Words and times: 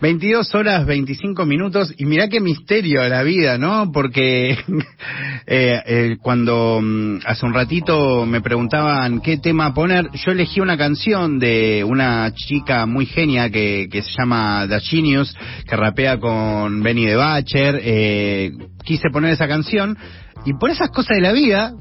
22 0.00 0.54
horas 0.54 0.84
25 0.84 1.46
minutos 1.46 1.94
y 1.96 2.04
mirá 2.04 2.28
qué 2.28 2.40
misterio 2.40 3.06
la 3.08 3.22
vida, 3.22 3.56
¿no? 3.56 3.90
Porque 3.92 4.50
eh, 5.46 5.82
eh, 5.86 6.16
cuando 6.20 6.80
mm, 6.82 7.20
hace 7.24 7.46
un 7.46 7.54
ratito 7.54 8.26
me 8.26 8.42
preguntaban 8.42 9.20
qué 9.20 9.38
tema 9.38 9.72
poner, 9.72 10.10
yo 10.12 10.32
elegí 10.32 10.60
una 10.60 10.76
canción 10.76 11.38
de 11.38 11.82
una 11.82 12.32
chica 12.34 12.84
muy 12.84 13.06
genia 13.06 13.48
que, 13.48 13.88
que 13.90 14.02
se 14.02 14.10
llama 14.18 14.66
The 14.68 14.80
Genius, 14.80 15.34
que 15.66 15.76
rapea 15.76 16.18
con 16.18 16.82
Benny 16.82 17.06
de 17.06 17.16
Bacher. 17.16 17.80
Eh, 17.82 18.52
quise 18.84 19.08
poner 19.10 19.32
esa 19.32 19.48
canción 19.48 19.96
y 20.44 20.52
por 20.52 20.70
esas 20.70 20.90
cosas 20.90 21.16
de 21.16 21.22
la 21.22 21.32
vida 21.32 21.72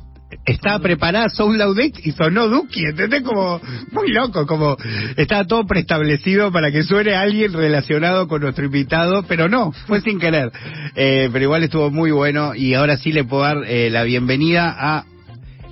estaba 0.46 0.80
preparada 0.80 1.30
Soul 1.30 1.57
Laudate 1.57 2.02
y 2.04 2.12
sonó 2.12 2.48
Duki, 2.48 2.86
¿entendés? 2.86 3.24
Como 3.24 3.60
muy 3.92 4.12
loco, 4.12 4.46
como 4.46 4.78
estaba 5.18 5.46
todo 5.46 5.66
preestablecido 5.66 6.52
para 6.52 6.71
que 6.71 6.84
suene 6.84 7.16
alguien 7.16 7.54
relacionado 7.54 8.28
con 8.28 8.42
nuestro 8.42 8.66
invitado, 8.66 9.24
pero 9.28 9.48
no, 9.48 9.71
fue 9.88 10.02
sin 10.02 10.19
querer. 10.19 10.52
Eh, 10.96 11.30
pero 11.32 11.43
igual 11.46 11.64
estuvo 11.64 11.92
muy 11.92 12.11
bueno 12.11 12.56
y 12.56 12.74
ahora 12.74 12.97
sí 12.97 13.11
le 13.11 13.24
puedo 13.24 13.43
dar 13.43 13.57
eh, 13.66 13.89
la 13.89 14.04
bienvenida 14.04 14.75
a 14.78 15.06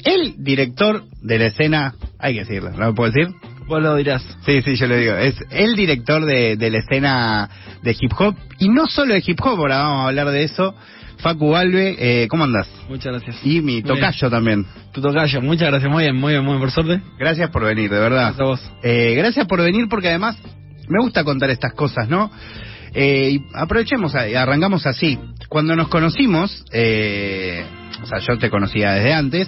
el 0.05 0.35
director 0.43 1.03
de 1.21 1.39
la 1.39 1.45
escena, 1.45 1.95
hay 2.19 2.33
que 2.33 2.39
decirlo, 2.41 2.71
¿no 2.71 2.87
me 2.87 2.93
puedo 2.93 3.11
decir? 3.11 3.33
Vos 3.67 3.81
lo 3.81 3.95
dirás. 3.95 4.21
Sí, 4.45 4.61
sí, 4.61 4.75
yo 4.75 4.87
lo 4.87 4.97
digo. 4.97 5.15
Es 5.15 5.35
el 5.49 5.77
director 5.77 6.25
de, 6.25 6.57
de 6.57 6.69
la 6.69 6.79
escena 6.79 7.49
de 7.81 7.95
hip 7.97 8.11
hop 8.17 8.35
y 8.59 8.67
no 8.67 8.87
solo 8.87 9.13
de 9.13 9.23
hip 9.25 9.39
hop, 9.41 9.57
ahora 9.59 9.77
vamos 9.77 9.99
a 9.99 10.07
hablar 10.09 10.31
de 10.31 10.43
eso. 10.43 10.75
Facu 11.23 11.49
Balbe, 11.51 11.95
eh, 11.97 12.27
¿cómo 12.27 12.43
andás? 12.43 12.67
Muchas 12.89 13.13
gracias. 13.13 13.37
Y 13.45 13.61
mi 13.61 13.81
tocayo 13.81 14.29
también. 14.29 14.65
Tu 14.91 15.01
tocayo, 15.01 15.41
muchas 15.41 15.69
gracias, 15.69 15.89
muy 15.89 16.03
bien, 16.03 16.15
muy 16.17 16.33
bien, 16.33 16.43
muy 16.43 16.53
bien, 16.55 16.59
por 16.61 16.69
suerte. 16.71 17.01
Gracias 17.17 17.49
por 17.49 17.63
venir, 17.63 17.89
de 17.89 17.97
verdad. 17.97 18.33
Gracias 18.35 18.41
a 18.41 18.43
vos. 18.43 18.71
Eh, 18.83 19.13
gracias 19.15 19.47
por 19.47 19.61
venir 19.61 19.87
porque 19.89 20.09
además 20.09 20.37
me 20.89 21.01
gusta 21.01 21.23
contar 21.23 21.49
estas 21.49 21.73
cosas, 21.73 22.09
¿no? 22.09 22.29
Eh, 22.93 23.29
y 23.31 23.41
aprovechemos, 23.55 24.13
a- 24.15 24.23
arrancamos 24.41 24.85
así. 24.85 25.17
Cuando 25.47 25.75
nos 25.77 25.87
conocimos, 25.87 26.63
eh, 26.73 27.63
o 28.03 28.05
sea, 28.05 28.19
yo 28.19 28.37
te 28.37 28.49
conocía 28.49 28.91
desde 28.91 29.13
antes, 29.13 29.47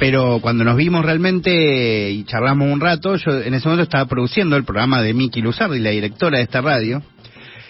pero 0.00 0.40
cuando 0.42 0.64
nos 0.64 0.76
vimos 0.76 1.04
realmente 1.04 2.10
y 2.10 2.24
charlamos 2.24 2.68
un 2.72 2.80
rato, 2.80 3.14
yo 3.14 3.40
en 3.40 3.54
ese 3.54 3.68
momento 3.68 3.84
estaba 3.84 4.06
produciendo 4.06 4.56
el 4.56 4.64
programa 4.64 5.00
de 5.00 5.14
Miki 5.14 5.40
Luzardi, 5.40 5.78
la 5.78 5.90
directora 5.90 6.38
de 6.38 6.42
esta 6.44 6.60
radio. 6.60 7.00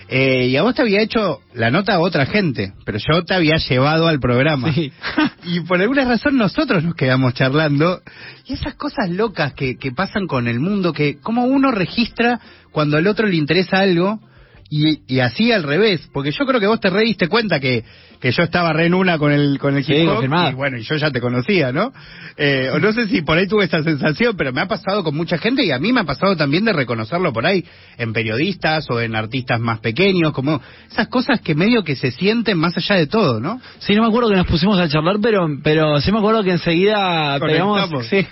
Eh, 0.09 0.49
y 0.49 0.57
a 0.57 0.63
vos 0.63 0.75
te 0.75 0.83
había 0.83 1.01
hecho 1.01 1.41
la 1.55 1.71
nota 1.71 1.95
a 1.95 2.01
otra 2.01 2.27
gente, 2.27 2.73
pero 2.85 2.99
yo 2.99 3.25
te 3.25 3.35
había 3.35 3.57
llevado 3.57 4.07
al 4.07 4.21
programa. 4.21 4.73
Sí. 4.73 4.93
Y 5.47 5.61
por 5.61 5.79
alguna 5.79 6.07
razón 6.07 6.39
nosotros 6.39 6.83
nos 6.83 6.95
quedamos 6.95 7.35
charlando. 7.35 8.01
Y 8.47 8.55
esas 8.55 8.77
cosas 8.77 9.11
locas 9.11 9.53
que, 9.53 9.77
que 9.77 9.93
pasan 9.93 10.27
con 10.27 10.49
el 10.49 10.59
mundo, 10.59 10.95
que 10.95 11.19
como 11.21 11.45
uno 11.45 11.71
registra 11.71 12.41
cuando 12.73 12.97
al 12.97 13.07
otro 13.07 13.27
le 13.27 13.37
interesa 13.37 13.81
algo 13.81 14.21
y, 14.71 15.03
y 15.07 15.21
así 15.21 15.53
al 15.53 15.63
revés. 15.63 16.09
Porque 16.15 16.31
yo 16.31 16.47
creo 16.47 16.61
que 16.61 16.67
vos 16.67 16.81
te 16.81 16.89
re 16.89 17.03
diste 17.03 17.29
cuenta 17.29 17.61
que, 17.61 17.85
que 18.25 18.33
yo 18.33 18.42
estaba 18.42 18.72
re 18.72 18.86
en 18.86 18.94
una 18.94 19.19
con 19.19 19.33
el, 19.33 19.58
con 19.58 19.77
el 19.77 19.84
Sí, 19.84 19.92
hip 19.92 20.08
hop. 20.08 20.12
confirmado. 20.14 20.50
Y 20.50 20.55
bueno, 20.55 20.78
y 20.78 20.83
yo 20.83 20.97
ya 20.97 21.11
te 21.11 21.20
conocía, 21.20 21.72
¿no? 21.72 21.92
Eh, 22.39 22.70
o 22.72 22.78
no 22.78 22.91
sé 22.94 23.06
si 23.06 23.20
por 23.20 23.36
ahí 23.36 23.47
tuve 23.47 23.67
esa 23.67 23.83
sensación, 23.83 24.34
pero 24.34 24.50
me 24.50 24.62
ha 24.62 24.67
pasado 24.67 25.05
con 25.05 25.14
mucha 25.14 25.36
gente 25.36 25.62
y 25.62 25.70
a 25.72 25.78
mí 25.78 25.92
me 25.92 26.00
ha 26.00 26.05
pasado 26.05 26.34
también 26.34 26.64
de 26.64 26.72
reconocerlo 26.72 27.34
por 27.34 27.45
ahí 27.45 27.67
en 27.98 28.14
periodistas 28.14 28.89
o 28.89 28.98
en 28.98 29.14
artistas 29.14 29.61
más 29.61 29.80
pequeños, 29.80 30.33
como 30.33 30.58
esas 30.91 31.08
cosas 31.08 31.42
que 31.42 31.55
medio 31.55 31.84
que 31.84 31.97
se 31.97 32.12
sienten 32.12 32.56
más 32.56 32.75
allá 32.78 32.95
de 32.95 33.06
todo, 33.08 33.41
¿no? 33.41 33.61
Sí, 33.80 33.95
no 33.95 34.00
me 34.00 34.08
acuerdo 34.08 34.30
que 34.30 34.36
nos 34.36 34.47
pusimos 34.47 34.78
a 34.78 34.89
charlar, 34.89 35.17
pero 35.20 35.47
pero 35.62 36.00
sí 36.00 36.11
me 36.11 36.17
acuerdo 36.17 36.42
que 36.42 36.52
enseguida 36.52 37.39
pegamos... 37.41 37.91
Sí. 38.08 38.27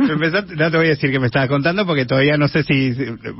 Empezaste- 0.00 0.54
no 0.54 0.70
te 0.70 0.76
voy 0.76 0.86
a 0.86 0.90
decir 0.90 1.10
que 1.10 1.18
me 1.18 1.26
estabas 1.26 1.48
contando 1.48 1.86
porque 1.86 2.04
todavía 2.04 2.36
no 2.36 2.48
sé 2.48 2.62
si 2.62 2.92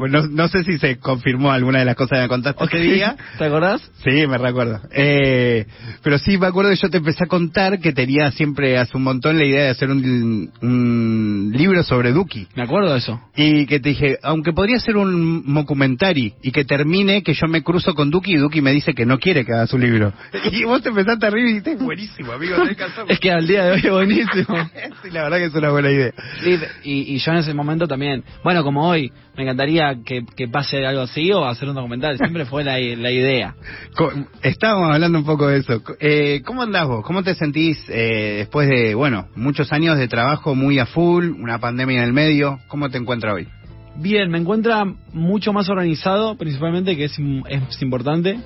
no, 0.09 0.23
no 0.29 0.49
sé 0.49 0.65
si 0.65 0.79
se 0.79 0.97
confirmó 0.99 1.51
alguna 1.53 1.81
de 1.81 1.85
las 1.85 1.95
cosas 1.95 2.19
que 2.19 2.23
me 2.23 2.29
contaste 2.29 2.65
ese 2.65 2.79
día. 2.79 3.17
¿Te 3.37 3.45
acordás? 3.45 3.83
Sí, 4.03 4.27
me 4.27 4.39
recuerdo. 4.39 4.81
Eh, 4.93 5.67
pero 6.03 6.19
sí 6.19 6.39
me 6.39 6.47
acuerdo 6.47 6.71
que 6.71 6.77
yo 6.77 6.91
te 6.91 6.99
empecé 6.99 7.25
a 7.25 7.27
contar 7.27 7.81
que 7.81 7.93
tenía 7.93 8.31
siempre 8.31 8.79
hace 8.79 8.97
un 8.97 9.03
montón 9.03 9.39
la 9.39 9.45
idea 9.45 9.65
de 9.65 9.69
hacer 9.71 9.91
un, 9.91 10.51
un 10.63 11.53
libro 11.55 11.83
sobre 11.83 12.13
Duki. 12.13 12.47
Me 12.55 12.63
acuerdo 12.63 12.93
de 12.93 12.99
eso. 12.99 13.21
Y 13.37 13.67
que 13.67 13.81
te 13.81 13.91
dije, 13.91 14.19
aunque 14.23 14.53
podría 14.53 14.79
ser 14.79 14.97
un 14.97 15.55
documentary 15.55 16.35
y 16.43 16.53
que 16.53 16.65
termine 16.65 17.23
que 17.23 17.35
yo 17.35 17.47
me 17.47 17.63
cruzo 17.63 17.95
con 17.95 18.11
Duki 18.11 18.35
y 18.35 18.37
Duki 18.37 18.61
me 18.61 18.73
dice 18.73 18.93
que 18.95 19.07
no 19.07 19.19
quiere 19.19 19.45
que 19.45 19.53
haga 19.53 19.67
su 19.67 19.79
libro. 19.79 20.13
Y 20.53 20.65
vos 20.65 20.83
te 20.83 20.89
empezaste 20.89 21.27
a 21.27 21.31
reír 21.31 21.47
y 21.47 21.49
dijiste, 21.55 21.77
buenísimo, 21.77 22.33
amigo, 22.33 22.57
tenés 22.57 22.77
que 22.77 22.85
hacerlo". 22.85 23.11
Es 23.11 23.21
que 23.21 23.31
al 23.31 23.47
día 23.47 23.65
de 23.65 23.73
hoy 23.73 23.81
es 23.85 23.91
buenísimo. 23.91 24.57
sí, 25.03 25.11
la 25.11 25.25
verdad 25.25 25.39
que 25.39 25.45
es 25.45 25.55
una 25.55 25.71
buena 25.71 25.91
idea. 25.91 26.13
Sí, 26.43 26.59
y, 26.85 27.15
y 27.15 27.19
yo 27.19 27.33
en 27.33 27.39
ese 27.39 27.55
momento 27.55 27.87
también, 27.87 28.25
bueno, 28.43 28.63
como 28.65 28.89
hoy, 28.89 29.13
me 29.39 29.45
encantaría 29.45 30.01
que, 30.05 30.27
que 30.35 30.49
pase 30.49 30.85
algo 30.85 31.03
así 31.03 31.31
o 31.31 31.45
hacer 31.45 31.69
un 31.69 31.77
documental, 31.77 32.19
siempre 32.19 32.45
fue 32.45 32.65
la, 32.65 32.73
la 32.73 33.11
idea. 33.13 33.55
Estábamos 34.43 34.93
hablando 34.93 35.17
un 35.17 35.25
poco 35.25 35.47
de 35.47 35.59
eso. 35.59 35.81
Eh, 36.01 36.43
¿Cómo 36.45 36.63
andás 36.63 36.89
vos? 36.89 37.05
¿Cómo 37.05 37.23
te 37.23 37.37
sentís 37.37 37.79
eh, 37.89 38.39
después 38.39 38.69
de, 38.69 38.97
bueno, 38.97 39.29
muchos 39.37 39.73
años 39.73 39.97
de 39.97 40.09
trabajo 40.09 40.57
muy 40.57 40.81
a 40.81 40.87
full, 40.87 41.31
una 41.41 41.61
pandemia 41.61 41.99
en 41.99 42.03
el 42.03 42.13
medio? 42.13 42.59
¿Cómo 42.67 42.91
te 42.91 42.99
encuentras 42.99 43.33
hoy? 43.33 43.47
Bien, 43.95 44.29
me 44.29 44.39
encuentra 44.39 44.85
mucho 45.13 45.53
más 45.53 45.69
organizado, 45.69 46.37
principalmente, 46.37 46.97
que 46.97 47.05
es, 47.05 47.17
es 47.49 47.81
importante. 47.83 48.41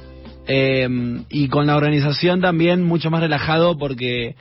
Eh, 0.46 1.24
y 1.30 1.48
con 1.48 1.68
la 1.68 1.76
organización 1.76 2.42
también 2.42 2.84
mucho 2.84 3.10
más 3.10 3.22
relajado 3.22 3.78
porque 3.78 4.34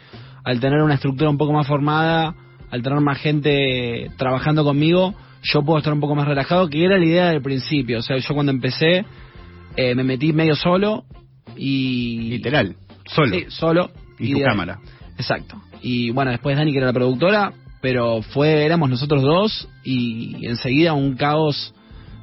al 0.43 0.59
tener 0.59 0.81
una 0.81 0.95
estructura 0.95 1.29
un 1.29 1.37
poco 1.37 1.53
más 1.53 1.65
formada, 1.65 2.35
al 2.69 2.83
tener 2.83 2.99
más 2.99 3.19
gente 3.19 4.11
trabajando 4.17 4.65
conmigo, 4.65 5.15
yo 5.41 5.63
puedo 5.63 5.79
estar 5.79 5.93
un 5.93 5.99
poco 5.99 6.15
más 6.15 6.27
relajado, 6.27 6.69
que 6.69 6.83
era 6.85 6.97
la 6.97 7.05
idea 7.05 7.29
del 7.29 7.41
principio. 7.41 7.99
O 7.99 8.01
sea, 8.01 8.17
yo 8.17 8.33
cuando 8.33 8.51
empecé 8.51 9.05
eh, 9.75 9.95
me 9.95 10.03
metí 10.03 10.33
medio 10.33 10.55
solo 10.55 11.05
y... 11.55 12.29
Literal, 12.29 12.75
solo. 13.05 13.35
Sí, 13.35 13.45
solo. 13.49 13.89
Y 14.19 14.33
tu 14.33 14.39
de- 14.39 14.45
cámara. 14.45 14.79
Exacto. 15.17 15.61
Y 15.81 16.11
bueno, 16.11 16.31
después 16.31 16.57
Dani, 16.57 16.71
que 16.71 16.77
era 16.77 16.87
la 16.87 16.93
productora, 16.93 17.53
pero 17.81 18.21
fue 18.21 18.63
éramos 18.65 18.89
nosotros 18.89 19.23
dos 19.23 19.67
y 19.83 20.45
enseguida 20.45 20.93
un 20.93 21.15
caos 21.15 21.73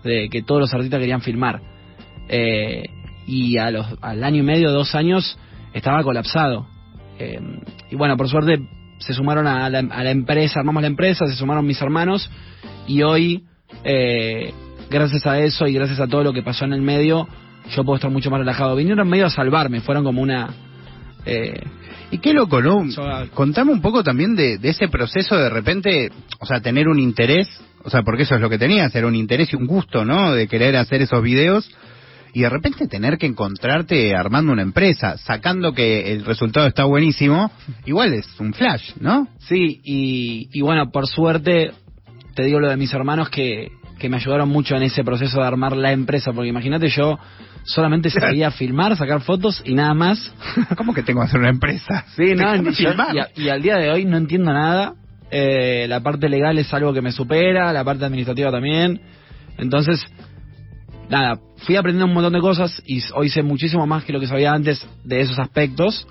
de 0.04 0.28
que 0.28 0.42
todos 0.42 0.60
los 0.60 0.74
artistas 0.74 1.00
querían 1.00 1.22
filmar. 1.22 1.60
Eh, 2.28 2.84
y 3.26 3.58
a 3.58 3.70
los, 3.70 3.86
al 4.00 4.22
año 4.22 4.38
y 4.38 4.46
medio, 4.46 4.70
dos 4.70 4.94
años, 4.94 5.38
estaba 5.74 6.02
colapsado. 6.02 6.66
Eh, 7.18 7.40
y 7.90 7.96
bueno, 7.96 8.16
por 8.16 8.28
suerte 8.28 8.58
se 8.98 9.14
sumaron 9.14 9.46
a 9.46 9.68
la, 9.70 9.78
a 9.78 10.04
la 10.04 10.10
empresa, 10.10 10.60
armamos 10.60 10.82
la 10.82 10.88
empresa, 10.88 11.26
se 11.26 11.36
sumaron 11.36 11.66
mis 11.66 11.80
hermanos 11.80 12.30
y 12.86 13.02
hoy, 13.02 13.44
eh, 13.84 14.52
gracias 14.90 15.26
a 15.26 15.38
eso 15.38 15.66
y 15.66 15.74
gracias 15.74 16.00
a 16.00 16.06
todo 16.06 16.22
lo 16.24 16.32
que 16.32 16.42
pasó 16.42 16.64
en 16.64 16.72
el 16.72 16.82
medio, 16.82 17.28
yo 17.74 17.84
puedo 17.84 17.96
estar 17.96 18.10
mucho 18.10 18.30
más 18.30 18.40
relajado. 18.40 18.76
Vinieron 18.76 19.08
medio 19.08 19.26
a 19.26 19.30
salvarme, 19.30 19.80
fueron 19.80 20.04
como 20.04 20.22
una... 20.22 20.48
Eh, 21.26 21.60
Y 22.10 22.18
qué 22.18 22.32
loco, 22.32 22.62
¿no? 22.62 22.84
Contame 23.34 23.70
un 23.70 23.82
poco 23.82 24.02
también 24.02 24.34
de, 24.34 24.56
de 24.56 24.70
ese 24.70 24.88
proceso 24.88 25.36
de 25.36 25.50
repente, 25.50 26.10
o 26.40 26.46
sea, 26.46 26.60
tener 26.60 26.88
un 26.88 26.98
interés, 26.98 27.46
o 27.84 27.90
sea, 27.90 28.02
porque 28.02 28.22
eso 28.22 28.34
es 28.34 28.40
lo 28.40 28.48
que 28.48 28.56
tenías, 28.58 28.94
era 28.94 29.06
un 29.06 29.14
interés 29.14 29.52
y 29.52 29.56
un 29.56 29.66
gusto, 29.66 30.06
¿no? 30.06 30.32
De 30.32 30.48
querer 30.48 30.76
hacer 30.76 31.02
esos 31.02 31.22
videos 31.22 31.70
y 32.32 32.42
de 32.42 32.48
repente 32.50 32.86
tener 32.88 33.18
que 33.18 33.26
encontrarte 33.26 34.14
armando 34.14 34.52
una 34.52 34.62
empresa, 34.62 35.16
sacando 35.18 35.72
que 35.72 36.12
el 36.12 36.24
resultado 36.24 36.66
está 36.66 36.84
buenísimo, 36.84 37.50
igual 37.86 38.12
es 38.14 38.26
un 38.38 38.52
flash, 38.54 38.92
¿no? 39.00 39.28
Sí, 39.38 39.80
y, 39.84 40.48
y 40.52 40.60
bueno, 40.60 40.90
por 40.90 41.06
suerte, 41.06 41.72
te 42.34 42.42
digo 42.44 42.60
lo 42.60 42.68
de 42.70 42.76
mis 42.76 42.92
hermanos 42.92 43.30
que, 43.30 43.70
que 43.98 44.08
me 44.08 44.16
ayudaron 44.16 44.48
mucho 44.48 44.76
en 44.76 44.82
ese 44.84 45.02
proceso 45.04 45.40
de 45.40 45.46
armar 45.46 45.76
la 45.76 45.92
empresa, 45.92 46.32
porque 46.32 46.48
imagínate 46.48 46.88
yo 46.88 47.18
solamente 47.64 48.10
sabía 48.10 48.50
filmar, 48.52 48.96
sacar 48.96 49.20
fotos 49.22 49.62
y 49.64 49.74
nada 49.74 49.94
más. 49.94 50.32
¿Cómo 50.76 50.94
que 50.94 51.02
tengo 51.02 51.20
que 51.20 51.26
hacer 51.26 51.40
una 51.40 51.50
empresa? 51.50 52.04
Sí, 52.16 52.34
no, 52.34 52.54
y, 53.14 53.18
a- 53.18 53.28
y 53.34 53.48
al 53.48 53.62
día 53.62 53.76
de 53.76 53.90
hoy 53.90 54.04
no 54.04 54.16
entiendo 54.16 54.52
nada. 54.52 54.94
Eh, 55.30 55.84
la 55.88 56.00
parte 56.00 56.28
legal 56.28 56.56
es 56.58 56.72
algo 56.72 56.92
que 56.94 57.02
me 57.02 57.12
supera, 57.12 57.70
la 57.72 57.84
parte 57.84 58.04
administrativa 58.04 58.50
también. 58.50 59.00
Entonces, 59.58 60.00
nada, 61.08 61.40
fui 61.58 61.76
aprendiendo 61.76 62.06
un 62.06 62.14
montón 62.14 62.32
de 62.32 62.40
cosas 62.40 62.82
y 62.86 63.02
hoy 63.14 63.28
sé 63.30 63.42
muchísimo 63.42 63.86
más 63.86 64.04
que 64.04 64.12
lo 64.12 64.20
que 64.20 64.26
sabía 64.26 64.52
antes 64.52 64.86
de 65.04 65.20
esos 65.20 65.38
aspectos, 65.38 66.06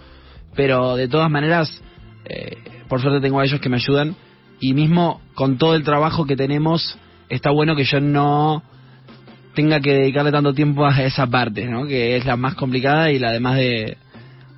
pero 0.56 0.96
de 0.96 1.08
todas 1.08 1.30
maneras, 1.30 1.82
eh, 2.26 2.58
por 2.88 3.02
suerte 3.02 3.22
tengo 3.22 3.40
a 3.40 3.46
ellos 3.46 3.60
que 3.60 3.70
me 3.70 3.78
ayudan 3.78 4.16
y 4.60 4.74
mismo 4.74 5.22
con 5.36 5.58
todo 5.58 5.76
el 5.76 5.84
trabajo 5.84 6.26
que 6.26 6.36
tenemos, 6.36 6.98
está 7.30 7.52
bueno 7.52 7.76
que 7.76 7.84
yo 7.84 8.00
no 8.00 8.64
tenga 9.54 9.80
que 9.80 9.94
dedicarle 9.94 10.32
tanto 10.32 10.54
tiempo 10.54 10.86
a 10.86 11.02
esa 11.04 11.28
parte, 11.28 11.66
¿no? 11.66 11.88
Que 11.88 12.16
es 12.16 12.26
la 12.26 12.36
más 12.36 12.56
complicada 12.56 13.12
y 13.12 13.20
la 13.20 13.30
además 13.30 13.56
de, 13.58 13.98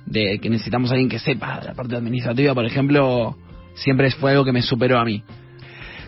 de 0.06 0.38
que 0.40 0.50
necesitamos 0.50 0.90
a 0.90 0.94
alguien 0.94 1.08
que 1.08 1.18
sepa 1.18 1.60
la 1.64 1.74
parte 1.74 1.96
administrativa, 1.96 2.54
por 2.54 2.66
ejemplo, 2.66 3.36
siempre 3.74 4.10
fue 4.10 4.32
algo 4.32 4.44
que 4.44 4.52
me 4.52 4.62
superó 4.62 4.98
a 4.98 5.04
mí. 5.04 5.22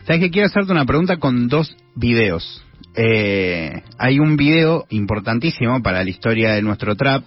¿Sabes 0.04 0.20
que 0.20 0.30
quiero 0.30 0.46
hacerte 0.46 0.72
una 0.72 0.84
pregunta 0.84 1.18
con 1.18 1.48
dos 1.48 1.76
videos? 1.94 2.62
Eh, 2.94 3.82
hay 3.98 4.18
un 4.18 4.36
video 4.36 4.84
importantísimo 4.90 5.82
para 5.82 6.04
la 6.04 6.10
historia 6.10 6.52
de 6.52 6.62
nuestro 6.62 6.94
trap, 6.94 7.24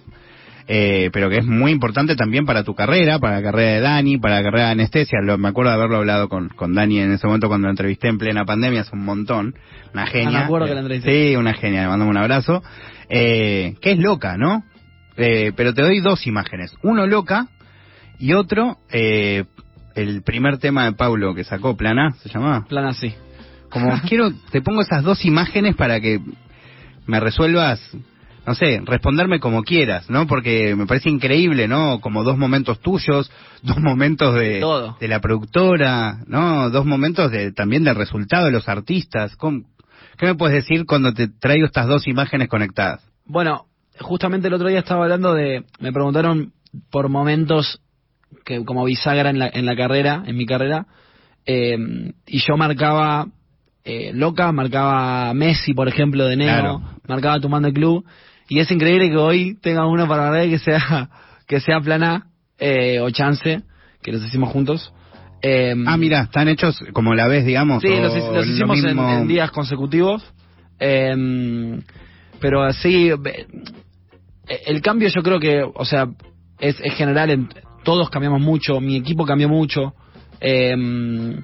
eh, 0.68 1.10
pero 1.12 1.28
que 1.30 1.38
es 1.38 1.44
muy 1.46 1.70
importante 1.72 2.16
también 2.16 2.44
para 2.46 2.62
tu 2.64 2.74
carrera, 2.74 3.18
para 3.18 3.36
la 3.36 3.42
carrera 3.42 3.72
de 3.72 3.80
Dani, 3.80 4.18
para 4.18 4.36
la 4.36 4.42
carrera 4.42 4.66
de 4.66 4.72
Anestesia. 4.72 5.20
Lo, 5.22 5.38
me 5.38 5.48
acuerdo 5.48 5.70
de 5.70 5.76
haberlo 5.76 5.96
hablado 5.96 6.28
con, 6.28 6.48
con 6.50 6.74
Dani 6.74 7.00
en 7.00 7.12
ese 7.12 7.26
momento 7.26 7.48
cuando 7.48 7.66
la 7.68 7.72
entrevisté 7.72 8.08
en 8.08 8.18
plena 8.18 8.44
pandemia, 8.44 8.82
hace 8.82 8.94
un 8.94 9.04
montón. 9.04 9.54
Una 9.92 10.02
Ah, 10.02 10.06
genia. 10.06 10.30
me 10.30 10.38
acuerdo 10.44 10.66
que 10.66 10.74
la 10.74 10.80
entrevisté. 10.80 11.30
Sí, 11.30 11.36
una 11.36 11.54
genia, 11.54 11.82
le 11.82 11.88
mandamos 11.88 12.12
un 12.12 12.18
abrazo. 12.18 12.62
Eh, 13.08 13.74
que 13.80 13.92
es 13.92 13.98
loca, 13.98 14.36
¿no? 14.36 14.64
Eh, 15.16 15.52
pero 15.56 15.72
te 15.72 15.82
doy 15.82 16.00
dos 16.00 16.26
imágenes. 16.26 16.74
Uno 16.82 17.06
loca 17.06 17.48
y 18.18 18.32
otro, 18.34 18.78
eh, 18.90 19.44
el 19.94 20.22
primer 20.22 20.58
tema 20.58 20.84
de 20.84 20.92
Paulo 20.92 21.34
que 21.34 21.44
sacó, 21.44 21.76
Plana, 21.76 22.14
¿se 22.22 22.28
llamaba? 22.28 22.66
Plan 22.68 22.84
así. 22.86 23.14
Como 23.80 24.00
quiero, 24.02 24.32
te 24.50 24.62
pongo 24.62 24.82
esas 24.82 25.02
dos 25.04 25.24
imágenes 25.24 25.74
para 25.76 26.00
que 26.00 26.20
me 27.06 27.20
resuelvas, 27.20 27.80
no 28.46 28.54
sé, 28.54 28.80
responderme 28.84 29.38
como 29.40 29.62
quieras, 29.62 30.08
¿no? 30.08 30.26
Porque 30.26 30.74
me 30.76 30.86
parece 30.86 31.10
increíble, 31.10 31.68
¿no? 31.68 32.00
Como 32.00 32.24
dos 32.24 32.38
momentos 32.38 32.80
tuyos, 32.80 33.30
dos 33.62 33.78
momentos 33.78 34.34
de, 34.34 34.60
Todo. 34.60 34.96
de 35.00 35.08
la 35.08 35.20
productora, 35.20 36.18
¿no? 36.26 36.70
Dos 36.70 36.84
momentos 36.86 37.30
de 37.30 37.52
también 37.52 37.84
del 37.84 37.94
resultado 37.96 38.46
de 38.46 38.52
los 38.52 38.68
artistas. 38.68 39.36
¿Cómo- 39.36 39.62
¿Qué 40.16 40.26
me 40.26 40.34
puedes 40.34 40.54
decir 40.64 40.86
cuando 40.86 41.12
te 41.12 41.28
traigo 41.28 41.66
estas 41.66 41.86
dos 41.86 42.08
imágenes 42.08 42.48
conectadas? 42.48 43.02
Bueno, 43.26 43.66
justamente 44.00 44.48
el 44.48 44.54
otro 44.54 44.68
día 44.68 44.78
estaba 44.78 45.02
hablando 45.04 45.34
de, 45.34 45.64
me 45.80 45.92
preguntaron 45.92 46.52
por 46.90 47.08
momentos 47.10 47.80
que 48.44 48.64
como 48.64 48.84
bisagra 48.84 49.28
en 49.30 49.38
la, 49.38 49.48
en 49.52 49.66
la 49.66 49.76
carrera, 49.76 50.22
en 50.26 50.36
mi 50.36 50.46
carrera, 50.46 50.86
eh, 51.44 51.76
y 52.26 52.38
yo 52.40 52.56
marcaba 52.56 53.26
eh, 53.86 54.10
Loca, 54.12 54.50
marcaba 54.52 55.32
Messi, 55.32 55.72
por 55.72 55.88
ejemplo, 55.88 56.26
de 56.26 56.36
Neo, 56.36 56.48
Claro. 56.48 56.82
marcaba 57.08 57.40
Tomando 57.40 57.68
el 57.68 57.74
Club, 57.74 58.04
y 58.48 58.58
es 58.58 58.70
increíble 58.70 59.08
que 59.10 59.16
hoy 59.16 59.56
tenga 59.62 59.86
uno 59.86 60.06
para 60.06 60.28
ver 60.30 60.50
que 60.50 60.58
sea 60.58 61.08
que 61.48 61.60
sea 61.60 61.80
plana 61.80 62.26
eh, 62.58 62.98
o 63.00 63.08
chance, 63.10 63.62
que 64.02 64.12
los 64.12 64.24
hicimos 64.24 64.50
juntos. 64.52 64.92
Eh, 65.42 65.74
Ah, 65.86 65.96
mira, 65.96 66.22
están 66.22 66.48
hechos 66.48 66.78
como 66.92 67.14
la 67.14 67.28
ves, 67.28 67.44
digamos. 67.46 67.80
Sí, 67.82 67.88
los, 67.88 68.12
hic- 68.14 68.32
los 68.34 68.46
lo 68.46 68.52
hicimos 68.52 68.78
en, 68.78 68.84
mismo- 68.96 69.10
en 69.10 69.28
días 69.28 69.50
consecutivos. 69.52 70.24
Em, 70.78 71.80
pero 72.40 72.62
así, 72.62 73.10
be- 73.18 73.46
el 74.66 74.80
cambio 74.82 75.08
yo 75.08 75.22
creo 75.22 75.38
que, 75.40 75.62
o 75.62 75.84
sea, 75.84 76.08
es, 76.58 76.76
es 76.82 76.94
general, 76.94 77.30
en, 77.30 77.48
todos 77.84 78.10
cambiamos 78.10 78.40
mucho, 78.40 78.80
mi 78.80 78.96
equipo 78.96 79.24
cambió 79.24 79.48
mucho. 79.48 79.94
Em, 80.40 81.42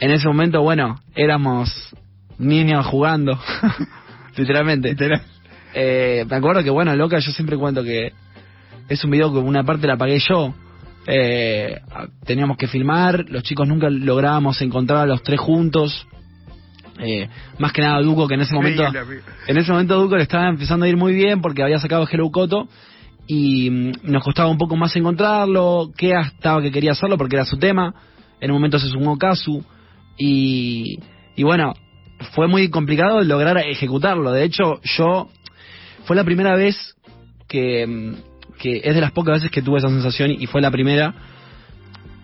en 0.00 0.10
ese 0.10 0.26
momento, 0.26 0.62
bueno, 0.62 0.98
éramos 1.14 1.70
niños 2.38 2.86
jugando, 2.86 3.38
literalmente. 4.36 4.88
Literal. 4.90 5.22
Eh, 5.74 6.24
me 6.28 6.36
acuerdo 6.36 6.64
que, 6.64 6.70
bueno, 6.70 6.96
loca, 6.96 7.18
yo 7.18 7.30
siempre 7.30 7.58
cuento 7.58 7.84
que 7.84 8.12
es 8.88 9.04
un 9.04 9.10
video 9.10 9.30
que 9.30 9.38
una 9.38 9.62
parte 9.62 9.86
la 9.86 9.98
pagué 9.98 10.18
yo. 10.18 10.54
Eh, 11.06 11.80
teníamos 12.24 12.56
que 12.56 12.66
filmar, 12.66 13.26
los 13.28 13.42
chicos 13.42 13.68
nunca 13.68 13.90
lográbamos 13.90 14.60
encontrar 14.62 15.00
a 15.00 15.06
los 15.06 15.22
tres 15.22 15.38
juntos. 15.38 16.06
Eh, 16.98 17.28
más 17.58 17.72
que 17.72 17.82
nada 17.82 18.00
Duco, 18.00 18.26
que 18.26 18.34
en 18.34 18.40
ese 18.40 18.54
momento, 18.54 18.84
en 19.46 19.56
ese 19.56 19.70
momento 19.70 19.98
Duco 20.00 20.16
le 20.16 20.22
estaba 20.22 20.48
empezando 20.48 20.86
a 20.86 20.88
ir 20.88 20.96
muy 20.96 21.14
bien 21.14 21.40
porque 21.40 21.62
había 21.62 21.78
sacado 21.78 22.06
Hello 22.10 22.30
Coto 22.30 22.68
y 23.26 23.70
mm, 23.70 23.92
nos 24.04 24.22
costaba 24.22 24.48
un 24.48 24.58
poco 24.58 24.76
más 24.76 24.96
encontrarlo. 24.96 25.90
Kea 25.94 26.20
estaba 26.22 26.62
que 26.62 26.70
quería 26.70 26.92
hacerlo 26.92 27.18
porque 27.18 27.36
era 27.36 27.44
su 27.44 27.58
tema. 27.58 27.94
En 28.40 28.50
un 28.50 28.56
momento 28.56 28.78
se 28.78 28.88
sumó 28.88 29.18
Kazu 29.18 29.62
y, 30.20 30.98
y 31.34 31.42
bueno, 31.42 31.72
fue 32.34 32.46
muy 32.46 32.68
complicado 32.68 33.22
lograr 33.22 33.56
ejecutarlo. 33.58 34.32
De 34.32 34.44
hecho, 34.44 34.78
yo 34.82 35.30
fue 36.04 36.14
la 36.14 36.24
primera 36.24 36.54
vez 36.54 36.94
que, 37.48 37.86
mm, 37.86 38.14
que 38.58 38.82
es 38.84 38.94
de 38.94 39.00
las 39.00 39.12
pocas 39.12 39.36
veces 39.36 39.50
que 39.50 39.62
tuve 39.62 39.78
esa 39.78 39.88
sensación 39.88 40.30
y 40.30 40.46
fue 40.46 40.60
la 40.60 40.70
primera 40.70 41.14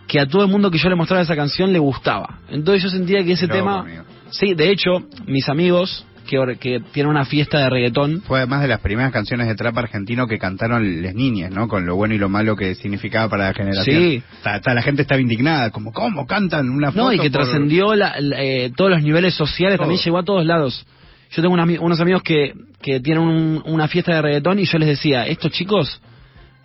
que 0.07 0.21
a 0.21 0.27
todo 0.27 0.45
el 0.45 0.51
mundo 0.51 0.71
que 0.71 0.79
yo 0.79 0.91
le 0.91 0.95
mostraba 0.95 1.23
esa 1.23 1.35
canción 1.35 1.73
le 1.73 1.79
gustaba. 1.79 2.41
Entonces 2.51 2.83
yo 2.83 2.91
sentía 2.91 3.25
que 3.25 3.33
ese 3.33 3.47
Loco, 3.47 3.59
tema, 3.59 3.81
amigo. 3.81 4.05
sí, 4.29 4.53
de 4.55 4.71
hecho, 4.71 5.09
mis 5.27 5.49
amigos 5.49 6.05
que, 6.27 6.57
que 6.61 6.81
tienen 6.93 7.11
una 7.11 7.25
fiesta 7.25 7.59
de 7.59 7.71
reggaetón, 7.71 8.23
Fue 8.23 8.39
además 8.41 8.63
de 8.63 8.69
las 8.69 8.81
primeras 8.81 9.13
canciones 9.13 9.47
de 9.49 9.55
trap 9.55 9.79
argentino 9.79 10.27
que 10.27 10.39
cantaron 10.39 11.03
las 11.03 11.15
niñas, 11.15 11.51
¿no? 11.51 11.69
Con 11.69 11.87
lo 11.87 11.97
bueno 11.97 12.15
y 12.15 12.19
lo 12.19 12.29
malo 12.29 12.57
que 12.57 12.75
significaba 12.75 13.29
para 13.31 13.47
la 13.49 13.55
generación. 13.55 14.03
Sí. 14.03 14.23
Está- 14.45 14.75
la 14.75 14.83
gente 14.83 15.03
estaba 15.03 15.21
indignada, 15.21 15.71
como, 15.71 15.93
¿cómo 15.93 16.27
cantan 16.27 16.69
una 16.69 16.91
foto 16.93 17.05
no, 17.05 17.13
y 17.13 17.19
que 17.19 17.31
por- 17.31 17.43
trascendió 17.43 17.95
la- 17.95 18.15
la- 18.21 18.43
eh, 18.43 18.73
todos 18.77 18.91
los 18.91 19.03
niveles 19.03 19.35
sociales, 19.35 19.77
Todo. 19.79 19.85
también 19.87 20.03
llegó 20.05 20.19
a 20.19 20.25
todos 20.25 20.45
lados. 20.45 20.87
Yo 21.31 21.43
tengo 21.43 21.55
un 21.55 21.61
ami- 21.61 21.79
unos 21.81 22.01
amigos 22.01 22.23
que, 22.23 22.53
que 22.83 23.01
tienen 23.01 23.23
un- 23.25 23.63
una 23.67 23.89
fiesta 23.89 24.15
de 24.15 24.23
reggaetón 24.23 24.59
y 24.59 24.65
yo 24.67 24.79
les 24.79 24.89
decía, 24.89 25.27
estos 25.27 25.51
chicos, 25.53 26.01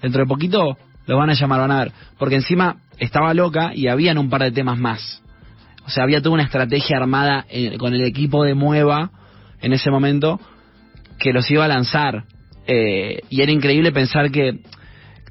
dentro 0.02 0.22
de 0.22 0.28
poquito 0.28 0.78
los 1.08 1.18
van 1.18 1.30
a 1.30 1.34
llamar, 1.34 1.60
van 1.62 1.72
a 1.72 1.80
ver. 1.80 1.92
Porque 2.20 2.36
encima 2.36 2.78
estaba 3.00 3.34
loca 3.34 3.72
y 3.74 3.88
habían 3.88 4.18
un 4.18 4.30
par 4.30 4.42
de 4.44 4.52
temas 4.52 4.78
más. 4.78 5.22
O 5.84 5.90
sea, 5.90 6.04
había 6.04 6.22
toda 6.22 6.36
una 6.36 6.44
estrategia 6.44 6.98
armada 6.98 7.46
eh, 7.50 7.76
con 7.80 7.94
el 7.96 8.04
equipo 8.04 8.44
de 8.44 8.54
Mueva 8.54 9.10
en 9.62 9.74
ese 9.74 9.90
momento 9.92 10.40
que 11.20 11.34
los 11.34 11.50
iba 11.52 11.66
a 11.66 11.68
lanzar. 11.68 12.24
Eh, 12.68 13.22
y 13.30 13.42
era 13.42 13.52
increíble 13.52 13.92
pensar 13.92 14.32
que 14.32 14.60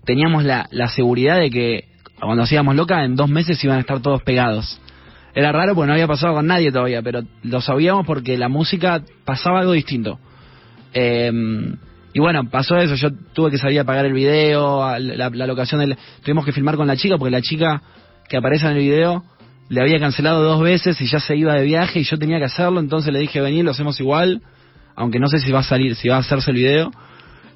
teníamos 0.05 0.44
la, 0.44 0.67
la 0.71 0.88
seguridad 0.88 1.38
de 1.38 1.50
que 1.50 1.85
cuando 2.21 2.43
hacíamos 2.43 2.75
loca 2.77 3.05
en 3.05 3.17
dos 3.17 3.29
meses 3.29 3.62
iban 3.65 3.79
a 3.79 3.81
estar 3.81 4.00
todos 4.00 4.23
pegados. 4.23 4.81
Era 5.35 5.53
raro 5.53 5.75
porque 5.75 5.87
no 5.87 5.93
había 5.93 6.09
pasado 6.09 6.35
con 6.35 6.47
nadie 6.47 6.73
todavía, 6.73 7.03
pero 7.03 7.23
lo 7.43 7.61
sabíamos 7.61 8.05
porque 8.06 8.37
la 8.37 8.49
música 8.49 9.03
pasaba 9.25 9.61
algo 9.61 9.73
distinto. 9.73 10.19
Eh, 10.93 11.31
y 12.12 12.19
bueno, 12.19 12.50
pasó 12.50 12.76
eso, 12.76 12.97
yo 12.97 13.11
tuve 13.33 13.53
que 13.53 13.59
salir 13.59 13.79
a 13.79 13.85
pagar 13.85 14.05
el 14.05 14.12
video, 14.12 14.99
la, 14.99 15.31
la 15.31 15.47
locación 15.47 15.81
del... 15.81 15.97
Tuvimos 16.25 16.44
que 16.44 16.53
filmar 16.53 16.76
con 16.76 16.88
la 16.88 16.97
chica 16.97 17.17
porque 17.17 17.31
la 17.31 17.41
chica 17.41 17.81
que 18.29 18.37
aparece 18.37 18.67
en 18.67 18.73
el 18.73 18.79
video 18.79 19.25
le 19.71 19.81
había 19.81 19.99
cancelado 19.99 20.43
dos 20.43 20.61
veces 20.61 21.01
y 21.01 21.07
ya 21.07 21.19
se 21.21 21.35
iba 21.37 21.55
de 21.55 21.63
viaje 21.65 22.01
y 22.01 22.03
yo 22.05 22.19
tenía 22.19 22.39
que 22.39 22.45
hacerlo, 22.45 22.79
entonces 22.81 23.11
le 23.13 23.21
dije, 23.21 23.41
vení, 23.41 23.63
lo 23.63 23.71
hacemos 23.71 23.99
igual, 24.01 24.43
aunque 24.97 25.19
no 25.19 25.29
sé 25.29 25.39
si 25.39 25.51
va 25.51 25.61
a 25.61 25.63
salir, 25.63 25.95
si 25.97 26.09
va 26.09 26.17
a 26.17 26.19
hacerse 26.19 26.51
el 26.51 26.57
video. 26.59 26.91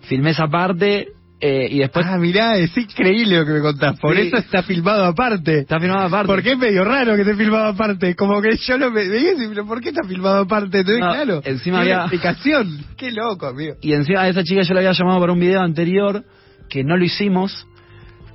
Filmé 0.03 0.31
esa 0.31 0.47
parte 0.49 1.09
eh, 1.41 1.67
y 1.71 1.79
después... 1.81 2.07
Ah, 2.09 2.17
mirá, 2.17 2.57
es 2.57 2.75
increíble 2.77 3.39
lo 3.41 3.45
que 3.45 3.53
me 3.53 3.61
contás. 3.61 3.99
Por 3.99 4.15
Sí. 4.17 4.29
eso 4.29 4.37
está 4.37 4.63
filmado 4.63 5.05
aparte. 5.05 5.59
Está 5.59 5.81
filmado 5.81 6.07
aparte. 6.07 6.27
Porque 6.29 6.53
es 6.53 6.59
medio 6.59 6.85
raro 6.85 7.17
que 7.17 7.23
esté 7.23 7.35
filmado 7.35 7.67
aparte. 7.67 8.15
Como 8.15 8.41
que 8.41 8.57
yo 8.57 8.79
lo 8.79 8.89
y 8.89 9.09
decía, 9.09 9.33
¿pero 9.49 9.67
por 9.67 9.81
qué 9.81 9.89
está 9.91 10.07
filmado 10.07 10.39
aparte? 10.43 10.79
Entonces, 10.81 11.01
No, 11.01 11.13
claro. 11.13 11.41
encima 11.45 11.81
había- 11.81 12.01
explicación. 12.03 12.79
Qué 12.97 13.11
loco, 13.13 13.47
amigo. 13.47 13.75
Y 13.83 13.93
encima 13.93 14.23
a 14.23 14.29
esa 14.29 14.43
chica 14.45 14.63
yo 14.63 14.73
la 14.75 14.81
había 14.81 14.93
llamado 14.93 15.21
para 15.21 15.33
un 15.33 15.41
video 15.41 15.61
anterior 15.61 16.23
que 16.71 16.85
no 16.85 16.97
lo 16.97 17.05
hicimos. 17.05 17.67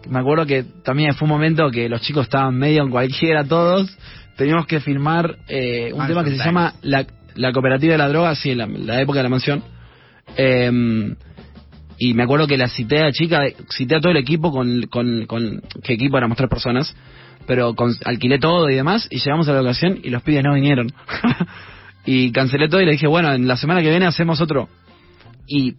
Me 0.07 0.19
acuerdo 0.19 0.45
que 0.45 0.63
también 0.83 1.13
fue 1.13 1.25
un 1.25 1.31
momento 1.31 1.69
que 1.71 1.89
los 1.89 2.01
chicos 2.01 2.23
estaban 2.23 2.55
medio 2.55 2.83
en 2.83 2.89
cualquiera 2.89 3.43
todos. 3.43 3.95
Teníamos 4.37 4.65
que 4.67 4.79
filmar 4.79 5.37
eh, 5.47 5.91
un 5.93 6.01
Ah, 6.01 6.07
tema 6.07 6.23
que 6.23 6.31
se 6.31 6.37
llama 6.37 6.73
la, 6.81 7.05
la 7.35 7.51
cooperativa 7.51 7.91
de 7.91 7.97
la 7.97 8.07
droga, 8.07 8.35
sí, 8.35 8.55
la, 8.55 8.67
la 8.67 9.01
época 9.01 9.19
de 9.19 9.23
la 9.23 9.29
mansión. 9.29 9.63
Eh, 10.37 11.15
y 12.01 12.13
me 12.13 12.23
acuerdo 12.23 12.47
que 12.47 12.57
la 12.57 12.69
cité 12.69 12.99
a 12.99 13.05
la 13.05 13.11
chica, 13.11 13.43
cité 13.69 13.97
a 13.97 13.99
todo 13.99 14.11
el 14.11 14.17
equipo 14.17 14.51
con, 14.51 14.83
con, 14.83 15.25
con 15.25 15.61
que 15.83 15.93
equipo 15.93 16.17
éramos 16.17 16.37
tres 16.37 16.49
personas, 16.49 16.95
pero 17.45 17.75
con, 17.75 17.93
alquilé 18.05 18.39
todo 18.39 18.69
y 18.69 18.75
demás 18.75 19.05
y 19.11 19.19
llegamos 19.19 19.49
a 19.49 19.51
la 19.51 19.61
locación 19.61 19.99
y 20.01 20.09
los 20.09 20.23
pibes 20.23 20.43
no 20.43 20.53
vinieron. 20.53 20.87
y 22.05 22.31
cancelé 22.31 22.69
todo 22.69 22.79
y 22.79 22.85
le 22.85 22.93
dije, 22.93 23.05
bueno, 23.05 23.33
en 23.33 23.49
la 23.49 23.57
semana 23.57 23.81
que 23.81 23.89
viene 23.89 24.05
hacemos 24.05 24.39
otro. 24.39 24.69
Y 25.45 25.75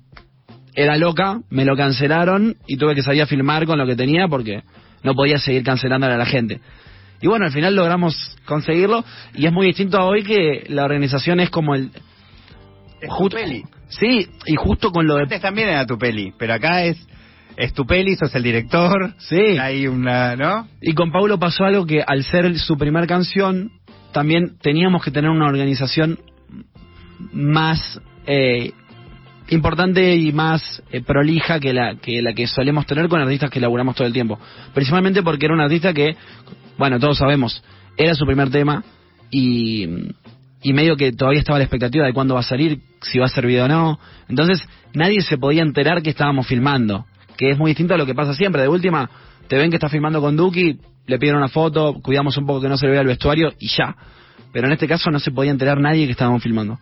era 0.82 0.96
loca, 0.96 1.40
me 1.50 1.64
lo 1.64 1.76
cancelaron 1.76 2.56
y 2.66 2.76
tuve 2.76 2.94
que 2.94 3.02
salir 3.02 3.22
a 3.22 3.26
filmar 3.26 3.66
con 3.66 3.78
lo 3.78 3.86
que 3.86 3.96
tenía 3.96 4.28
porque 4.28 4.62
no 5.02 5.14
podía 5.14 5.38
seguir 5.38 5.62
cancelándole 5.62 6.14
a 6.14 6.18
la 6.18 6.26
gente. 6.26 6.60
Y 7.20 7.26
bueno, 7.26 7.46
al 7.46 7.52
final 7.52 7.76
logramos 7.76 8.16
conseguirlo 8.46 9.04
y 9.34 9.46
es 9.46 9.52
muy 9.52 9.66
distinto 9.66 9.98
a 9.98 10.04
hoy 10.04 10.22
que 10.22 10.64
la 10.68 10.84
organización 10.84 11.40
es 11.40 11.50
como 11.50 11.74
el... 11.74 11.90
Es 13.00 13.10
tu 13.16 13.28
peli. 13.28 13.62
Sí, 13.88 14.26
y 14.46 14.56
justo 14.56 14.90
con 14.90 15.06
lo 15.06 15.16
de... 15.16 15.22
Antes 15.22 15.40
también 15.40 15.68
era 15.68 15.86
tu 15.86 15.98
peli, 15.98 16.32
pero 16.38 16.54
acá 16.54 16.84
es, 16.84 16.96
es 17.56 17.72
tu 17.74 17.86
peli, 17.86 18.16
sos 18.16 18.34
el 18.34 18.42
director. 18.42 19.14
Sí. 19.18 19.58
Hay 19.58 19.86
una, 19.86 20.36
¿no? 20.36 20.68
Y 20.80 20.94
con 20.94 21.10
Paulo 21.10 21.38
pasó 21.38 21.64
algo 21.64 21.86
que 21.86 22.02
al 22.06 22.24
ser 22.24 22.58
su 22.58 22.76
primer 22.76 23.06
canción, 23.06 23.70
también 24.12 24.58
teníamos 24.62 25.02
que 25.04 25.10
tener 25.10 25.30
una 25.30 25.46
organización 25.46 26.18
más 27.32 28.00
eh, 28.26 28.72
importante 29.50 30.14
y 30.14 30.32
más 30.32 30.82
eh, 30.90 31.02
prolija 31.02 31.60
que 31.60 31.72
la, 31.72 31.96
que 31.96 32.22
la 32.22 32.32
que 32.32 32.46
solemos 32.46 32.86
tener 32.86 33.08
con 33.08 33.20
artistas 33.20 33.50
que 33.50 33.60
laburamos 33.60 33.94
todo 33.94 34.06
el 34.06 34.12
tiempo. 34.12 34.38
Principalmente 34.72 35.22
porque 35.22 35.46
era 35.46 35.54
un 35.54 35.60
artista 35.60 35.92
que, 35.92 36.16
bueno, 36.78 36.98
todos 36.98 37.18
sabemos, 37.18 37.62
era 37.96 38.14
su 38.14 38.24
primer 38.24 38.50
tema 38.50 38.82
y, 39.30 39.86
y 40.62 40.72
medio 40.72 40.96
que 40.96 41.12
todavía 41.12 41.40
estaba 41.40 41.58
la 41.58 41.64
expectativa 41.64 42.06
de 42.06 42.12
cuándo 42.12 42.34
va 42.34 42.40
a 42.40 42.44
salir, 42.44 42.80
si 43.02 43.18
va 43.18 43.26
a 43.26 43.28
ser 43.28 43.46
video 43.46 43.64
o 43.64 43.68
no. 43.68 43.98
Entonces 44.28 44.66
nadie 44.94 45.20
se 45.22 45.38
podía 45.38 45.62
enterar 45.62 46.02
que 46.02 46.10
estábamos 46.10 46.46
filmando, 46.46 47.06
que 47.36 47.50
es 47.50 47.58
muy 47.58 47.70
distinto 47.70 47.94
a 47.94 47.98
lo 47.98 48.06
que 48.06 48.14
pasa 48.14 48.34
siempre. 48.34 48.62
De 48.62 48.68
última, 48.68 49.10
te 49.48 49.58
ven 49.58 49.70
que 49.70 49.76
estás 49.76 49.90
filmando 49.90 50.20
con 50.20 50.36
Duki, 50.36 50.78
le 51.06 51.18
piden 51.18 51.36
una 51.36 51.48
foto, 51.48 51.94
cuidamos 52.02 52.36
un 52.36 52.46
poco 52.46 52.60
que 52.60 52.68
no 52.68 52.76
se 52.76 52.86
le 52.86 52.92
vea 52.92 53.00
el 53.00 53.06
vestuario 53.06 53.52
y 53.58 53.68
ya. 53.68 53.96
Pero 54.52 54.66
en 54.66 54.72
este 54.72 54.86
caso 54.88 55.10
no 55.10 55.18
se 55.18 55.30
podía 55.30 55.50
enterar 55.50 55.80
nadie 55.80 56.06
que 56.06 56.12
estábamos 56.12 56.42
filmando. 56.42 56.78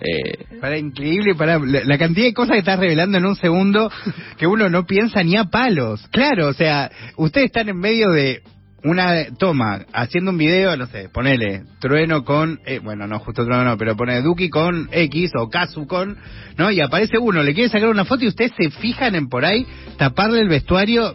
Eh, 0.00 0.58
para 0.60 0.78
increíble, 0.78 1.34
para 1.34 1.58
la, 1.58 1.98
cantidad 1.98 2.26
de 2.26 2.32
cosas 2.32 2.54
que 2.54 2.60
estás 2.60 2.78
revelando 2.78 3.18
en 3.18 3.26
un 3.26 3.36
segundo 3.36 3.90
que 4.38 4.46
uno 4.46 4.70
no 4.70 4.86
piensa 4.86 5.22
ni 5.22 5.36
a 5.36 5.44
palos. 5.44 6.08
Claro, 6.10 6.48
o 6.48 6.54
sea, 6.54 6.90
ustedes 7.16 7.46
están 7.46 7.68
en 7.68 7.78
medio 7.78 8.10
de 8.10 8.42
una 8.82 9.26
toma, 9.38 9.84
haciendo 9.92 10.30
un 10.30 10.38
video, 10.38 10.74
no 10.76 10.86
sé, 10.86 11.10
ponele 11.10 11.64
Trueno 11.80 12.24
con, 12.24 12.60
eh, 12.64 12.78
bueno, 12.78 13.06
no, 13.06 13.18
justo 13.18 13.44
Trueno 13.44 13.64
no, 13.64 13.76
pero 13.76 13.94
pone 13.94 14.22
Duki 14.22 14.48
con 14.48 14.88
X 14.90 15.32
o 15.38 15.50
Kazu 15.50 15.86
con, 15.86 16.16
¿no? 16.56 16.70
Y 16.70 16.80
aparece 16.80 17.18
uno, 17.18 17.42
le 17.42 17.52
quiere 17.52 17.68
sacar 17.68 17.88
una 17.88 18.06
foto 18.06 18.24
y 18.24 18.28
ustedes 18.28 18.52
se 18.56 18.70
fijan 18.70 19.14
en 19.14 19.28
por 19.28 19.44
ahí 19.44 19.66
taparle 19.98 20.40
el 20.40 20.48
vestuario. 20.48 21.14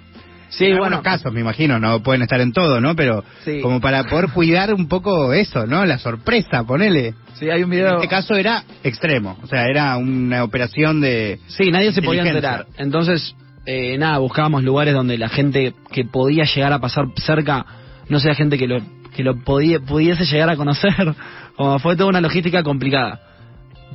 Sí, 0.49 0.65
en 0.65 0.71
bueno. 0.77 0.95
algunos 0.97 1.03
casos, 1.03 1.33
me 1.33 1.41
imagino, 1.41 1.79
no 1.79 2.01
pueden 2.01 2.21
estar 2.21 2.39
en 2.39 2.53
todo, 2.53 2.79
¿no? 2.79 2.95
Pero 2.95 3.23
Sí. 3.43 3.61
como 3.61 3.81
para 3.81 4.03
poder 4.05 4.29
cuidar 4.29 4.73
un 4.73 4.87
poco 4.87 5.33
eso, 5.33 5.65
¿no? 5.67 5.85
La 5.85 5.97
sorpresa, 5.97 6.63
ponele. 6.63 7.13
sí, 7.33 7.49
hay 7.49 7.57
un 7.63 7.65
En 7.65 7.69
video. 7.71 7.95
este 7.95 8.07
caso 8.07 8.35
era 8.35 8.63
extremo, 8.83 9.37
o 9.43 9.47
sea, 9.47 9.65
era 9.65 9.97
una 9.97 10.43
operación 10.43 11.01
de... 11.01 11.39
Sí, 11.47 11.71
nadie 11.71 11.91
se 11.91 12.01
podía 12.01 12.21
enterar. 12.23 12.67
Entonces, 12.77 13.35
eh, 13.65 13.97
nada, 13.97 14.19
buscábamos 14.19 14.63
lugares 14.63 14.93
donde 14.93 15.17
la 15.17 15.27
gente 15.29 15.73
que 15.91 16.05
podía 16.05 16.43
llegar 16.45 16.71
a 16.73 16.79
pasar 16.79 17.05
cerca, 17.17 17.65
no 18.07 18.19
sea 18.19 18.35
gente 18.35 18.57
que 18.57 18.67
lo 18.67 18.79
que 19.15 19.23
lo 19.23 19.37
podía, 19.43 19.79
pudiese 19.79 20.25
llegar 20.25 20.49
a 20.49 20.57
conocer. 20.57 20.93
Como 21.55 21.79
fue 21.79 21.95
toda 21.95 22.09
una 22.09 22.19
logística 22.21 22.63
complicada. 22.63 23.21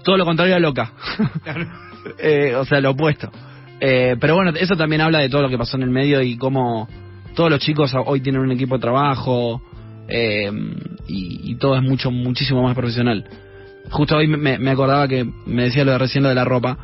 Todo 0.02 0.16
lo 0.16 0.24
contrario 0.24 0.56
a 0.56 0.58
loca. 0.58 0.92
Eh, 2.18 2.54
o 2.56 2.64
sea, 2.64 2.80
lo 2.80 2.92
opuesto. 2.92 3.30
Eh, 3.80 4.16
pero 4.20 4.34
bueno, 4.34 4.52
eso 4.58 4.76
también 4.76 5.00
habla 5.00 5.20
de 5.20 5.28
todo 5.28 5.42
lo 5.42 5.48
que 5.48 5.56
pasó 5.58 5.76
en 5.76 5.82
el 5.84 5.90
medio 5.90 6.20
y 6.20 6.36
cómo 6.36 6.88
todos 7.34 7.50
los 7.50 7.60
chicos 7.60 7.94
hoy 8.04 8.20
tienen 8.20 8.42
un 8.42 8.52
equipo 8.52 8.74
de 8.76 8.80
trabajo 8.82 9.62
eh, 10.08 10.50
y, 11.08 11.54
todo 11.56 11.76
es 11.76 11.82
mucho, 11.82 12.10
muchísimo 12.10 12.62
más 12.62 12.74
profesional. 12.74 13.24
Justo 13.90 14.16
hoy 14.16 14.26
me, 14.26 14.58
me 14.58 14.70
acordaba 14.70 15.08
que 15.08 15.24
me 15.46 15.64
decía 15.64 15.84
lo 15.84 15.92
de 15.92 15.98
recién 15.98 16.22
lo 16.22 16.28
de 16.28 16.34
la 16.34 16.44
ropa. 16.44 16.78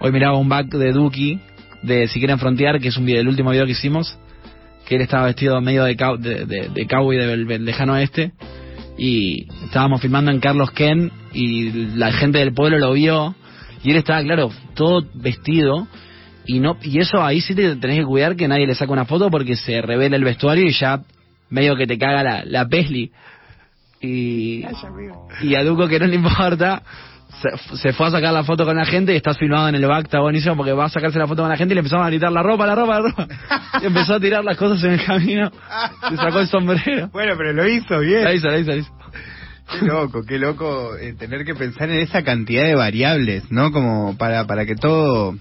Hoy 0.00 0.10
miraba 0.10 0.38
un 0.38 0.48
back 0.48 0.68
de 0.68 0.92
Duki 0.92 1.38
de 1.82 2.08
Si 2.08 2.18
quieren 2.18 2.38
frontear, 2.38 2.80
que 2.80 2.88
es 2.88 2.96
un 2.96 3.04
video, 3.04 3.20
el 3.20 3.28
último 3.28 3.50
video 3.50 3.66
que 3.66 3.72
hicimos, 3.72 4.18
que 4.86 4.96
él 4.96 5.02
estaba 5.02 5.26
vestido 5.26 5.60
medio 5.60 5.84
de, 5.84 5.96
cow- 5.96 6.18
de, 6.18 6.46
de, 6.46 6.68
de 6.68 6.86
cowboy 6.86 7.16
del, 7.16 7.46
del 7.46 7.64
lejano 7.64 7.94
oeste 7.94 8.32
y 8.98 9.46
estábamos 9.64 10.00
filmando 10.00 10.30
en 10.30 10.40
Carlos 10.40 10.70
Ken 10.72 11.10
y 11.32 11.70
la 11.96 12.12
gente 12.12 12.38
del 12.38 12.52
pueblo 12.52 12.78
lo 12.78 12.92
vio 12.92 13.34
y 13.82 13.90
él 13.90 13.96
estaba 13.96 14.22
claro 14.22 14.50
todo 14.74 15.04
vestido 15.14 15.88
y 16.46 16.60
no 16.60 16.76
y 16.82 16.98
eso 16.98 17.22
ahí 17.22 17.40
sí 17.40 17.54
te 17.54 17.76
tenés 17.76 17.98
que 17.98 18.04
cuidar 18.04 18.36
que 18.36 18.48
nadie 18.48 18.66
le 18.66 18.74
saca 18.74 18.92
una 18.92 19.04
foto 19.04 19.30
porque 19.30 19.56
se 19.56 19.80
revela 19.80 20.16
el 20.16 20.24
vestuario 20.24 20.66
y 20.66 20.72
ya 20.72 21.00
medio 21.50 21.76
que 21.76 21.86
te 21.86 21.98
caga 21.98 22.22
la, 22.22 22.44
la 22.44 22.66
pesli 22.66 23.12
y 24.00 24.64
y 25.42 25.54
a 25.54 25.62
Duco 25.64 25.86
que 25.88 25.98
no 25.98 26.06
le 26.06 26.16
importa 26.16 26.82
se, 27.40 27.76
se 27.76 27.92
fue 27.92 28.06
a 28.08 28.10
sacar 28.10 28.32
la 28.32 28.44
foto 28.44 28.64
con 28.64 28.76
la 28.76 28.84
gente 28.84 29.12
y 29.12 29.16
está 29.16 29.34
filmado 29.34 29.68
en 29.68 29.74
el 29.76 29.86
back, 29.86 30.04
está 30.04 30.20
buenísimo 30.20 30.56
porque 30.56 30.72
va 30.72 30.86
a 30.86 30.88
sacarse 30.88 31.18
la 31.18 31.26
foto 31.26 31.42
con 31.42 31.50
la 31.50 31.56
gente 31.56 31.72
y 31.72 31.76
le 31.76 31.80
empezaron 31.80 32.04
a 32.04 32.10
gritar 32.10 32.30
la 32.30 32.42
ropa, 32.42 32.66
la 32.66 32.74
ropa, 32.74 33.00
la 33.00 33.08
ropa. 33.08 33.28
Y 33.82 33.86
empezó 33.86 34.14
a 34.14 34.20
tirar 34.20 34.44
las 34.44 34.56
cosas 34.56 34.82
en 34.84 34.92
el 34.92 35.04
camino. 35.04 35.50
Se 36.08 36.16
sacó 36.16 36.40
el 36.40 36.46
sombrero. 36.46 37.08
Bueno, 37.08 37.34
pero 37.36 37.52
lo 37.52 37.66
hizo 37.66 37.98
bien. 38.00 38.24
La 38.24 38.34
hizo, 38.34 38.48
la 38.48 38.58
hizo, 38.58 38.70
la 38.70 38.76
hizo. 38.76 38.92
Qué 39.70 39.86
loco, 39.86 40.22
qué 40.24 40.38
loco 40.38 40.96
eh, 40.96 41.14
tener 41.14 41.44
que 41.44 41.54
pensar 41.54 41.88
en 41.90 42.00
esa 42.00 42.22
cantidad 42.22 42.64
de 42.64 42.74
variables, 42.74 43.50
¿no? 43.50 43.72
Como 43.72 44.16
para, 44.18 44.46
para 44.46 44.66
que 44.66 44.74
todo... 44.74 45.34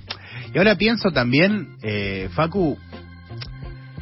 Y 0.53 0.57
ahora 0.57 0.75
pienso 0.75 1.11
también, 1.11 1.77
eh, 1.81 2.29
Facu, 2.33 2.77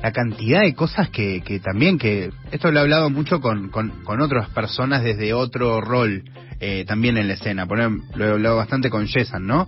la 0.02 0.12
cantidad 0.12 0.62
de 0.62 0.74
cosas 0.74 1.10
que, 1.10 1.42
que 1.42 1.60
también, 1.60 1.98
que 1.98 2.32
esto 2.52 2.72
lo 2.72 2.80
he 2.80 2.82
hablado 2.82 3.10
mucho 3.10 3.42
con, 3.42 3.70
con, 3.70 4.22
otras 4.22 4.50
personas 4.50 5.04
desde 5.04 5.34
otro 5.34 5.82
rol, 5.82 6.24
eh, 6.60 6.86
también 6.88 7.18
en 7.18 7.28
la 7.28 7.36
escena, 7.36 7.68
por 7.68 7.80
ejemplo, 7.80 8.08
lo 8.16 8.26
he 8.26 8.32
hablado 8.32 8.56
bastante 8.58 8.90
con 8.90 9.06
Yesan, 9.06 9.46
¿no? 9.46 9.68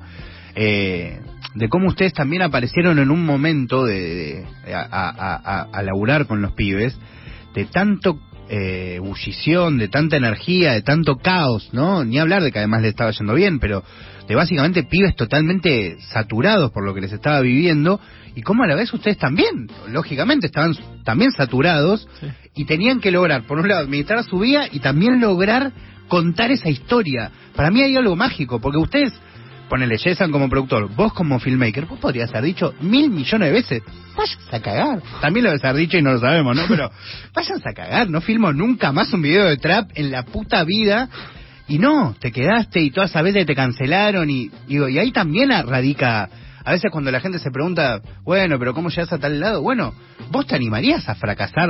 Eh, 0.55 1.19
de 1.53 1.69
cómo 1.69 1.87
ustedes 1.89 2.13
también 2.13 2.41
aparecieron 2.41 2.97
en 2.99 3.11
un 3.11 3.25
momento 3.25 3.85
de, 3.85 4.45
a, 4.73 4.79
a, 4.79 5.35
a, 5.35 5.61
a 5.71 5.83
laburar 5.83 6.25
con 6.25 6.41
los 6.41 6.53
pibes, 6.53 6.97
de 7.53 7.65
tanto 7.65 8.19
eh, 8.49 8.95
ebullición, 8.95 9.77
de 9.77 9.87
tanta 9.87 10.17
energía, 10.17 10.73
de 10.73 10.81
tanto 10.81 11.17
caos, 11.17 11.69
¿no? 11.71 12.03
Ni 12.03 12.19
hablar 12.19 12.43
de 12.43 12.51
que 12.51 12.59
además 12.59 12.81
le 12.81 12.89
estaba 12.89 13.11
yendo 13.11 13.33
bien, 13.33 13.59
pero 13.59 13.81
de 14.27 14.35
básicamente 14.35 14.83
pibes 14.83 15.15
totalmente 15.15 15.97
saturados 16.11 16.71
por 16.71 16.85
lo 16.85 16.93
que 16.93 17.01
les 17.01 17.11
estaba 17.11 17.41
viviendo 17.41 17.99
y 18.35 18.41
cómo 18.41 18.63
a 18.63 18.67
la 18.67 18.75
vez 18.75 18.93
ustedes 18.93 19.17
también, 19.17 19.67
lógicamente, 19.89 20.47
estaban 20.47 20.73
también 21.03 21.31
saturados 21.31 22.07
Sí. 22.19 22.27
y 22.55 22.65
tenían 22.65 22.99
que 23.01 23.11
lograr, 23.11 23.43
por 23.43 23.59
un 23.59 23.67
lado, 23.67 23.81
administrar 23.81 24.23
su 24.23 24.39
vida 24.39 24.67
y 24.71 24.79
también 24.79 25.19
lograr 25.19 25.71
contar 26.07 26.51
esa 26.51 26.69
historia. 26.69 27.31
Para 27.55 27.71
mí 27.71 27.81
hay 27.81 27.95
algo 27.97 28.15
mágico, 28.15 28.59
porque 28.61 28.77
ustedes, 28.77 29.13
ponele 29.69 29.97
Yesan 29.97 30.31
como 30.31 30.49
productor, 30.49 30.93
vos 30.95 31.13
como 31.13 31.39
filmmaker, 31.39 31.85
vos 31.85 31.99
podrías 31.99 32.29
haber 32.31 32.43
dicho 32.45 32.73
mil 32.81 33.09
millones 33.09 33.47
de 33.49 33.53
veces, 33.53 33.83
váyanse 34.15 34.55
a 34.55 34.61
cagar. 34.61 35.01
También 35.21 35.45
lo 35.45 35.49
debes 35.51 35.63
haber 35.63 35.77
dicho 35.81 35.97
y 35.97 36.01
no 36.01 36.11
lo 36.13 36.19
sabemos, 36.19 36.55
¿no? 36.55 36.63
Pero 36.67 36.89
váyanse 37.33 37.69
a 37.69 37.73
cagar, 37.73 38.09
no 38.09 38.21
filmo 38.21 38.51
nunca 38.53 38.91
más 38.91 39.11
un 39.13 39.21
video 39.21 39.45
de 39.45 39.57
trap 39.57 39.89
en 39.95 40.11
la 40.11 40.23
puta 40.23 40.63
vida. 40.63 41.09
Y 41.71 41.79
no, 41.79 42.13
te 42.19 42.33
quedaste 42.33 42.81
y 42.81 42.91
todas 42.91 43.11
esas 43.11 43.23
veces 43.23 43.45
te 43.45 43.55
cancelaron 43.55 44.29
y 44.29 44.51
digo, 44.67 44.89
y 44.89 44.99
ahí 44.99 45.13
también 45.13 45.51
radica 45.51 46.29
a 46.65 46.71
veces 46.73 46.91
cuando 46.91 47.11
la 47.11 47.21
gente 47.21 47.39
se 47.39 47.49
pregunta, 47.49 48.01
bueno, 48.23 48.59
pero 48.59 48.73
¿cómo 48.73 48.89
llegas 48.89 49.13
a 49.13 49.19
tal 49.19 49.39
lado? 49.39 49.61
Bueno, 49.61 49.93
¿vos 50.31 50.45
te 50.45 50.53
animarías 50.53 51.07
a 51.07 51.15
fracasar 51.15 51.69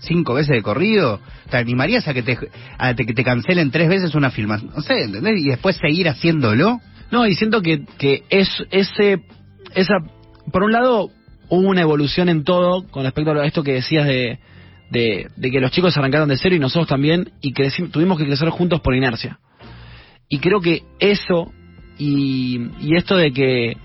cinco 0.00 0.32
veces 0.32 0.56
de 0.56 0.62
corrido? 0.62 1.20
¿Te 1.50 1.58
animarías 1.58 2.08
a 2.08 2.14
que 2.14 2.22
te, 2.22 2.38
a 2.78 2.94
que 2.94 3.04
te 3.04 3.22
cancelen 3.22 3.70
tres 3.70 3.90
veces 3.90 4.14
una 4.14 4.30
filmación? 4.30 4.72
No 4.74 4.80
sé, 4.80 5.02
¿entendés? 5.02 5.38
Y 5.38 5.50
después 5.50 5.76
seguir 5.76 6.08
haciéndolo. 6.08 6.80
No, 7.10 7.26
y 7.26 7.34
siento 7.34 7.60
que, 7.60 7.84
que 7.98 8.22
es 8.30 8.48
ese, 8.70 9.26
esa, 9.74 9.96
por 10.52 10.62
un 10.62 10.72
lado, 10.72 11.10
hubo 11.50 11.68
una 11.68 11.82
evolución 11.82 12.30
en 12.30 12.44
todo 12.44 12.86
con 12.88 13.04
respecto 13.04 13.32
a 13.32 13.44
esto 13.44 13.62
que 13.62 13.74
decías 13.74 14.06
de, 14.06 14.38
de, 14.90 15.28
de 15.36 15.50
que 15.50 15.60
los 15.60 15.70
chicos 15.70 15.96
arrancaron 15.96 16.28
de 16.28 16.36
cero 16.36 16.54
y 16.54 16.58
nosotros 16.58 16.88
también, 16.88 17.32
y 17.40 17.52
creci- 17.52 17.90
tuvimos 17.90 18.18
que 18.18 18.26
crecer 18.26 18.48
juntos 18.50 18.80
por 18.80 18.94
inercia. 18.94 19.38
Y 20.28 20.38
creo 20.38 20.60
que 20.60 20.82
eso, 20.98 21.52
y, 21.98 22.60
y 22.80 22.96
esto 22.96 23.16
de 23.16 23.32
que, 23.32 23.76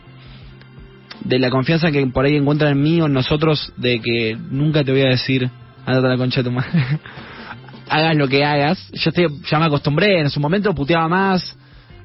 de 1.25 1.39
la 1.39 1.49
confianza 1.49 1.91
que 1.91 2.05
por 2.07 2.25
ahí 2.25 2.35
encuentran 2.37 2.71
en 2.71 2.81
mí 2.81 3.01
o 3.01 3.05
en 3.07 3.13
nosotros, 3.13 3.73
de 3.77 3.99
que 3.99 4.37
nunca 4.49 4.83
te 4.83 4.91
voy 4.91 5.01
a 5.01 5.09
decir, 5.09 5.49
andate 5.85 6.07
a 6.07 6.09
la 6.09 6.17
concha 6.17 6.41
de 6.41 6.49
tu 6.49 6.55
madre. 6.55 6.71
hagas 7.89 8.15
lo 8.15 8.27
que 8.27 8.43
hagas. 8.45 8.89
Yo 8.93 9.09
estoy, 9.09 9.27
ya 9.49 9.59
me 9.59 9.65
acostumbré, 9.65 10.21
en 10.21 10.29
su 10.29 10.39
momento 10.39 10.73
puteaba 10.73 11.07
más, 11.07 11.57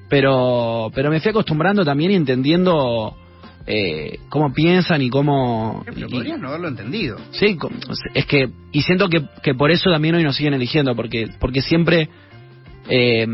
pero 0.09 0.91
pero 0.95 1.11
me 1.11 1.21
fui 1.21 1.31
acostumbrando 1.31 1.85
también 1.85 2.11
y 2.11 2.15
entendiendo 2.17 3.17
eh, 3.67 4.19
cómo 4.29 4.53
piensan 4.53 5.01
y 5.03 5.09
cómo 5.11 5.83
Pero 5.87 6.09
no 6.39 6.49
haberlo 6.49 6.69
entendido. 6.69 7.17
sí 7.31 7.57
es 8.15 8.27
que 8.27 8.51
y 8.73 8.83
siento 8.83 9.09
que, 9.09 9.23
que 9.43 9.55
por 9.55 9.71
eso 9.71 9.91
también 9.91 10.15
hoy 10.17 10.23
nos 10.23 10.37
siguen 10.37 10.55
eligiendo 10.55 10.95
porque 10.95 11.29
porque 11.41 11.63
siempre 11.63 12.09
eh, 12.89 13.27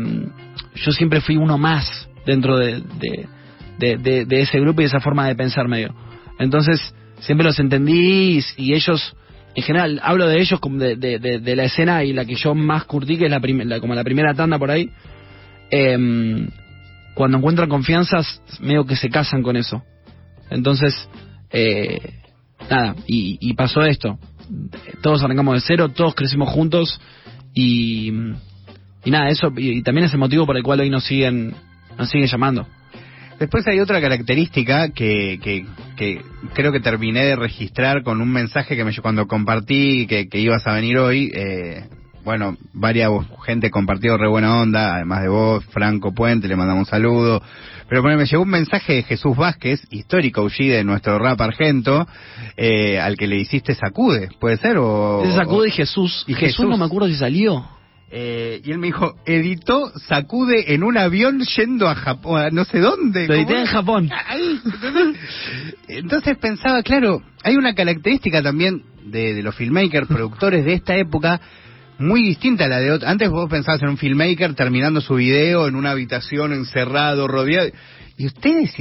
yo 0.75 0.91
siempre 0.91 1.19
fui 1.21 1.35
uno 1.37 1.57
más 1.57 2.07
dentro 2.25 2.57
de, 2.57 2.81
de, 2.81 3.27
de- 3.77 3.97
de- 3.97 4.25
de 4.25 4.41
ese 4.41 4.59
grupo 4.59 4.81
y 4.81 4.85
de 4.85 4.87
esa 4.87 5.01
forma 5.01 5.27
de 5.27 5.35
pensar 5.35 5.67
medio 5.67 5.93
entonces 6.39 6.79
siempre 7.19 7.45
los 7.45 7.59
entendí 7.59 8.39
y, 8.39 8.41
y 8.57 8.73
ellos 8.73 9.13
en 9.53 9.63
general 9.63 9.99
hablo 10.01 10.27
de 10.27 10.39
ellos 10.39 10.61
como 10.61 10.77
de, 10.77 10.95
de- 10.95 11.19
de- 11.19 11.39
de 11.39 11.55
la 11.57 11.65
escena 11.65 12.05
y 12.05 12.13
la 12.13 12.23
que 12.23 12.35
yo 12.35 12.55
más 12.55 12.85
curtí 12.85 13.17
que 13.17 13.25
es 13.25 13.31
la, 13.31 13.39
la- 13.39 13.79
como 13.81 13.95
la 13.95 14.03
primera 14.05 14.33
tanda 14.33 14.57
por 14.57 14.71
ahí 14.71 14.89
em, 15.69 16.47
cuando 17.13 17.37
encuentran 17.37 17.67
confianzas, 17.69 18.41
medio 18.61 18.85
que 18.85 18.95
se 18.95 19.09
casan 19.09 19.43
con 19.43 19.57
eso. 19.57 19.83
Entonces, 20.51 20.93
eh, 21.49 22.19
nada, 22.69 22.95
y, 23.07 23.37
y 23.41 23.53
pasó 23.53 23.83
esto. 23.83 24.19
Todos 25.01 25.23
arrancamos 25.23 25.55
de 25.55 25.61
cero, 25.65 25.89
todos 25.89 26.13
crecimos 26.13 26.49
juntos 26.49 26.99
y, 27.53 28.11
y 29.03 29.11
nada, 29.11 29.29
eso, 29.29 29.51
y, 29.57 29.79
y 29.79 29.81
también 29.81 30.05
es 30.05 30.13
el 30.13 30.19
motivo 30.19 30.45
por 30.45 30.57
el 30.57 30.63
cual 30.63 30.81
hoy 30.81 30.89
nos 30.89 31.05
siguen, 31.05 31.55
nos 31.97 32.09
siguen 32.09 32.27
llamando. 32.27 32.67
Después 33.39 33.65
hay 33.67 33.79
otra 33.79 33.99
característica 33.99 34.89
que, 34.89 35.39
que, 35.41 35.65
que 35.97 36.21
creo 36.53 36.71
que 36.71 36.79
terminé 36.79 37.25
de 37.25 37.35
registrar 37.35 38.03
con 38.03 38.21
un 38.21 38.31
mensaje 38.31 38.75
que 38.75 38.85
me 38.85 38.93
cuando 38.97 39.25
compartí 39.27 40.05
que, 40.05 40.29
que 40.29 40.39
ibas 40.39 40.67
a 40.67 40.73
venir 40.73 40.99
hoy. 40.99 41.31
Eh, 41.33 41.85
bueno, 42.23 42.57
varias 42.73 43.11
gente 43.45 43.69
compartió 43.69 44.17
re 44.17 44.27
buena 44.27 44.61
onda, 44.61 44.95
además 44.95 45.21
de 45.21 45.29
vos, 45.29 45.65
Franco 45.65 46.13
Puente, 46.13 46.47
le 46.47 46.55
mandamos 46.55 46.87
un 46.87 46.91
saludo. 46.91 47.41
Pero 47.89 48.01
bueno, 48.01 48.17
me 48.17 48.25
llegó 48.25 48.43
un 48.43 48.49
mensaje 48.49 48.93
de 48.93 49.03
Jesús 49.03 49.35
Vázquez, 49.35 49.85
histórico 49.89 50.43
OG 50.43 50.57
de 50.57 50.83
nuestro 50.83 51.19
rap 51.19 51.41
argento, 51.41 52.07
eh, 52.55 52.99
al 52.99 53.17
que 53.17 53.27
le 53.27 53.37
hiciste 53.37 53.75
sacude, 53.75 54.29
¿puede 54.39 54.57
ser? 54.57 54.77
O, 54.77 55.23
sacude 55.35 55.67
y 55.67 55.71
Jesús. 55.71 56.23
Y 56.27 56.33
Jesús, 56.33 56.57
Jesús. 56.57 56.69
no 56.69 56.77
me 56.77 56.85
acuerdo 56.85 57.07
si 57.09 57.15
salió. 57.15 57.65
Eh, 58.13 58.61
y 58.63 58.71
él 58.71 58.77
me 58.77 58.87
dijo, 58.87 59.15
editó 59.25 59.89
sacude 60.07 60.73
en 60.73 60.83
un 60.83 60.97
avión 60.97 61.39
yendo 61.55 61.87
a 61.87 61.95
Japón, 61.95 62.41
a 62.41 62.49
no 62.49 62.65
sé 62.65 62.79
dónde. 62.79 63.25
Lo 63.25 63.35
edité 63.35 63.53
¿Cómo 63.53 63.59
en? 63.59 63.67
Japón. 63.67 64.09
Entonces 65.87 66.37
pensaba, 66.37 66.83
claro, 66.83 67.21
hay 67.43 67.55
una 67.55 67.73
característica 67.73 68.41
también 68.41 68.83
de, 69.05 69.33
de 69.33 69.41
los 69.41 69.55
filmmakers, 69.55 70.07
productores 70.07 70.65
de 70.65 70.73
esta 70.73 70.95
época, 70.97 71.39
muy 72.01 72.23
distinta 72.23 72.65
a 72.65 72.67
la 72.67 72.79
de 72.79 72.91
otro. 72.91 73.07
Antes 73.07 73.29
vos 73.29 73.49
pensabas 73.49 73.81
en 73.83 73.89
un 73.89 73.97
filmmaker 73.97 74.53
terminando 74.55 75.01
su 75.01 75.15
video 75.15 75.67
en 75.67 75.75
una 75.75 75.91
habitación 75.91 76.53
encerrado, 76.53 77.27
rodeado. 77.27 77.69
Y 78.17 78.27
ustedes 78.27 78.73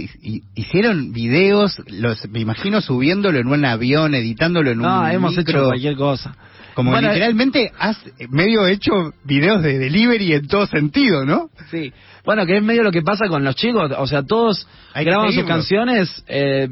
hicieron 0.54 1.12
videos, 1.12 1.80
los, 1.86 2.28
me 2.28 2.40
imagino 2.40 2.80
subiéndolo 2.80 3.38
en 3.38 3.46
un 3.46 3.64
avión, 3.64 4.14
editándolo 4.14 4.70
en 4.70 4.80
un 4.80 4.86
No, 4.86 5.08
hemos 5.08 5.38
hecho 5.38 5.64
cualquier 5.64 5.96
cosa. 5.96 6.34
Como 6.74 6.94
literalmente 6.94 7.72
has 7.78 7.96
medio 8.30 8.66
hecho 8.66 9.12
videos 9.24 9.62
de 9.62 9.78
delivery 9.78 10.34
en 10.34 10.46
todo 10.46 10.66
sentido, 10.66 11.24
¿no? 11.24 11.50
Sí. 11.70 11.92
Bueno, 12.24 12.46
que 12.46 12.56
es 12.56 12.62
medio 12.62 12.82
lo 12.82 12.92
que 12.92 13.02
pasa 13.02 13.28
con 13.28 13.44
los 13.44 13.54
chicos. 13.56 13.90
O 13.96 14.06
sea, 14.06 14.22
todos 14.22 14.66
graban 14.94 15.32
sus 15.32 15.44
canciones. 15.44 16.24
Eh, 16.26 16.68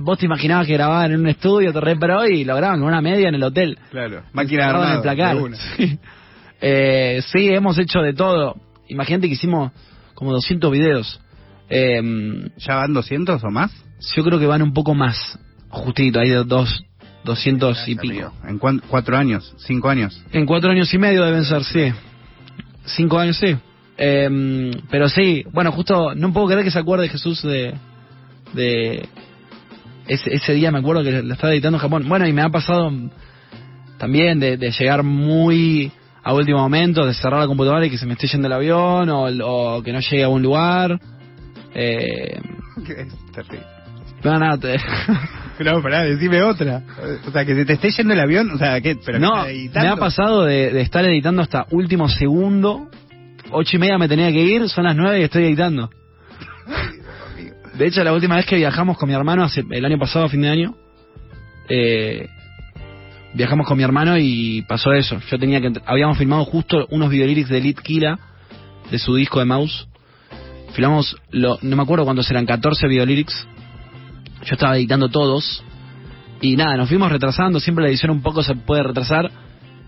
vos 0.00 0.18
te 0.18 0.26
imaginabas 0.26 0.66
que 0.66 0.74
grababan 0.74 1.12
en 1.12 1.20
un 1.20 1.28
estudio, 1.28 1.72
te 1.72 1.80
re 1.80 1.96
pero 1.96 2.26
y 2.26 2.44
lo 2.44 2.56
graban 2.56 2.80
con 2.80 2.88
una 2.88 3.00
media 3.00 3.28
en 3.28 3.34
el 3.34 3.42
hotel. 3.42 3.78
Claro, 3.90 4.22
máquina 4.32 4.68
armada. 4.68 4.90
En 4.90 4.96
el 4.96 5.02
placar. 5.02 5.36
Sí. 5.76 5.98
Eh, 6.64 7.20
sí, 7.32 7.48
hemos 7.48 7.76
hecho 7.76 8.02
de 8.02 8.14
todo. 8.14 8.54
Imagínate 8.86 9.26
que 9.26 9.32
hicimos 9.32 9.72
como 10.14 10.30
200 10.30 10.70
videos. 10.70 11.20
Eh, 11.68 12.00
¿Ya 12.56 12.76
van 12.76 12.92
200 12.92 13.42
o 13.42 13.50
más? 13.50 13.72
Yo 14.14 14.22
creo 14.22 14.38
que 14.38 14.46
van 14.46 14.62
un 14.62 14.72
poco 14.72 14.94
más. 14.94 15.40
Justito, 15.70 16.20
hay 16.20 16.30
dos, 16.44 16.84
200 17.24 17.88
y 17.88 17.94
pico. 17.96 18.32
¿En 18.46 18.58
cuatro 18.58 19.16
años? 19.16 19.54
¿Cinco 19.58 19.88
años? 19.88 20.22
En 20.32 20.46
cuatro 20.46 20.70
años 20.70 20.92
y 20.94 20.98
medio 20.98 21.24
deben 21.24 21.44
ser, 21.44 21.64
sí. 21.64 21.92
Cinco 22.84 23.18
años, 23.18 23.36
sí. 23.38 23.56
Eh, 24.04 24.72
pero 24.90 25.08
sí, 25.08 25.44
bueno, 25.52 25.70
justo 25.70 26.12
no 26.16 26.32
puedo 26.32 26.48
creer 26.48 26.64
que 26.64 26.72
se 26.72 26.78
acuerde 26.80 27.08
Jesús 27.08 27.40
de, 27.42 27.72
de 28.52 29.08
ese, 30.08 30.34
ese 30.34 30.54
día, 30.54 30.72
me 30.72 30.80
acuerdo 30.80 31.04
que 31.04 31.22
la 31.22 31.34
estaba 31.34 31.52
editando 31.52 31.78
en 31.78 31.82
Japón. 31.82 32.08
Bueno, 32.08 32.26
y 32.26 32.32
me 32.32 32.42
ha 32.42 32.48
pasado 32.48 32.90
también 33.98 34.40
de, 34.40 34.56
de 34.56 34.72
llegar 34.72 35.04
muy 35.04 35.92
a 36.24 36.34
último 36.34 36.58
momento, 36.58 37.06
de 37.06 37.14
cerrar 37.14 37.38
la 37.38 37.46
computadora 37.46 37.86
y 37.86 37.90
que 37.90 37.98
se 37.98 38.06
me 38.06 38.14
esté 38.14 38.26
yendo 38.26 38.48
el 38.48 38.52
avión 38.54 39.08
o, 39.08 39.26
o 39.26 39.82
que 39.84 39.92
no 39.92 40.00
llegue 40.00 40.24
a 40.24 40.28
un 40.28 40.42
lugar. 40.42 40.98
Eh, 41.72 42.40
es 42.78 43.32
terrible. 43.32 43.66
No, 44.24 44.36
no, 44.36 44.58
te... 44.58 44.78
no, 45.60 45.80
pará, 45.80 46.02
decime 46.02 46.42
otra. 46.42 46.82
O 47.24 47.30
sea, 47.30 47.44
que 47.44 47.54
se 47.54 47.64
te 47.64 47.74
esté 47.74 47.90
yendo 47.92 48.14
el 48.14 48.20
avión, 48.20 48.50
o 48.50 48.58
sea, 48.58 48.80
¿qué? 48.80 48.96
Pero 48.96 49.20
no, 49.20 49.44
me 49.44 49.88
ha 49.88 49.96
pasado 49.96 50.44
de, 50.44 50.72
de, 50.72 50.80
estar 50.80 51.04
editando 51.04 51.40
hasta 51.40 51.66
último 51.70 52.08
segundo. 52.08 52.88
Ocho 53.52 53.76
y 53.76 53.80
media 53.80 53.98
me 53.98 54.08
tenía 54.08 54.30
que 54.32 54.42
ir, 54.42 54.68
son 54.68 54.84
las 54.84 54.96
nueve 54.96 55.20
y 55.20 55.22
estoy 55.24 55.44
editando. 55.44 55.90
De 57.74 57.86
hecho, 57.86 58.02
la 58.02 58.12
última 58.12 58.36
vez 58.36 58.46
que 58.46 58.56
viajamos 58.56 58.98
con 58.98 59.08
mi 59.08 59.14
hermano, 59.14 59.44
hace 59.44 59.64
el 59.70 59.84
año 59.84 59.98
pasado, 59.98 60.28
fin 60.28 60.42
de 60.42 60.48
año, 60.48 60.74
eh, 61.68 62.28
viajamos 63.34 63.66
con 63.66 63.76
mi 63.76 63.82
hermano 63.82 64.18
y 64.18 64.62
pasó 64.62 64.92
eso. 64.92 65.20
Yo 65.30 65.38
tenía 65.38 65.60
que... 65.60 65.72
Habíamos 65.86 66.18
filmado 66.18 66.44
justo 66.44 66.86
unos 66.90 67.10
videolyrics 67.10 67.48
de 67.48 67.60
Lit 67.60 67.80
Kila, 67.80 68.18
de 68.90 68.98
su 68.98 69.14
disco 69.14 69.38
de 69.38 69.46
Mouse. 69.46 69.86
Filmamos, 70.72 71.16
lo, 71.30 71.58
no 71.60 71.76
me 71.76 71.82
acuerdo 71.82 72.04
cuántos 72.04 72.30
eran, 72.30 72.46
14 72.46 72.88
videolyrics 72.88 73.46
yo 74.44 74.54
estaba 74.54 74.76
editando 74.76 75.08
todos. 75.08 75.64
Y 76.40 76.56
nada, 76.56 76.76
nos 76.76 76.88
fuimos 76.88 77.10
retrasando, 77.12 77.60
siempre 77.60 77.84
la 77.84 77.90
edición 77.90 78.10
un 78.10 78.22
poco 78.22 78.42
se 78.42 78.54
puede 78.54 78.82
retrasar. 78.82 79.30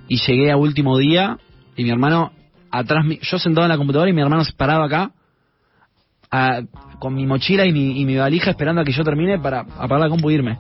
Y 0.09 0.19
llegué 0.19 0.51
a 0.51 0.57
último 0.57 0.99
día 0.99 1.39
y 1.77 1.83
mi 1.83 1.91
hermano 1.91 2.33
atrás, 2.79 3.05
yo 3.23 3.39
sentado 3.39 3.67
en 3.67 3.71
la 3.71 3.77
computadora 3.77 4.11
y 4.11 4.13
mi 4.13 4.23
hermano 4.23 4.45
se 4.45 4.53
paraba 4.53 4.87
acá 4.87 5.11
con 6.99 7.15
mi 7.15 7.27
mochila 7.27 7.65
y 7.65 7.73
mi, 7.73 8.01
y 8.01 8.05
mi 8.05 8.17
valija 8.17 8.51
esperando 8.51 8.81
a 8.81 8.85
que 8.85 8.93
yo 8.93 9.05
termine 9.05 9.39
para 9.39 9.61
apagar 9.61 10.01
la 10.01 10.09
compu 10.09 10.31
e 10.31 10.35
irme. 10.35 10.59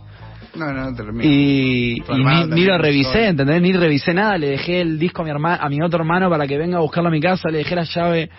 No, 0.54 0.72
no, 0.72 0.94
termino. 0.94 1.24
Y, 1.24 2.00
y 2.08 2.24
ni, 2.54 2.64
lo 2.64 2.78
revisé, 2.78 3.26
¿entendés? 3.26 3.60
Ni 3.60 3.72
revisé 3.72 4.14
nada, 4.14 4.38
le 4.38 4.50
dejé 4.50 4.82
el 4.82 5.00
disco 5.00 5.22
a 5.22 5.24
mi, 5.24 5.30
hermano, 5.32 5.58
a 5.60 5.68
mi 5.68 5.82
otro 5.82 5.98
hermano 6.00 6.30
para 6.30 6.46
que 6.46 6.56
venga 6.56 6.78
a 6.78 6.80
buscarlo 6.80 7.08
a 7.08 7.12
mi 7.12 7.20
casa, 7.20 7.48
le 7.48 7.58
dejé 7.58 7.74
la 7.74 7.82
llave 7.82 8.30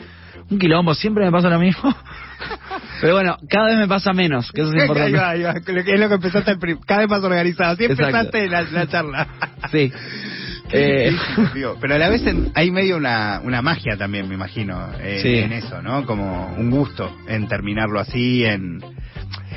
un 0.50 0.60
quilombo, 0.60 0.94
siempre 0.94 1.25
me 1.25 1.32
pasa 1.32 1.50
lo 1.50 1.60
mismo. 1.60 1.94
Pero 3.01 3.15
bueno, 3.15 3.38
cada 3.50 3.65
vez 3.67 3.77
me 3.77 3.88
pasa 3.88 4.13
menos, 4.13 4.51
que 4.51 4.62
eso 4.62 4.72
es 4.74 4.82
importante. 4.82 5.94
Es 5.94 6.00
lo 6.00 6.08
que 6.08 6.15
empezaste, 6.15 6.58
cada 6.86 7.01
vez 7.01 7.10
más 7.10 7.24
organizado. 7.24 7.75
Siempre 7.75 8.05
empezaste 8.05 8.48
la, 8.48 8.62
la 8.62 8.88
charla. 8.88 9.27
Sí. 9.72 9.91
Eh... 10.72 11.12
Pero 11.82 11.96
a 11.96 11.98
la 11.98 12.10
vez 12.10 12.24
hay 12.54 12.72
medio 12.72 12.98
una, 12.98 13.42
una 13.44 13.62
magia 13.62 13.98
también, 13.98 14.28
me 14.28 14.36
imagino, 14.36 14.90
en 15.00 15.52
eso, 15.52 15.82
¿no? 15.82 16.06
Como 16.06 16.54
un 16.58 16.70
gusto 16.72 17.16
en 17.28 17.48
terminarlo 17.48 18.00
así, 18.00 18.46
en... 18.46 18.80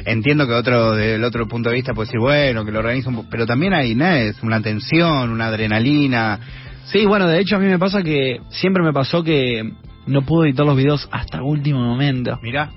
Entiendo 0.04 0.46
que 0.46 0.54
otro 0.54 0.92
del 0.92 1.22
otro 1.24 1.46
punto 1.48 1.68
de 1.68 1.74
vista 1.74 1.92
puede 1.92 2.06
decir, 2.06 2.20
bueno, 2.20 2.64
que 2.64 2.70
lo 2.70 2.78
organiza 2.78 3.10
un 3.10 3.28
pero 3.28 3.46
también 3.46 3.74
hay, 3.74 3.94
¿no? 3.94 4.06
Es 4.06 4.42
una 4.42 4.60
tensión, 4.60 5.30
una 5.30 5.46
adrenalina. 5.46 6.38
Sí, 6.84 7.04
bueno, 7.04 7.26
de 7.26 7.40
hecho 7.40 7.56
a 7.56 7.58
mí 7.58 7.66
me 7.66 7.78
pasa 7.78 8.02
que 8.02 8.40
siempre 8.48 8.82
me 8.82 8.92
pasó 8.92 9.22
que 9.22 9.70
no 10.06 10.22
puedo 10.22 10.44
editar 10.44 10.64
los 10.64 10.76
videos 10.76 11.08
hasta 11.12 11.42
último 11.42 11.80
momento. 11.80 12.38
Mira. 12.42 12.70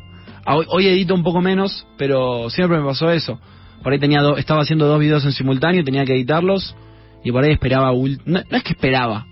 Ah, 0.46 0.56
hoy, 0.56 0.88
edito 0.88 1.14
un 1.14 1.24
poco 1.24 1.40
menos, 1.40 1.88
pero 1.98 2.50
siempre 2.50 2.80
me 2.80 2.86
pasó 2.86 3.12
eso. 3.12 3.40
Por 3.84 3.94
ahí 3.94 4.00
tenía 4.00 4.22
estaba 4.38 4.62
haciendo 4.62 4.88
dos 4.88 5.00
videos 5.00 5.24
en 5.24 5.32
simultáneo, 5.32 5.84
tenía 5.84 6.04
que 6.04 6.14
editarlos 6.14 6.76
y 7.24 7.32
por 7.32 7.44
ahí 7.44 7.52
esperaba. 7.52 7.92
No, 8.26 8.40
es 8.40 8.64
que 8.64 8.74
esperaba. 8.74 9.26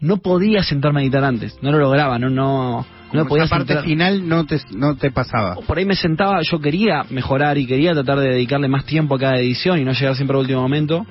No 0.00 0.18
podía 0.18 0.62
sentarme 0.62 1.00
a 1.00 1.02
editar 1.02 1.24
antes, 1.24 1.58
no 1.62 1.70
lo 1.72 1.78
lograba, 1.78 2.18
no 2.18 2.30
no 2.30 2.86
no 3.12 3.26
podía 3.26 3.44
esa 3.44 3.56
parte 3.56 3.82
final 3.82 4.28
no 4.28 4.46
te 4.46 4.60
no 4.72 4.96
te 4.96 5.10
pasaba. 5.10 5.56
Por 5.56 5.78
ahí 5.78 5.84
me 5.84 5.96
sentaba, 5.96 6.40
yo 6.42 6.60
quería 6.60 7.04
mejorar 7.10 7.58
y 7.58 7.66
quería 7.66 7.92
tratar 7.92 8.18
de 8.20 8.30
dedicarle 8.30 8.68
más 8.68 8.86
tiempo 8.86 9.16
a 9.16 9.18
cada 9.18 9.38
edición 9.38 9.78
y 9.78 9.84
no 9.84 9.92
llegar 9.92 10.14
siempre 10.16 10.36
al 10.36 10.42
último 10.42 10.62
momento. 10.62 11.04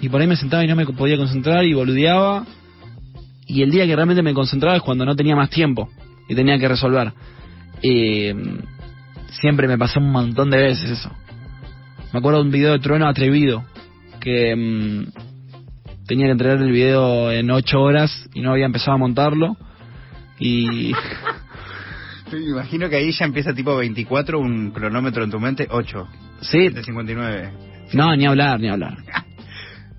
Y 0.00 0.08
por 0.08 0.20
ahí 0.20 0.26
me 0.26 0.36
sentaba 0.36 0.64
y 0.64 0.66
no 0.66 0.76
me 0.76 0.86
podía 0.86 1.16
concentrar 1.16 1.64
y 1.64 1.74
boludeaba 1.74 2.44
y 3.46 3.62
el 3.62 3.70
día 3.70 3.86
que 3.86 3.94
realmente 3.94 4.22
me 4.22 4.34
concentraba 4.34 4.76
es 4.76 4.82
cuando 4.82 5.04
no 5.04 5.14
tenía 5.14 5.36
más 5.36 5.50
tiempo 5.50 5.90
y 6.28 6.34
tenía 6.34 6.58
que 6.58 6.68
resolver. 6.68 7.12
Eh, 7.82 8.34
siempre 9.40 9.68
me 9.68 9.76
pasó 9.76 10.00
un 10.00 10.10
montón 10.10 10.50
de 10.50 10.58
veces 10.58 10.90
eso. 10.90 11.10
Me 12.12 12.18
acuerdo 12.18 12.38
de 12.38 12.44
un 12.46 12.50
video 12.50 12.72
de 12.72 12.78
Trueno 12.78 13.06
atrevido 13.08 13.64
que 14.22 14.54
mm, 14.56 16.06
tenía 16.06 16.26
que 16.26 16.32
entregar 16.32 16.58
el 16.58 16.70
video 16.70 17.30
en 17.30 17.50
8 17.50 17.80
horas 17.80 18.28
y 18.32 18.40
no 18.40 18.52
había 18.52 18.66
empezado 18.66 18.92
a 18.92 18.98
montarlo. 18.98 19.56
Y 20.38 20.92
me 22.32 22.38
imagino 22.38 22.88
que 22.88 22.96
ahí 22.96 23.12
ya 23.12 23.26
empieza 23.26 23.52
tipo 23.52 23.76
24 23.76 24.38
un 24.38 24.70
cronómetro 24.70 25.24
en 25.24 25.30
tu 25.30 25.38
mente 25.38 25.66
8 25.70 26.08
sí. 26.40 26.68
de 26.68 26.82
59 26.82 27.72
no 27.92 28.16
ni 28.16 28.26
hablar 28.26 28.60
ni 28.60 28.68
hablar. 28.68 28.96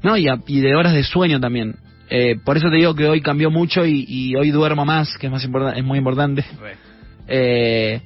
No 0.01 0.17
y, 0.17 0.27
y 0.47 0.59
de 0.59 0.75
horas 0.75 0.93
de 0.93 1.03
sueño 1.03 1.39
también. 1.39 1.75
Eh, 2.09 2.35
por 2.43 2.57
eso 2.57 2.69
te 2.69 2.75
digo 2.75 2.95
que 2.95 3.07
hoy 3.07 3.21
cambió 3.21 3.49
mucho 3.49 3.85
y, 3.85 4.35
hoy 4.35 4.51
duermo 4.51 4.85
más, 4.85 5.17
que 5.17 5.27
es, 5.27 5.31
más 5.31 5.43
es 5.75 5.83
muy 5.83 5.97
importante. 5.97 6.43
Eh, 7.27 8.01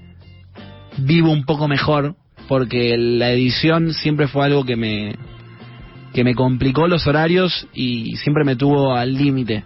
vivo 0.98 1.32
un 1.32 1.46
poco 1.46 1.68
mejor 1.68 2.16
porque 2.48 2.96
la 2.98 3.32
edición 3.32 3.94
siempre 3.94 4.28
fue 4.28 4.46
algo 4.46 4.64
que 4.64 4.76
me 4.76 5.16
que 6.18 6.24
me 6.24 6.34
complicó 6.34 6.88
los 6.88 7.06
horarios 7.06 7.68
y 7.76 8.16
siempre 8.16 8.44
me 8.44 8.56
tuvo 8.56 8.96
al 8.96 9.14
límite. 9.14 9.64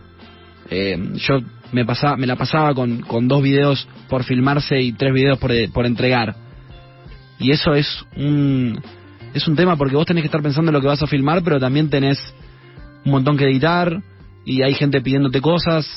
Eh, 0.69 0.99
yo 1.15 1.39
me 1.71 1.85
pasaba, 1.85 2.17
me 2.17 2.27
la 2.27 2.35
pasaba 2.35 2.73
con, 2.73 3.03
con 3.03 3.29
dos 3.29 3.41
videos 3.41 3.87
por 4.09 4.25
filmarse 4.25 4.81
y 4.81 4.91
tres 4.91 5.13
videos 5.13 5.39
por, 5.39 5.53
por 5.71 5.85
entregar. 5.85 6.35
Y 7.39 7.51
eso 7.51 7.73
es 7.73 7.87
un 8.17 8.77
es 9.33 9.47
un 9.47 9.55
tema 9.55 9.77
porque 9.77 9.95
vos 9.95 10.05
tenés 10.05 10.23
que 10.23 10.25
estar 10.25 10.41
pensando 10.41 10.71
en 10.71 10.73
lo 10.73 10.81
que 10.81 10.87
vas 10.87 11.01
a 11.01 11.07
filmar, 11.07 11.41
pero 11.41 11.57
también 11.57 11.89
tenés 11.89 12.19
un 13.05 13.13
montón 13.13 13.37
que 13.37 13.45
editar, 13.45 14.01
y 14.43 14.61
hay 14.61 14.73
gente 14.73 14.99
pidiéndote 14.99 15.39
cosas 15.39 15.87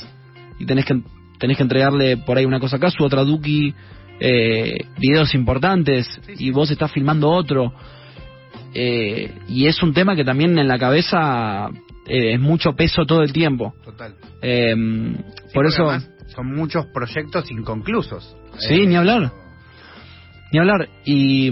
y 0.60 0.66
tenés 0.66 0.84
que 0.84 1.02
tenés 1.40 1.56
que 1.56 1.64
entregarle 1.64 2.16
por 2.18 2.38
ahí 2.38 2.44
una 2.44 2.60
cosa 2.60 2.76
acá, 2.76 2.92
su 2.92 3.02
otra 3.02 3.24
Duki, 3.24 3.74
eh, 4.20 4.86
videos 5.00 5.34
importantes 5.34 6.06
y 6.38 6.52
vos 6.52 6.70
estás 6.70 6.92
filmando 6.92 7.28
otro. 7.28 7.72
Eh, 8.74 9.32
y 9.48 9.66
es 9.66 9.82
un 9.82 9.94
tema 9.94 10.16
que 10.16 10.24
también 10.24 10.58
en 10.58 10.68
la 10.68 10.78
cabeza 10.78 11.68
eh, 12.06 12.34
es 12.34 12.40
mucho 12.40 12.72
peso 12.72 13.06
todo 13.06 13.22
el 13.22 13.32
tiempo. 13.32 13.74
Total. 13.84 14.14
Em, 14.42 15.16
por 15.52 15.66
eso... 15.66 15.90
Son 16.34 16.52
muchos 16.52 16.86
proyectos 16.86 17.48
inconclusos. 17.52 18.36
Sí, 18.58 18.86
ni 18.86 18.96
hablar. 18.96 19.30
Ni 20.52 20.58
hablar. 20.58 20.88
Y... 21.04 21.48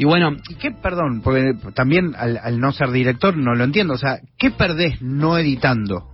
Y 0.00 0.04
bueno, 0.04 0.34
¿y 0.48 0.54
qué, 0.54 0.70
perdón, 0.70 1.20
porque 1.22 1.52
también 1.74 2.14
al, 2.16 2.58
no 2.58 2.72
ser 2.72 2.90
director 2.90 3.36
no 3.36 3.54
lo 3.54 3.64
entiendo, 3.64 3.92
o 3.92 3.98
sea, 3.98 4.18
¿qué 4.38 4.50
perdés 4.50 5.02
no 5.02 5.36
editando? 5.36 6.08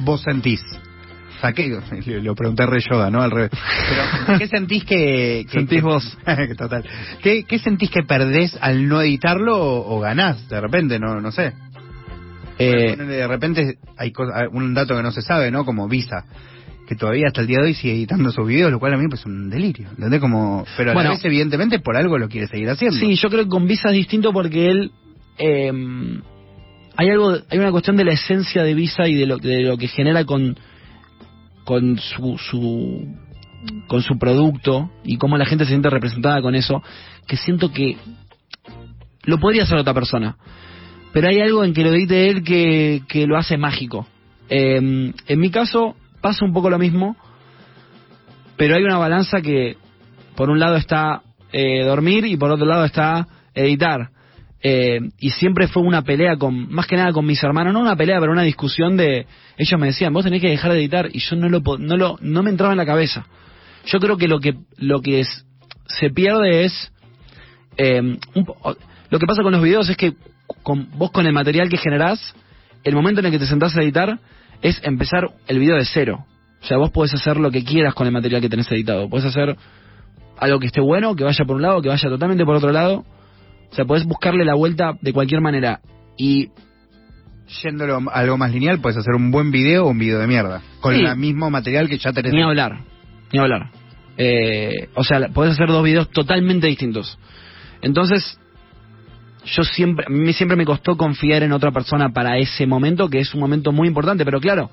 Vos 0.00 0.20
sentís. 0.20 0.60
O 1.40 1.42
sea, 1.42 1.52
¿qué? 1.54 2.20
Lo 2.20 2.34
pregunté 2.34 2.66
re 2.66 2.80
Yoda, 2.80 3.10
¿no? 3.10 3.22
Al 3.22 3.30
revés. 3.30 3.50
Pero, 3.50 4.38
¿qué 4.38 4.46
sentís 4.48 4.84
que... 4.84 5.46
¿Sentís 5.50 5.82
vos? 5.82 6.18
Total. 6.58 6.84
¿Qué, 7.22 7.44
¿Qué, 7.44 7.58
sentís 7.58 7.90
que 7.90 8.02
perdés 8.02 8.58
al 8.60 8.86
no 8.86 9.00
editarlo 9.00 9.58
o, 9.58 10.00
ganás 10.00 10.46
de 10.50 10.60
repente? 10.60 10.98
No, 10.98 11.18
no 11.18 11.32
sé. 11.32 11.54
Eh, 12.58 12.94
de 12.94 13.26
repente 13.26 13.78
hay 13.96 14.12
un 14.52 14.74
dato 14.74 14.94
que 14.94 15.02
no 15.02 15.12
se 15.12 15.22
sabe, 15.22 15.50
¿no? 15.50 15.64
Como 15.64 15.88
Visa 15.88 16.26
que 16.86 16.96
todavía 16.96 17.28
hasta 17.28 17.40
el 17.40 17.46
día 17.46 17.58
de 17.60 17.66
hoy 17.66 17.74
sigue 17.74 17.94
editando 17.94 18.32
sus 18.32 18.44
videos, 18.44 18.72
lo 18.72 18.80
cual 18.80 18.92
a 18.92 18.96
mí 18.96 19.06
pues 19.08 19.20
es 19.20 19.26
un 19.26 19.48
delirio, 19.48 19.88
¿entendés? 19.90 20.20
Como, 20.20 20.66
pero 20.76 20.90
a 20.90 20.94
la 20.94 21.10
vez 21.10 21.24
evidentemente 21.24 21.78
por 21.78 21.96
algo 21.96 22.18
lo 22.18 22.28
quiere 22.28 22.48
seguir 22.48 22.68
haciendo. 22.68 22.98
Sí, 22.98 23.14
yo 23.14 23.28
creo 23.30 23.44
que 23.44 23.48
con 23.48 23.68
Visa 23.68 23.90
es 23.90 23.94
distinto 23.94 24.32
porque 24.32 24.66
él 24.66 24.90
eh, 25.38 25.72
hay 26.96 27.08
algo, 27.08 27.36
hay 27.48 27.58
una 27.58 27.70
cuestión 27.70 27.96
de 27.96 28.04
la 28.04 28.12
esencia 28.12 28.62
de 28.62 28.74
Visa 28.74 29.08
y 29.08 29.14
de 29.14 29.24
lo, 29.24 29.38
de 29.38 29.62
lo 29.62 29.78
que 29.78 29.86
genera 29.86 30.24
con, 30.24 30.58
con 31.70 31.98
su, 31.98 32.36
su, 32.36 33.06
con 33.86 34.02
su 34.02 34.18
producto 34.18 34.90
y 35.04 35.18
cómo 35.18 35.38
la 35.38 35.44
gente 35.44 35.62
se 35.62 35.68
siente 35.68 35.88
representada 35.88 36.42
con 36.42 36.56
eso, 36.56 36.82
que 37.28 37.36
siento 37.36 37.70
que 37.70 37.96
lo 39.22 39.38
podría 39.38 39.62
hacer 39.62 39.78
otra 39.78 39.94
persona. 39.94 40.36
Pero 41.12 41.28
hay 41.28 41.40
algo 41.40 41.62
en 41.62 41.72
que 41.72 41.84
lo 41.84 41.90
edite 41.90 42.28
él 42.28 42.42
que, 42.42 43.02
que 43.06 43.24
lo 43.28 43.38
hace 43.38 43.56
mágico. 43.56 44.08
Eh, 44.48 45.12
en 45.28 45.38
mi 45.38 45.50
caso 45.52 45.94
pasa 46.20 46.44
un 46.44 46.52
poco 46.52 46.70
lo 46.70 46.78
mismo, 46.80 47.14
pero 48.56 48.74
hay 48.74 48.82
una 48.82 48.98
balanza 48.98 49.40
que 49.40 49.76
por 50.34 50.50
un 50.50 50.58
lado 50.58 50.74
está 50.74 51.22
eh, 51.52 51.84
dormir 51.84 52.26
y 52.26 52.36
por 52.36 52.50
otro 52.50 52.66
lado 52.66 52.84
está 52.84 53.28
editar. 53.54 54.10
Eh, 54.62 55.00
y 55.18 55.30
siempre 55.30 55.68
fue 55.68 55.82
una 55.82 56.02
pelea 56.02 56.36
con, 56.36 56.70
más 56.70 56.86
que 56.86 56.96
nada 56.96 57.12
con 57.12 57.24
mis 57.24 57.42
hermanos, 57.42 57.72
no 57.72 57.80
una 57.80 57.96
pelea, 57.96 58.20
pero 58.20 58.32
una 58.32 58.42
discusión 58.42 58.96
de, 58.96 59.26
ellos 59.56 59.80
me 59.80 59.86
decían, 59.86 60.12
vos 60.12 60.24
tenés 60.24 60.42
que 60.42 60.50
dejar 60.50 60.72
de 60.72 60.78
editar, 60.78 61.08
y 61.12 61.18
yo 61.20 61.36
no 61.36 61.48
lo, 61.48 61.62
no 61.78 61.96
lo, 61.96 62.18
no 62.20 62.42
me 62.42 62.50
entraba 62.50 62.72
en 62.72 62.78
la 62.78 62.86
cabeza. 62.86 63.26
Yo 63.86 63.98
creo 63.98 64.18
que 64.18 64.28
lo 64.28 64.38
que, 64.40 64.54
lo 64.76 65.00
que 65.00 65.20
es, 65.20 65.46
se 65.86 66.10
pierde 66.10 66.64
es, 66.64 66.92
eh, 67.78 68.18
un, 68.34 68.46
lo 69.08 69.18
que 69.18 69.26
pasa 69.26 69.42
con 69.42 69.52
los 69.52 69.62
videos 69.62 69.88
es 69.88 69.96
que 69.96 70.14
con, 70.62 70.88
vos 70.98 71.10
con 71.10 71.26
el 71.26 71.32
material 71.32 71.70
que 71.70 71.78
generás, 71.78 72.34
el 72.84 72.94
momento 72.94 73.20
en 73.20 73.26
el 73.26 73.32
que 73.32 73.38
te 73.38 73.46
sentás 73.46 73.76
a 73.76 73.82
editar 73.82 74.18
es 74.62 74.80
empezar 74.84 75.30
el 75.48 75.58
video 75.58 75.76
de 75.76 75.84
cero. 75.84 76.26
O 76.62 76.66
sea, 76.66 76.76
vos 76.76 76.90
podés 76.90 77.14
hacer 77.14 77.38
lo 77.38 77.50
que 77.50 77.64
quieras 77.64 77.94
con 77.94 78.06
el 78.06 78.12
material 78.12 78.42
que 78.42 78.48
tenés 78.48 78.70
editado. 78.70 79.08
Podés 79.08 79.26
hacer 79.26 79.56
algo 80.38 80.58
que 80.58 80.66
esté 80.66 80.80
bueno, 80.80 81.16
que 81.16 81.24
vaya 81.24 81.44
por 81.44 81.56
un 81.56 81.62
lado, 81.62 81.80
que 81.80 81.88
vaya 81.88 82.08
totalmente 82.08 82.44
por 82.44 82.56
otro 82.56 82.70
lado. 82.70 83.04
O 83.70 83.74
sea, 83.74 83.84
podés 83.84 84.04
buscarle 84.04 84.44
la 84.44 84.54
vuelta 84.54 84.94
de 85.00 85.12
cualquier 85.12 85.40
manera. 85.40 85.80
Y. 86.16 86.48
Yéndolo 87.64 87.96
a 88.10 88.12
algo 88.12 88.38
más 88.38 88.52
lineal, 88.52 88.80
puedes 88.80 88.96
hacer 88.96 89.14
un 89.14 89.32
buen 89.32 89.50
video 89.50 89.86
o 89.86 89.90
un 89.90 89.98
video 89.98 90.20
de 90.20 90.26
mierda. 90.28 90.62
Con 90.80 90.94
Sí. 90.94 91.00
el 91.04 91.16
mismo 91.16 91.50
material 91.50 91.88
que 91.88 91.98
ya 91.98 92.12
tenés. 92.12 92.32
Ni 92.32 92.42
hablar. 92.42 92.78
Ni 93.32 93.40
hablar. 93.40 93.70
Eh, 94.16 94.88
o 94.94 95.02
sea, 95.02 95.28
podés 95.34 95.52
hacer 95.54 95.66
dos 95.68 95.82
videos 95.82 96.10
totalmente 96.10 96.68
distintos. 96.68 97.18
Entonces, 97.82 98.38
yo 99.46 99.64
siempre, 99.64 100.06
a 100.06 100.10
mí 100.10 100.32
siempre 100.32 100.56
me 100.56 100.64
costó 100.64 100.96
confiar 100.96 101.42
en 101.42 101.52
otra 101.52 101.72
persona 101.72 102.10
para 102.10 102.38
ese 102.38 102.66
momento, 102.66 103.08
que 103.08 103.18
es 103.18 103.34
un 103.34 103.40
momento 103.40 103.72
muy 103.72 103.88
importante, 103.88 104.24
pero 104.24 104.40
claro, 104.40 104.70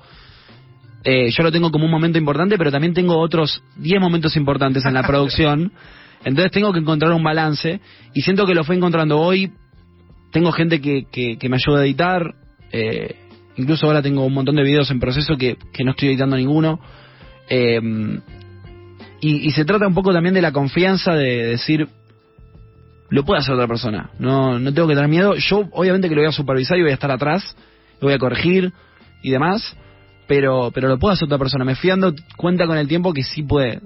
eh, 1.04 1.30
yo 1.30 1.42
lo 1.42 1.50
tengo 1.50 1.70
como 1.70 1.86
un 1.86 1.90
momento 1.90 2.18
importante, 2.18 2.58
pero 2.58 2.70
también 2.70 2.92
tengo 2.94 3.18
otros 3.18 3.62
10 3.76 4.00
momentos 4.00 4.36
importantes 4.36 4.84
en 4.84 4.94
la 4.94 5.02
producción. 5.06 5.72
Entonces 6.24 6.50
tengo 6.52 6.72
que 6.72 6.80
encontrar 6.80 7.12
un 7.12 7.22
balance 7.22 7.80
y 8.14 8.22
siento 8.22 8.46
que 8.46 8.54
lo 8.54 8.64
fui 8.64 8.76
encontrando 8.76 9.18
hoy. 9.18 9.52
Tengo 10.32 10.52
gente 10.52 10.80
que, 10.80 11.06
que, 11.10 11.48
me 11.48 11.56
ayuda 11.56 11.80
a 11.80 11.84
editar. 11.84 12.34
eh, 12.72 13.16
incluso 13.56 13.86
ahora 13.86 14.02
tengo 14.02 14.24
un 14.24 14.34
montón 14.34 14.56
de 14.56 14.62
videos 14.62 14.90
en 14.90 15.00
proceso 15.00 15.36
que, 15.36 15.56
que 15.72 15.84
no 15.84 15.92
estoy 15.92 16.08
editando 16.08 16.36
ninguno. 16.36 16.80
Eh, 17.48 17.80
y, 19.20 19.48
y 19.48 19.50
se 19.50 19.64
trata 19.64 19.86
un 19.86 19.94
poco 19.94 20.12
también 20.12 20.34
de 20.34 20.42
la 20.42 20.52
confianza 20.52 21.14
de 21.14 21.46
decir, 21.46 21.88
lo 23.10 23.24
puede 23.24 23.40
hacer 23.40 23.54
otra 23.54 23.66
persona. 23.66 24.10
No, 24.18 24.58
no 24.58 24.72
tengo 24.72 24.88
que 24.88 24.94
tener 24.94 25.08
miedo. 25.08 25.34
Yo 25.36 25.68
obviamente 25.72 26.08
que 26.08 26.14
lo 26.14 26.20
voy 26.20 26.28
a 26.28 26.32
supervisar 26.32 26.78
y 26.78 26.82
voy 26.82 26.90
a 26.90 26.94
estar 26.94 27.10
atrás, 27.10 27.56
lo 28.00 28.08
voy 28.08 28.14
a 28.14 28.18
corregir 28.18 28.72
y 29.22 29.30
demás, 29.30 29.76
pero, 30.26 30.70
pero 30.72 30.88
lo 30.88 30.98
puede 30.98 31.14
hacer 31.14 31.26
otra 31.26 31.38
persona. 31.38 31.64
Me 31.64 31.74
fui 31.74 31.90
dando 31.90 32.14
cuenta 32.36 32.66
con 32.66 32.76
el 32.76 32.86
tiempo 32.86 33.12
que 33.12 33.22
sí 33.22 33.42
puede, 33.42 33.80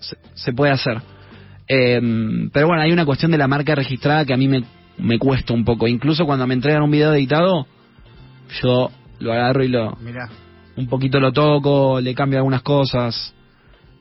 se, 0.00 0.16
se 0.34 0.52
puede 0.52 0.72
hacer. 0.72 1.00
Eh, 1.68 2.48
pero 2.52 2.66
bueno, 2.66 2.82
hay 2.82 2.92
una 2.92 3.04
cuestión 3.04 3.30
de 3.30 3.38
la 3.38 3.46
marca 3.46 3.74
registrada 3.74 4.24
que 4.24 4.32
a 4.32 4.36
mí 4.36 4.48
me, 4.48 4.64
me 4.98 5.18
cuesta 5.18 5.52
un 5.52 5.64
poco. 5.64 5.86
Incluso 5.86 6.24
cuando 6.24 6.46
me 6.46 6.54
entregan 6.54 6.82
un 6.82 6.90
video 6.90 7.14
editado, 7.14 7.66
yo 8.62 8.90
lo 9.18 9.32
agarro 9.32 9.62
y 9.62 9.68
lo 9.68 9.96
Mirá, 9.96 10.28
un 10.76 10.88
poquito 10.88 11.20
lo 11.20 11.32
toco, 11.32 12.00
le 12.00 12.14
cambio 12.14 12.38
algunas 12.38 12.62
cosas. 12.62 13.34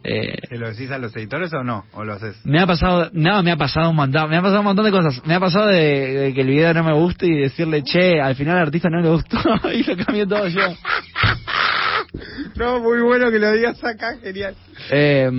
Eh, 0.03 0.37
¿se 0.47 0.57
lo 0.57 0.69
decís 0.69 0.89
a 0.91 0.99
los 0.99 1.13
editores 1.17 1.51
o 1.53 1.63
no? 1.63 1.83
¿O 1.93 2.05
lo 2.05 2.13
haces? 2.13 2.37
me 2.45 2.59
ha 2.61 2.67
pasado, 2.67 3.09
no, 3.11 3.43
me 3.43 3.51
ha 3.51 3.57
pasado 3.57 3.89
un 3.89 3.95
montón, 3.95 4.29
me 4.29 4.37
ha 4.37 4.41
pasado 4.41 4.59
un 4.61 4.67
montón 4.67 4.85
de 4.85 4.91
cosas. 4.91 5.21
Me 5.25 5.33
ha 5.33 5.39
pasado 5.39 5.67
de, 5.67 6.13
de 6.13 6.33
que 6.33 6.41
el 6.41 6.47
video 6.47 6.73
no 6.73 6.83
me 6.83 6.93
guste 6.93 7.27
y 7.27 7.35
decirle, 7.35 7.83
che, 7.83 8.21
al 8.21 8.35
final 8.35 8.55
al 8.55 8.63
artista 8.67 8.89
no 8.89 9.01
le 9.01 9.09
gustó 9.09 9.37
y 9.73 9.83
lo 9.83 10.05
cambié 10.05 10.25
todo 10.25 10.47
yo. 10.47 10.61
No, 12.55 12.79
muy 12.79 13.01
bueno 13.01 13.29
que 13.31 13.39
lo 13.39 13.51
digas 13.51 13.83
acá, 13.83 14.17
genial. 14.21 14.55
Eh, 14.91 15.29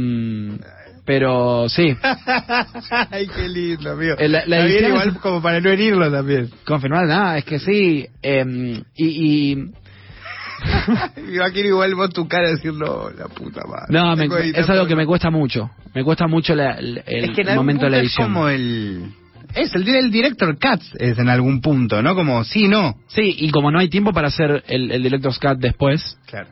pero 1.08 1.70
sí, 1.70 1.96
Ay, 3.10 3.26
qué 3.34 3.48
lindo, 3.48 3.92
amigo. 3.92 4.14
Eh, 4.18 4.28
la- 4.28 4.44
la 4.46 4.58
edición 4.60 4.90
igual 4.90 5.08
es- 5.08 5.18
como 5.20 5.40
para 5.40 5.58
no 5.58 5.70
herirlo 5.70 6.12
también. 6.12 6.50
confirmar 6.66 7.06
nada, 7.06 7.38
es 7.38 7.44
que 7.46 7.58
sí. 7.58 8.06
eh, 8.22 8.82
y, 8.94 9.06
y 9.52 9.56
Me 11.16 11.34
imagino 11.36 11.68
igual 11.68 11.94
vos 11.94 12.10
tu 12.10 12.28
cara 12.28 12.50
decirlo, 12.50 13.10
la 13.16 13.26
puta 13.28 13.62
madre. 13.66 13.86
no, 13.88 14.16
me- 14.16 14.50
es 14.50 14.68
algo 14.68 14.86
que 14.86 14.96
me 14.96 15.06
cuesta 15.06 15.30
mucho. 15.30 15.70
Me 15.94 16.04
cuesta 16.04 16.26
mucho 16.26 16.54
la- 16.54 16.72
el, 16.74 16.98
Es 17.06 17.30
que 17.30 17.40
en 17.40 17.56
momento 17.56 17.84
de 17.86 17.90
la 17.90 17.98
edición. 18.00 18.26
Es 18.28 18.32
como 18.34 18.48
el... 18.50 19.10
Es 19.54 19.74
el, 19.74 19.88
el 19.88 20.10
director 20.10 20.58
Katz, 20.58 20.84
es 20.98 21.18
en 21.18 21.30
algún 21.30 21.62
punto, 21.62 22.02
¿no? 22.02 22.14
Como, 22.14 22.44
sí, 22.44 22.68
no. 22.68 22.96
Sí, 23.06 23.34
y 23.38 23.50
como 23.50 23.70
no 23.70 23.78
hay 23.78 23.88
tiempo 23.88 24.12
para 24.12 24.28
hacer 24.28 24.62
el, 24.68 24.90
el 24.90 25.02
Director's 25.02 25.38
Cut 25.38 25.58
después, 25.58 26.18
Claro. 26.26 26.48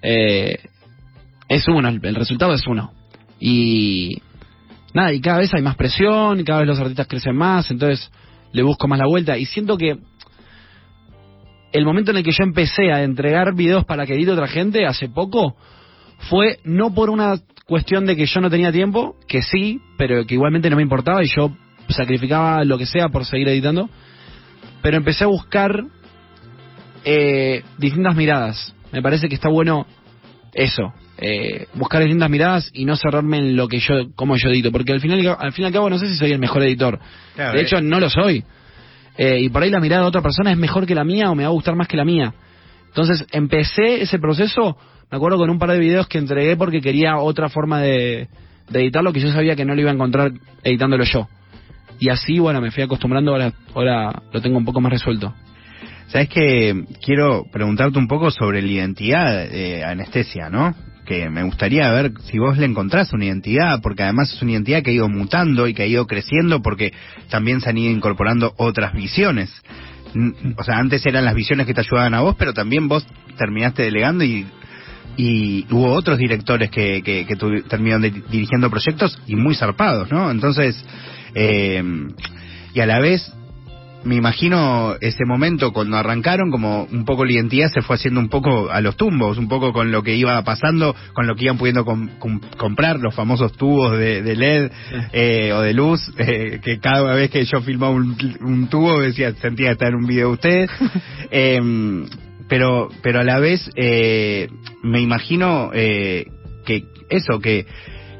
eh, 0.00 0.56
es 1.50 1.68
uno, 1.68 1.90
el, 1.90 2.00
el 2.02 2.14
resultado 2.14 2.54
es 2.54 2.66
uno. 2.66 2.90
Y 3.40 4.20
nada, 4.94 5.12
y 5.12 5.20
cada 5.20 5.38
vez 5.38 5.52
hay 5.54 5.62
más 5.62 5.76
presión, 5.76 6.40
y 6.40 6.44
cada 6.44 6.60
vez 6.60 6.68
los 6.68 6.80
artistas 6.80 7.06
crecen 7.06 7.36
más, 7.36 7.70
entonces 7.70 8.10
le 8.52 8.62
busco 8.62 8.88
más 8.88 8.98
la 8.98 9.06
vuelta. 9.06 9.36
Y 9.38 9.46
siento 9.46 9.76
que 9.76 9.98
el 11.72 11.84
momento 11.84 12.10
en 12.10 12.18
el 12.18 12.24
que 12.24 12.32
yo 12.32 12.44
empecé 12.44 12.92
a 12.92 13.02
entregar 13.02 13.54
videos 13.54 13.84
para 13.84 14.06
que 14.06 14.14
edite 14.14 14.30
otra 14.30 14.48
gente, 14.48 14.86
hace 14.86 15.08
poco, 15.08 15.56
fue 16.30 16.58
no 16.64 16.94
por 16.94 17.10
una 17.10 17.38
cuestión 17.66 18.06
de 18.06 18.16
que 18.16 18.26
yo 18.26 18.40
no 18.40 18.50
tenía 18.50 18.72
tiempo, 18.72 19.16
que 19.28 19.42
sí, 19.42 19.80
pero 19.96 20.26
que 20.26 20.34
igualmente 20.34 20.70
no 20.70 20.76
me 20.76 20.82
importaba 20.82 21.22
y 21.22 21.28
yo 21.28 21.52
sacrificaba 21.88 22.64
lo 22.64 22.78
que 22.78 22.86
sea 22.86 23.08
por 23.08 23.24
seguir 23.24 23.48
editando, 23.48 23.88
pero 24.82 24.96
empecé 24.96 25.24
a 25.24 25.28
buscar 25.28 25.84
eh, 27.04 27.62
distintas 27.78 28.16
miradas. 28.16 28.74
Me 28.92 29.02
parece 29.02 29.28
que 29.28 29.34
está 29.34 29.48
bueno 29.48 29.86
eso, 30.54 30.92
eh, 31.20 31.66
buscar 31.74 32.00
distintas 32.00 32.30
miradas 32.30 32.70
y 32.72 32.84
no 32.84 32.96
cerrarme 32.96 33.38
en 33.38 33.56
lo 33.56 33.66
que 33.66 33.80
yo, 33.80 34.12
como 34.14 34.36
yo 34.36 34.50
edito, 34.50 34.70
porque 34.70 34.92
al 34.92 35.00
final, 35.00 35.36
al 35.38 35.52
fin 35.52 35.64
y 35.64 35.66
al 35.66 35.72
cabo 35.72 35.90
no 35.90 35.98
sé 35.98 36.06
si 36.06 36.14
soy 36.14 36.30
el 36.30 36.38
mejor 36.38 36.62
editor. 36.62 37.00
Claro, 37.34 37.54
de 37.54 37.58
eh. 37.58 37.62
hecho, 37.62 37.80
no 37.80 37.98
lo 37.98 38.08
soy. 38.08 38.44
Eh, 39.16 39.40
y 39.40 39.48
por 39.48 39.62
ahí 39.62 39.70
la 39.70 39.80
mirada 39.80 40.02
de 40.02 40.08
otra 40.08 40.22
persona 40.22 40.52
es 40.52 40.56
mejor 40.56 40.86
que 40.86 40.94
la 40.94 41.02
mía 41.02 41.28
o 41.30 41.34
me 41.34 41.42
va 41.42 41.48
a 41.48 41.52
gustar 41.52 41.74
más 41.74 41.88
que 41.88 41.96
la 41.96 42.04
mía. 42.04 42.32
Entonces 42.86 43.26
empecé 43.32 44.00
ese 44.02 44.18
proceso, 44.20 44.76
me 45.10 45.16
acuerdo 45.16 45.38
con 45.38 45.50
un 45.50 45.58
par 45.58 45.72
de 45.72 45.78
videos 45.78 46.06
que 46.06 46.18
entregué 46.18 46.56
porque 46.56 46.80
quería 46.80 47.18
otra 47.18 47.48
forma 47.48 47.80
de, 47.80 48.28
de 48.70 48.80
editarlo 48.80 49.12
que 49.12 49.20
yo 49.20 49.30
sabía 49.32 49.56
que 49.56 49.64
no 49.64 49.74
lo 49.74 49.80
iba 49.80 49.90
a 49.90 49.94
encontrar 49.94 50.32
editándolo 50.62 51.02
yo. 51.02 51.28
Y 51.98 52.10
así, 52.10 52.38
bueno, 52.38 52.60
me 52.60 52.70
fui 52.70 52.84
acostumbrando, 52.84 53.32
ahora, 53.32 53.52
ahora 53.74 54.22
lo 54.32 54.40
tengo 54.40 54.56
un 54.56 54.64
poco 54.64 54.80
más 54.80 54.92
resuelto. 54.92 55.34
Sabes 56.06 56.28
que 56.28 56.84
quiero 57.04 57.44
preguntarte 57.50 57.98
un 57.98 58.06
poco 58.06 58.30
sobre 58.30 58.62
la 58.62 58.68
identidad 58.68 59.48
de 59.48 59.84
anestesia, 59.84 60.48
¿no? 60.48 60.74
Que 61.08 61.30
me 61.30 61.42
gustaría 61.42 61.90
ver 61.90 62.12
si 62.24 62.38
vos 62.38 62.58
le 62.58 62.66
encontrás 62.66 63.14
una 63.14 63.24
identidad, 63.24 63.80
porque 63.80 64.02
además 64.02 64.30
es 64.30 64.42
una 64.42 64.52
identidad 64.52 64.82
que 64.82 64.90
ha 64.90 64.92
ido 64.92 65.08
mutando 65.08 65.66
y 65.66 65.72
que 65.72 65.84
ha 65.84 65.86
ido 65.86 66.06
creciendo 66.06 66.60
porque 66.60 66.92
también 67.30 67.62
se 67.62 67.70
han 67.70 67.78
ido 67.78 67.90
incorporando 67.90 68.52
otras 68.58 68.92
visiones. 68.92 69.50
O 70.58 70.64
sea, 70.64 70.76
antes 70.76 71.06
eran 71.06 71.24
las 71.24 71.34
visiones 71.34 71.66
que 71.66 71.72
te 71.72 71.80
ayudaban 71.80 72.12
a 72.12 72.20
vos, 72.20 72.36
pero 72.38 72.52
también 72.52 72.88
vos 72.88 73.06
terminaste 73.38 73.84
delegando 73.84 74.22
y, 74.22 74.46
y 75.16 75.64
hubo 75.70 75.92
otros 75.92 76.18
directores 76.18 76.70
que, 76.70 77.00
que, 77.02 77.24
que 77.24 77.38
tuvi- 77.38 77.66
terminaron 77.66 78.02
dirigiendo 78.30 78.68
proyectos 78.68 79.18
y 79.26 79.34
muy 79.34 79.54
zarpados, 79.54 80.10
¿no? 80.10 80.30
Entonces, 80.30 80.84
eh, 81.34 81.82
y 82.74 82.80
a 82.80 82.86
la 82.86 83.00
vez 83.00 83.32
me 84.04 84.14
imagino 84.14 84.94
ese 85.00 85.24
momento 85.26 85.72
cuando 85.72 85.96
arrancaron, 85.96 86.50
como 86.50 86.84
un 86.84 87.04
poco 87.04 87.24
la 87.24 87.32
identidad 87.32 87.68
se 87.68 87.82
fue 87.82 87.96
haciendo 87.96 88.20
un 88.20 88.28
poco 88.28 88.70
a 88.70 88.80
los 88.80 88.96
tumbos, 88.96 89.38
un 89.38 89.48
poco 89.48 89.72
con 89.72 89.90
lo 89.90 90.02
que 90.02 90.14
iba 90.14 90.40
pasando, 90.44 90.94
con 91.12 91.26
lo 91.26 91.34
que 91.34 91.44
iban 91.44 91.58
pudiendo 91.58 91.84
com- 91.84 92.08
com- 92.18 92.40
comprar, 92.56 93.00
los 93.00 93.14
famosos 93.14 93.52
tubos 93.52 93.98
de, 93.98 94.22
de 94.22 94.36
LED 94.36 94.70
eh, 95.12 95.52
o 95.52 95.60
de 95.62 95.74
luz, 95.74 96.00
eh, 96.18 96.60
que 96.62 96.78
cada 96.78 97.14
vez 97.14 97.30
que 97.30 97.44
yo 97.44 97.60
filmaba 97.60 97.92
un, 97.92 98.16
un 98.40 98.68
tubo 98.68 99.00
decía, 99.00 99.32
sentía 99.34 99.72
estar 99.72 99.88
en 99.88 99.96
un 99.96 100.06
video 100.06 100.28
de 100.28 100.32
ustedes. 100.34 100.70
Em, 101.30 102.06
pero, 102.48 102.88
pero 103.02 103.20
a 103.20 103.24
la 103.24 103.38
vez 103.38 103.70
eh, 103.76 104.48
me 104.82 105.00
imagino 105.00 105.70
eh, 105.74 106.26
que 106.64 106.84
eso, 107.10 107.40
que 107.40 107.66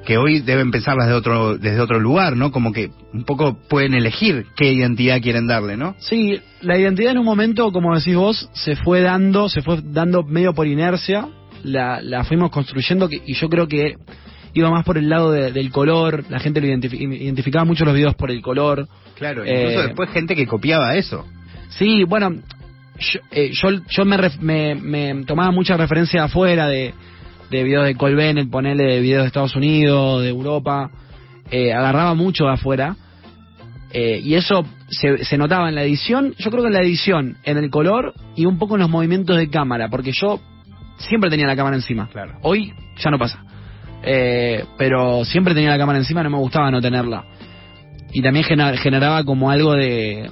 que 0.09 0.17
hoy 0.17 0.41
deben 0.41 0.71
pensarlas 0.71 1.07
de 1.07 1.13
otro, 1.13 1.59
desde 1.59 1.81
otro 1.81 2.01
lugar, 2.01 2.35
¿no? 2.35 2.51
Como 2.51 2.73
que 2.73 2.91
un 3.13 3.25
poco 3.25 3.59
pueden 3.69 3.93
elegir 3.93 4.47
qué 4.57 4.73
identidad 4.73 5.21
quieren 5.21 5.47
darle, 5.47 5.77
¿no? 5.77 5.95
Sí, 5.99 6.41
la 6.63 6.79
identidad 6.79 7.13
en 7.13 7.19
un 7.19 7.27
momento, 7.27 7.71
como 7.73 7.95
decís 7.95 8.17
vos, 8.17 8.49
se 8.55 8.75
fue 8.75 9.03
dando, 9.03 9.51
se 9.51 9.61
fue 9.61 9.81
dando 9.85 10.23
medio 10.23 10.55
por 10.55 10.67
inercia, 10.67 11.29
la, 11.63 12.01
la 12.01 12.25
fuimos 12.25 12.51
construyendo 12.51 13.07
que- 13.07 13.21
y 13.27 13.35
yo 13.35 13.51
creo 13.51 13.69
que 13.69 13.97
iba 14.55 14.71
más 14.71 14.83
por 14.87 14.97
el 14.97 15.11
lado 15.11 15.31
de- 15.31 15.53
del 15.53 15.71
color, 15.71 16.25
la 16.31 16.39
gente 16.41 16.63
lo 16.63 16.67
identifi- 16.69 16.99
identificaba 17.21 17.67
mucho 17.67 17.85
los 17.85 17.93
videos 17.95 18.15
por 18.15 18.31
el 18.31 18.41
color. 18.41 18.89
Claro, 19.15 19.45
Eh, 19.45 19.61
incluso 19.61 19.83
después 19.89 20.09
gente 20.11 20.35
que 20.35 20.47
copiaba 20.47 20.97
eso. 20.97 21.27
Sí, 21.69 22.05
bueno, 22.05 22.31
yo, 22.99 23.21
eh, 23.31 23.51
yo, 23.53 23.69
yo 23.91 24.05
me, 24.07 24.17
me, 24.41 24.75
me 24.75 25.25
tomaba 25.27 25.51
mucha 25.53 25.77
referencia 25.77 26.25
afuera, 26.25 26.67
de, 26.67 26.95
de 27.51 27.63
videos 27.65 27.85
de 27.87 27.95
Cole 27.97 28.15
Bennett, 28.15 28.51
ponerle 28.51 28.85
de 28.85 29.01
videos 29.01 29.23
de 29.23 29.27
Estados 29.29 29.57
Unidos, 29.57 30.23
de 30.23 30.29
Europa, 30.29 30.91
eh, 31.51 31.73
agarraba 31.73 32.15
mucho 32.15 32.45
de 32.45 32.53
afuera, 32.53 32.97
eh, 33.93 34.21
y 34.23 34.35
eso 34.35 34.65
se, 34.89 35.25
se 35.25 35.39
notaba 35.39 35.69
en 35.71 35.75
la 35.75 35.83
edición, 35.83 36.35
yo 36.39 36.51
creo 36.51 36.63
que 36.63 36.69
en 36.69 36.75
la 36.75 36.83
edición, 36.83 37.39
en 37.45 37.57
el 37.57 37.71
color 37.71 38.13
y 38.37 38.45
un 38.45 38.59
poco 38.59 38.75
en 38.75 38.81
los 38.83 38.91
movimientos 38.91 39.37
de 39.37 39.49
cámara, 39.49 39.89
porque 39.89 40.13
yo 40.13 40.41
siempre 40.99 41.31
tenía 41.31 41.47
la 41.47 41.57
cámara 41.57 41.77
encima. 41.77 42.09
Claro. 42.13 42.39
Hoy 42.43 42.73
ya 42.99 43.11
no 43.11 43.19
pasa. 43.19 43.43
Eh, 44.03 44.65
pero 44.77 45.25
siempre 45.25 45.55
tenía 45.55 45.71
la 45.71 45.79
cámara 45.79 45.99
encima, 45.99 46.23
no 46.23 46.31
me 46.31 46.37
gustaba 46.39 46.71
no 46.71 46.81
tenerla. 46.81 47.25
Y 48.13 48.23
también 48.23 48.45
gener- 48.45 48.77
generaba 48.77 49.25
como 49.25 49.51
algo 49.51 49.75
de 49.75 50.31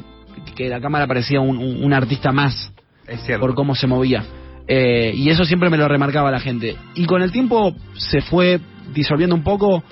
que 0.54 0.68
la 0.68 0.80
cámara 0.80 1.06
parecía 1.06 1.40
un, 1.40 1.56
un- 1.58 1.82
un 1.84 1.92
artista 1.92 2.32
más 2.32 2.72
Es 3.06 3.20
por 3.38 3.54
cómo 3.54 3.74
se 3.74 3.86
movía. 3.86 4.22
Eh, 4.68 5.12
y 5.14 5.30
eso 5.30 5.44
siempre 5.44 5.70
me 5.70 5.76
lo 5.76 5.86
remarcaba 5.88 6.30
la 6.30 6.40
gente. 6.40 6.76
Y 6.94 7.06
con 7.06 7.22
el 7.22 7.30
tiempo 7.32 7.74
se 7.94 8.20
fue 8.20 8.60
disolviendo 8.92 9.34
un 9.34 9.42
poco 9.42 9.82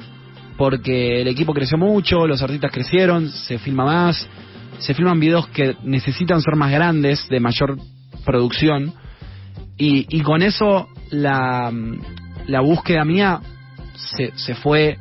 porque 0.56 1.20
el 1.22 1.28
equipo 1.28 1.52
creció 1.52 1.78
mucho, 1.78 2.26
los 2.26 2.42
artistas 2.42 2.70
crecieron, 2.72 3.28
se 3.28 3.58
filma 3.58 3.84
más, 3.84 4.28
se 4.78 4.94
filman 4.94 5.20
videos 5.20 5.48
que 5.48 5.76
necesitan 5.82 6.40
ser 6.40 6.56
más 6.56 6.70
grandes, 6.70 7.28
de 7.28 7.40
mayor 7.40 7.78
producción. 8.24 8.92
Y, 9.76 10.06
y 10.16 10.22
con 10.22 10.42
eso 10.42 10.88
la, 11.10 11.72
la 12.46 12.60
búsqueda 12.60 13.04
mía 13.04 13.40
se, 13.94 14.32
se 14.36 14.54
fue 14.54 14.98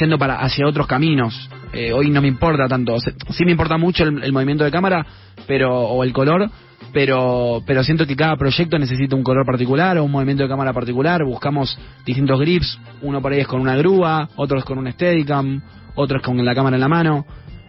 yendo 0.00 0.18
para 0.18 0.36
hacia 0.40 0.66
otros 0.66 0.86
caminos. 0.86 1.50
Eh, 1.74 1.92
hoy 1.92 2.10
no 2.10 2.20
me 2.20 2.28
importa 2.28 2.68
tanto, 2.68 2.98
sí 3.00 3.44
me 3.44 3.52
importa 3.52 3.78
mucho 3.78 4.04
el, 4.04 4.22
el 4.22 4.32
movimiento 4.32 4.64
de 4.64 4.70
cámara, 4.70 5.06
pero 5.46 5.74
o 5.74 6.04
el 6.04 6.12
color, 6.12 6.50
pero 6.92 7.62
pero 7.66 7.82
siento 7.82 8.06
que 8.06 8.16
cada 8.16 8.36
proyecto 8.36 8.78
necesita 8.78 9.16
un 9.16 9.22
color 9.22 9.44
particular 9.46 9.98
o 9.98 10.04
un 10.04 10.10
movimiento 10.10 10.42
de 10.42 10.48
cámara 10.48 10.72
particular. 10.72 11.24
Buscamos 11.24 11.78
distintos 12.04 12.38
grips, 12.40 12.78
uno 13.02 13.20
por 13.20 13.32
ahí 13.32 13.40
es 13.40 13.46
con 13.46 13.60
una 13.60 13.76
grúa, 13.76 14.28
otros 14.36 14.64
con 14.64 14.78
un 14.78 14.90
Steadicam, 14.90 15.62
otros 15.94 16.22
con 16.22 16.42
la 16.44 16.54
cámara 16.54 16.76
en 16.76 16.80
la 16.80 16.88
mano. 16.88 17.26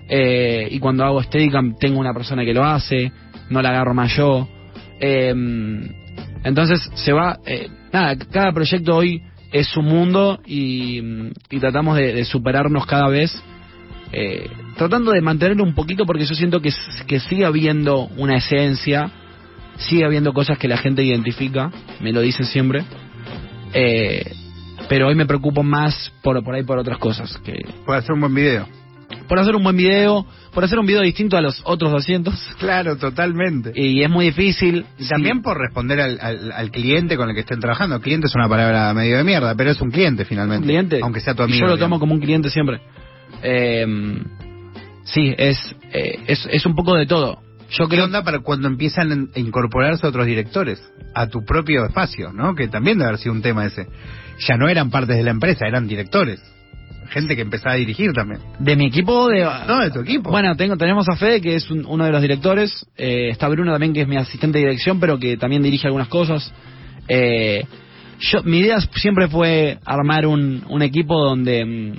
Eh, 0.09 0.67
y 0.71 0.79
cuando 0.79 1.05
hago 1.05 1.23
Steadicam 1.23 1.75
tengo 1.79 1.99
una 1.99 2.13
persona 2.13 2.43
que 2.43 2.53
lo 2.53 2.63
hace, 2.63 3.11
no 3.49 3.61
la 3.61 3.69
agarro 3.69 3.93
más 3.93 4.15
yo. 4.15 4.47
Eh, 4.99 5.33
entonces 6.43 6.91
se 6.95 7.13
va, 7.13 7.39
eh, 7.45 7.69
nada, 7.91 8.15
cada 8.31 8.51
proyecto 8.51 8.95
hoy 8.95 9.21
es 9.51 9.77
un 9.77 9.85
mundo 9.85 10.39
y, 10.45 10.99
y 11.49 11.59
tratamos 11.59 11.95
de, 11.95 12.13
de 12.13 12.25
superarnos 12.25 12.85
cada 12.85 13.07
vez, 13.07 13.31
eh, 14.11 14.49
tratando 14.77 15.11
de 15.11 15.21
mantenerlo 15.21 15.63
un 15.63 15.73
poquito 15.75 16.05
porque 16.05 16.25
yo 16.25 16.35
siento 16.35 16.61
que, 16.61 16.71
que 17.07 17.19
sigue 17.19 17.45
habiendo 17.45 18.07
una 18.17 18.37
esencia, 18.37 19.11
sigue 19.77 20.05
habiendo 20.05 20.33
cosas 20.33 20.57
que 20.57 20.67
la 20.67 20.77
gente 20.77 21.03
identifica, 21.03 21.71
me 22.01 22.11
lo 22.11 22.21
dicen 22.21 22.45
siempre, 22.45 22.83
eh, 23.73 24.31
pero 24.89 25.07
hoy 25.07 25.15
me 25.15 25.25
preocupo 25.25 25.63
más 25.63 26.11
por, 26.21 26.43
por 26.43 26.55
ahí 26.55 26.63
por 26.63 26.77
otras 26.77 26.97
cosas, 26.97 27.37
que 27.43 27.53
Puede 27.85 27.99
hacer 27.99 28.11
un 28.13 28.19
buen 28.21 28.35
video. 28.35 28.67
por 29.27 29.39
hacer 29.39 29.55
un 29.55 29.63
buen 29.63 29.77
video, 29.77 30.25
por 30.53 30.63
hacer 30.63 30.77
un 30.77 30.85
video 30.85 31.01
distinto 31.01 31.37
a 31.37 31.41
los 31.41 31.61
otros 31.63 31.91
200, 31.91 32.55
Claro, 32.59 32.97
totalmente. 32.97 33.71
y 33.75 34.03
es 34.03 34.09
muy 34.09 34.25
difícil. 34.25 34.85
Y 34.99 35.07
también 35.07 35.41
por 35.41 35.57
responder 35.57 35.99
al, 36.01 36.19
al, 36.21 36.51
al 36.51 36.69
cliente 36.71 37.15
con 37.17 37.29
el 37.29 37.33
que 37.35 37.41
estén 37.41 37.59
trabajando. 37.59 37.99
Cliente 38.01 38.27
es 38.27 38.35
una 38.35 38.47
palabra 38.49 38.93
medio 38.93 39.17
de 39.17 39.23
mierda, 39.23 39.55
pero 39.55 39.71
es 39.71 39.81
un 39.81 39.89
cliente 39.89 40.25
finalmente. 40.25 40.61
un 40.61 40.67
cliente. 40.67 40.99
Aunque 41.01 41.21
sea 41.21 41.33
tu 41.33 41.41
Y 41.43 41.45
amigo. 41.45 41.59
Yo 41.61 41.67
lo 41.67 41.77
tomo 41.77 41.99
como 41.99 42.13
un 42.13 42.19
cliente 42.19 42.49
siempre. 42.51 42.81
Eh, 43.41 43.85
sí, 45.03 45.33
es, 45.37 45.57
eh, 45.91 46.19
es, 46.27 46.47
es 46.51 46.65
un 46.65 46.75
poco 46.75 46.95
de 46.95 47.05
todo. 47.05 47.39
Yo 47.69 47.87
¿Qué 47.87 47.99
onda 48.01 48.23
para 48.23 48.39
cuando 48.39 48.67
empiezan 48.67 49.29
a 49.35 49.39
incorporarse 49.39 50.05
otros 50.05 50.25
directores 50.27 50.79
a 51.15 51.27
tu 51.27 51.43
propio 51.43 51.85
espacio, 51.85 52.31
¿no? 52.31 52.53
Que 52.53 52.67
también 52.67 52.97
debe 52.99 53.07
haber 53.09 53.19
sido 53.19 53.33
un 53.33 53.41
tema 53.41 53.65
ese. 53.65 53.87
Ya 54.47 54.57
no 54.57 54.67
eran 54.69 54.91
partes 54.91 55.17
de 55.17 55.23
la 55.23 55.31
empresa, 55.31 55.65
eran 55.67 55.87
directores. 55.87 56.39
Gente 57.09 57.35
que 57.35 57.41
empezaba 57.41 57.73
a 57.73 57.77
dirigir 57.77 58.11
también. 58.13 58.41
de 58.59 58.75
mi 58.75 58.85
equipo, 58.85 59.27
de, 59.27 59.43
No, 59.67 59.79
de 59.79 59.91
tu 59.91 59.99
equipo. 60.01 60.29
Bueno, 60.29 60.55
tengo, 60.55 60.77
tenemos 60.77 61.07
a 61.09 61.15
Fede, 61.15 61.41
que 61.41 61.55
es 61.55 61.69
un- 61.71 61.85
uno 61.87 62.05
de 62.05 62.11
los 62.11 62.21
directores. 62.21 62.85
eh, 62.97 63.29
está 63.29 63.47
Bruno 63.49 63.71
también, 63.71 63.93
que 63.93 64.01
es 64.01 64.07
mi 64.07 64.17
asistente 64.17 64.59
de 64.59 64.65
dirección, 64.65 64.99
pero 64.99 65.17
que 65.19 65.35
también 65.37 65.63
dirige 65.63 65.87
algunas 65.87 66.07
cosas. 66.09 66.51
Eh, 67.07 67.65
yo, 68.19 68.43
mi 68.43 68.59
idea 68.59 68.79
siempre 68.95 69.27
fue 69.27 69.79
armar 69.85 70.25
un, 70.27 70.63
un 70.69 70.81
equipo 70.81 71.19
donde, 71.23 71.65
mm, 71.65 71.97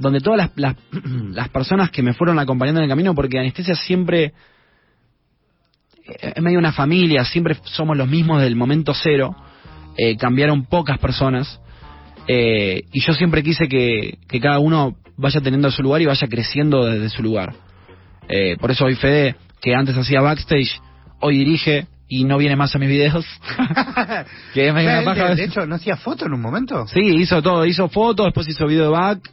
donde 0.00 0.20
todas 0.20 0.38
las, 0.38 0.50
las, 0.56 0.76
las 1.32 1.48
personas 1.50 1.90
que 1.90 2.02
me 2.02 2.14
fueron 2.14 2.38
acompañando 2.38 2.80
en 2.80 2.84
el 2.84 2.90
camino, 2.90 3.14
porque 3.14 3.38
anestesia 3.38 3.74
siempre 3.76 4.32
eh, 6.06 6.32
es 6.36 6.42
medio 6.42 6.58
una 6.58 6.72
familia, 6.72 7.24
siempre 7.24 7.56
somos 7.64 7.96
los 7.96 8.08
mismos 8.08 8.40
del 8.42 8.56
momento 8.56 8.92
cero. 8.94 9.36
eh, 9.96 10.16
cambiaron 10.16 10.64
pocas 10.64 10.98
personas. 10.98 11.60
eh, 12.26 12.82
y 12.92 13.00
yo 13.00 13.12
siempre 13.12 13.42
quise 13.42 13.68
que, 13.68 14.18
que 14.28 14.40
cada 14.40 14.58
uno 14.58 14.96
vaya 15.16 15.40
teniendo 15.40 15.70
su 15.70 15.82
lugar 15.82 16.00
y 16.00 16.06
vaya 16.06 16.26
creciendo 16.28 16.84
desde 16.86 17.08
su 17.10 17.22
lugar. 17.22 17.54
Eh, 18.28 18.56
por 18.58 18.70
eso 18.70 18.84
hoy 18.84 18.94
Fede, 18.94 19.34
que 19.60 19.74
antes 19.74 19.96
hacía 19.96 20.20
backstage, 20.22 20.80
hoy 21.20 21.38
dirige 21.38 21.86
y 22.08 22.24
no 22.24 22.38
viene 22.38 22.56
más 22.56 22.74
a 22.74 22.78
mis 22.78 22.88
videos. 22.88 23.26
que 24.54 24.68
es 24.68 24.72
una 24.72 25.02
paja. 25.04 25.28
de, 25.30 25.36
de 25.36 25.44
hecho, 25.44 25.66
¿no 25.66 25.74
hacía 25.74 25.96
foto 25.96 26.26
en 26.26 26.32
un 26.32 26.40
momento? 26.40 26.86
Sí, 26.86 27.00
hizo 27.00 27.42
todo, 27.42 27.66
hizo 27.66 27.88
fotos, 27.88 28.26
después 28.26 28.48
hizo 28.48 28.66
video 28.66 28.84
de 28.84 28.90
back. 28.90 29.30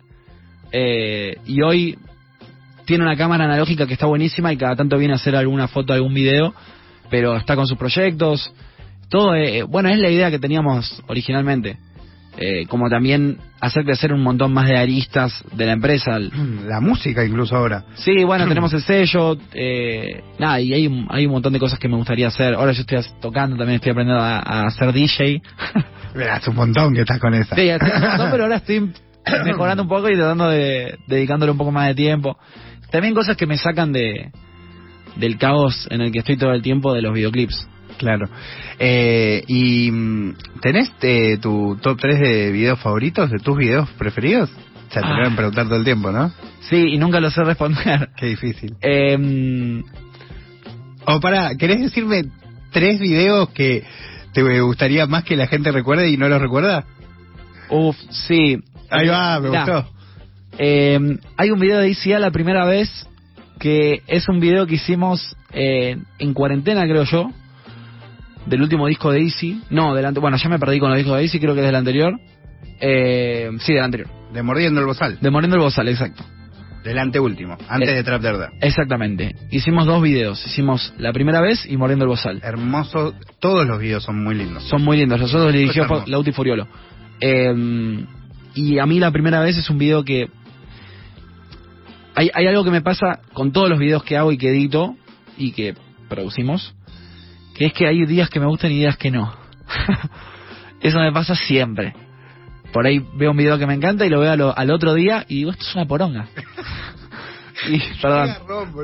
Eh, 0.71 1.37
y 1.45 1.61
hoy 1.61 1.97
tiene 2.85 3.03
una 3.03 3.15
cámara 3.17 3.45
analógica 3.45 3.85
que 3.85 3.93
está 3.93 4.05
buenísima 4.05 4.51
y 4.53 4.57
cada 4.57 4.75
tanto 4.75 4.97
viene 4.97 5.13
a 5.13 5.17
hacer 5.17 5.35
alguna 5.35 5.67
foto, 5.67 5.93
algún 5.93 6.13
video, 6.13 6.53
pero 7.09 7.35
está 7.35 7.55
con 7.55 7.67
sus 7.67 7.77
proyectos. 7.77 8.53
Todo, 9.09 9.35
eh, 9.35 9.63
bueno, 9.63 9.89
es 9.89 9.99
la 9.99 10.09
idea 10.09 10.31
que 10.31 10.39
teníamos 10.39 11.01
originalmente. 11.07 11.77
Eh, 12.39 12.67
como 12.67 12.87
también 12.87 13.39
hacer 13.59 13.83
crecer 13.83 14.13
un 14.13 14.21
montón 14.21 14.53
más 14.53 14.67
de 14.67 14.77
aristas 14.77 15.43
de 15.53 15.65
la 15.65 15.71
empresa. 15.71 16.19
La 16.67 16.79
música 16.79 17.25
incluso 17.25 17.55
ahora. 17.55 17.83
Sí, 17.95 18.23
bueno, 18.23 18.45
tenemos 18.47 18.71
el 18.73 18.81
sello, 18.83 19.37
eh, 19.53 20.21
nada, 20.37 20.61
y 20.61 20.71
hay, 20.73 20.85
un- 20.87 21.07
hay 21.09 21.25
un 21.25 21.31
montón 21.31 21.51
de 21.53 21.59
cosas 21.59 21.79
que 21.79 21.87
me 21.87 21.95
gustaría 21.95 22.27
hacer. 22.27 22.53
Ahora 22.53 22.73
yo 22.73 22.81
estoy 22.81 22.99
tocando, 23.19 23.57
también 23.57 23.77
estoy 23.77 23.91
aprendiendo 23.91 24.21
a, 24.23 24.37
a 24.39 24.67
hacer 24.67 24.93
DJ. 24.93 25.41
Hace 26.31 26.49
un 26.51 26.55
montón 26.55 26.93
que 26.93 27.01
estás 27.01 27.19
con 27.19 27.33
esa. 27.33 27.55
Sí, 27.55 27.69
un 27.69 27.79
montón, 28.09 28.31
pero 28.31 28.43
ahora 28.43 28.55
estoy 28.57 28.91
mejorando 29.45 29.83
un 29.83 29.89
poco 29.89 30.09
y 30.09 30.15
tratando 30.15 30.49
de 30.49 30.97
dedicándole 31.07 31.51
un 31.51 31.57
poco 31.57 31.71
más 31.71 31.87
de 31.87 31.95
tiempo. 31.95 32.37
También 32.91 33.13
cosas 33.13 33.35
que 33.37 33.45
me 33.47 33.57
sacan 33.57 33.91
de 33.91 34.31
del 35.15 35.37
caos 35.37 35.87
en 35.89 36.01
el 36.01 36.11
que 36.11 36.19
estoy 36.19 36.37
todo 36.37 36.51
el 36.53 36.61
tiempo 36.61 36.93
de 36.93 37.01
los 37.01 37.13
videoclips. 37.13 37.67
Claro. 37.97 38.29
Eh, 38.77 39.43
¿Y 39.47 39.89
mm, 39.91 40.35
tenés 40.61 40.91
eh, 41.01 41.37
tu 41.41 41.77
top 41.81 41.97
3 41.99 42.19
de 42.19 42.51
videos 42.51 42.79
favoritos, 42.79 43.31
de 43.31 43.39
tus 43.39 43.57
videos 43.57 43.89
preferidos? 43.97 44.51
O 44.51 44.93
sea, 44.93 45.01
te 45.01 45.07
lo 45.07 45.15
Ah. 45.15 45.17
deben 45.23 45.35
preguntar 45.35 45.65
todo 45.65 45.77
el 45.77 45.83
tiempo, 45.83 46.11
¿no? 46.11 46.31
Sí, 46.69 46.75
y 46.93 46.97
nunca 46.99 47.19
lo 47.19 47.31
sé 47.31 47.43
responder. 47.43 48.09
Qué 48.17 48.27
difícil. 48.27 48.75
Eh, 48.81 49.81
O 51.05 51.19
para, 51.19 51.55
¿querés 51.55 51.81
decirme 51.81 52.25
tres 52.71 52.99
videos 52.99 53.49
que 53.49 53.83
te 54.33 54.59
gustaría 54.61 55.07
más 55.07 55.23
que 55.23 55.35
la 55.35 55.47
gente 55.47 55.71
recuerde 55.71 56.09
y 56.09 56.17
no 56.17 56.29
los 56.29 56.41
recuerda? 56.41 56.85
uf, 57.69 57.95
sí. 58.11 58.57
Ahí 58.89 59.07
va, 59.07 59.39
me 59.39 59.49
gustó. 59.49 59.89
Eh, 60.57 60.99
hay 61.37 61.51
un 61.51 61.59
video 61.59 61.79
de 61.79 61.89
ICA 61.89 62.19
la 62.19 62.31
primera 62.31 62.65
vez 62.65 62.89
que 63.59 64.01
es 64.07 64.27
un 64.29 64.39
video 64.39 64.65
que 64.67 64.75
hicimos 64.75 65.35
eh, 65.51 65.97
en 66.19 66.33
cuarentena, 66.33 66.83
creo 66.83 67.03
yo, 67.03 67.31
del 68.45 68.61
último 68.61 68.87
disco 68.87 69.11
de 69.11 69.21
Easy. 69.21 69.61
No, 69.69 69.93
del 69.93 70.11
bueno, 70.19 70.37
ya 70.37 70.49
me 70.49 70.59
perdí 70.59 70.79
con 70.79 70.89
los 70.89 70.97
discos 70.97 71.17
de 71.17 71.23
Easy, 71.23 71.39
creo 71.39 71.53
que 71.53 71.61
es 71.61 71.65
del 71.65 71.75
anterior. 71.75 72.13
Eh, 72.79 73.49
sí, 73.59 73.73
del 73.73 73.83
anterior. 73.83 74.09
De 74.33 74.43
Mordiendo 74.43 74.79
el 74.79 74.85
Bozal. 74.85 75.19
De 75.19 75.29
Moriendo 75.31 75.57
el 75.57 75.63
Bozal, 75.63 75.87
exacto. 75.89 76.23
Del 76.83 76.99
anteúltimo, 76.99 77.57
antes 77.67 77.89
Eh. 77.89 77.93
de 77.95 78.03
Trap. 78.03 78.23
Exactamente. 78.61 79.35
Hicimos 79.51 79.85
dos 79.85 80.01
videos. 80.01 80.45
Hicimos 80.45 80.93
la 80.97 81.11
primera 81.11 81.41
vez 81.41 81.65
y 81.65 81.75
Moriendo 81.75 82.05
el 82.05 82.09
Bozal. 82.09 82.39
Hermoso, 82.43 83.13
todos 83.39 83.67
los 83.67 83.79
videos 83.79 84.03
son 84.03 84.23
muy 84.23 84.35
lindos. 84.35 84.63
Son 84.63 84.83
muy 84.83 84.97
lindos. 84.97 85.19
Los 85.19 85.33
otros 85.33 85.51
dirigió 85.51 85.85
Lauti 86.05 86.31
Furiolo. 86.31 86.67
Eh, 87.19 88.05
y 88.57 88.79
a 88.79 88.85
mí 88.87 88.99
la 88.99 89.11
primera 89.11 89.39
vez 89.39 89.55
es 89.57 89.69
un 89.69 89.77
video 89.77 90.03
que... 90.03 90.29
Hay, 92.15 92.31
hay 92.33 92.47
algo 92.47 92.63
que 92.63 92.71
me 92.71 92.81
pasa 92.81 93.21
con 93.33 93.51
todos 93.51 93.69
los 93.69 93.77
videos 93.77 94.03
que 94.03 94.17
hago 94.17 94.31
y 94.31 94.37
que 94.39 94.49
edito 94.49 94.95
y 95.37 95.51
que 95.51 95.75
producimos, 96.09 96.73
que 97.53 97.67
es 97.67 97.73
que 97.73 97.87
hay 97.87 98.03
días 98.07 98.29
que 98.29 98.39
me 98.39 98.47
gustan 98.47 98.71
y 98.71 98.79
días 98.79 98.97
que 98.97 99.11
no. 99.11 99.31
Eso 100.81 100.99
me 100.99 101.11
pasa 101.11 101.35
siempre. 101.35 101.93
Por 102.73 102.87
ahí 102.87 102.99
veo 103.15 103.31
un 103.31 103.37
video 103.37 103.59
que 103.59 103.67
me 103.67 103.75
encanta 103.75 104.07
y 104.07 104.09
lo 104.09 104.19
veo 104.19 104.53
al 104.55 104.71
otro 104.71 104.95
día 104.95 105.23
y 105.27 105.35
digo, 105.35 105.51
esto 105.51 105.63
es 105.63 105.75
una 105.75 105.85
poronga. 105.85 106.27
y, 107.69 107.79
perdón. 108.01 108.29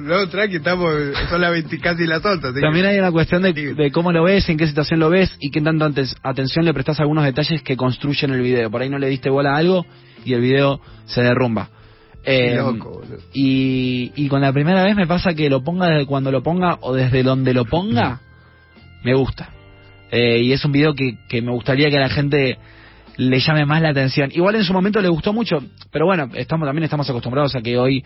No, 0.04 0.28
tranqui, 0.30 0.56
estamos, 0.58 0.92
son 1.30 1.42
las 1.42 1.52
20 1.52 1.80
casi 1.80 2.06
las 2.06 2.26
8. 2.26 2.40
así 2.48 2.56
que- 2.56 2.62
También 2.62 2.86
hay 2.86 2.98
una 3.00 3.12
cuestión 3.12 3.42
de, 3.44 3.54
de 3.54 3.92
cómo 3.92 4.12
lo 4.12 4.24
ves, 4.24 4.48
en 4.50 4.58
qué 4.58 4.68
situación 4.68 5.00
lo 5.00 5.10
ves 5.10 5.36
y 5.40 5.52
qué 5.52 5.62
tanto 5.62 5.86
antes, 5.86 6.16
atención 6.24 6.66
le 6.66 6.74
prestas 6.74 7.00
a 7.00 7.04
algunos 7.04 7.24
detalles 7.24 7.62
que 7.62 7.78
construyen 7.78 8.32
el 8.32 8.42
video. 8.42 8.72
Por 8.72 8.82
ahí 8.82 8.90
no 8.90 8.98
le 8.98 9.08
diste 9.08 9.30
bola 9.30 9.54
a 9.54 9.58
algo 9.58 9.86
y 10.26 10.34
el 10.34 10.42
video 10.42 10.80
se 11.06 11.22
derrumba. 11.22 11.70
Eh, 12.26 12.56
loco, 12.56 13.02
y, 13.34 14.12
y 14.16 14.28
con 14.30 14.40
la 14.42 14.54
primera 14.54 14.82
vez 14.84 14.96
me 14.96 15.06
pasa 15.06 15.34
que 15.34 15.50
lo 15.50 15.62
ponga 15.62 15.88
desde 15.90 16.06
cuando 16.06 16.32
lo 16.32 16.42
ponga 16.42 16.78
o 16.80 16.94
desde 16.94 17.22
donde 17.22 17.54
lo 17.54 17.66
ponga, 17.66 18.22
me 19.04 19.14
gusta. 19.14 19.50
Eh, 20.10 20.40
y 20.42 20.54
es 20.54 20.64
un 20.64 20.72
video 20.72 20.94
que, 20.96 21.18
que 21.28 21.42
me 21.42 21.52
gustaría 21.52 21.90
que 21.90 21.98
a 21.98 22.02
la 22.02 22.10
gente 22.10 22.58
le 23.18 23.40
llame 23.40 23.66
más 23.66 23.82
la 23.82 23.90
atención. 23.90 24.30
Igual 24.34 24.56
en 24.56 24.64
su 24.64 24.72
momento 24.72 25.02
le 25.02 25.10
gustó 25.10 25.34
mucho, 25.34 25.62
pero 25.92 26.06
bueno, 26.06 26.30
estamos 26.36 26.66
también 26.66 26.86
estamos 26.86 27.10
acostumbrados 27.10 27.56
a 27.56 27.62
que 27.62 27.78
hoy 27.78 28.04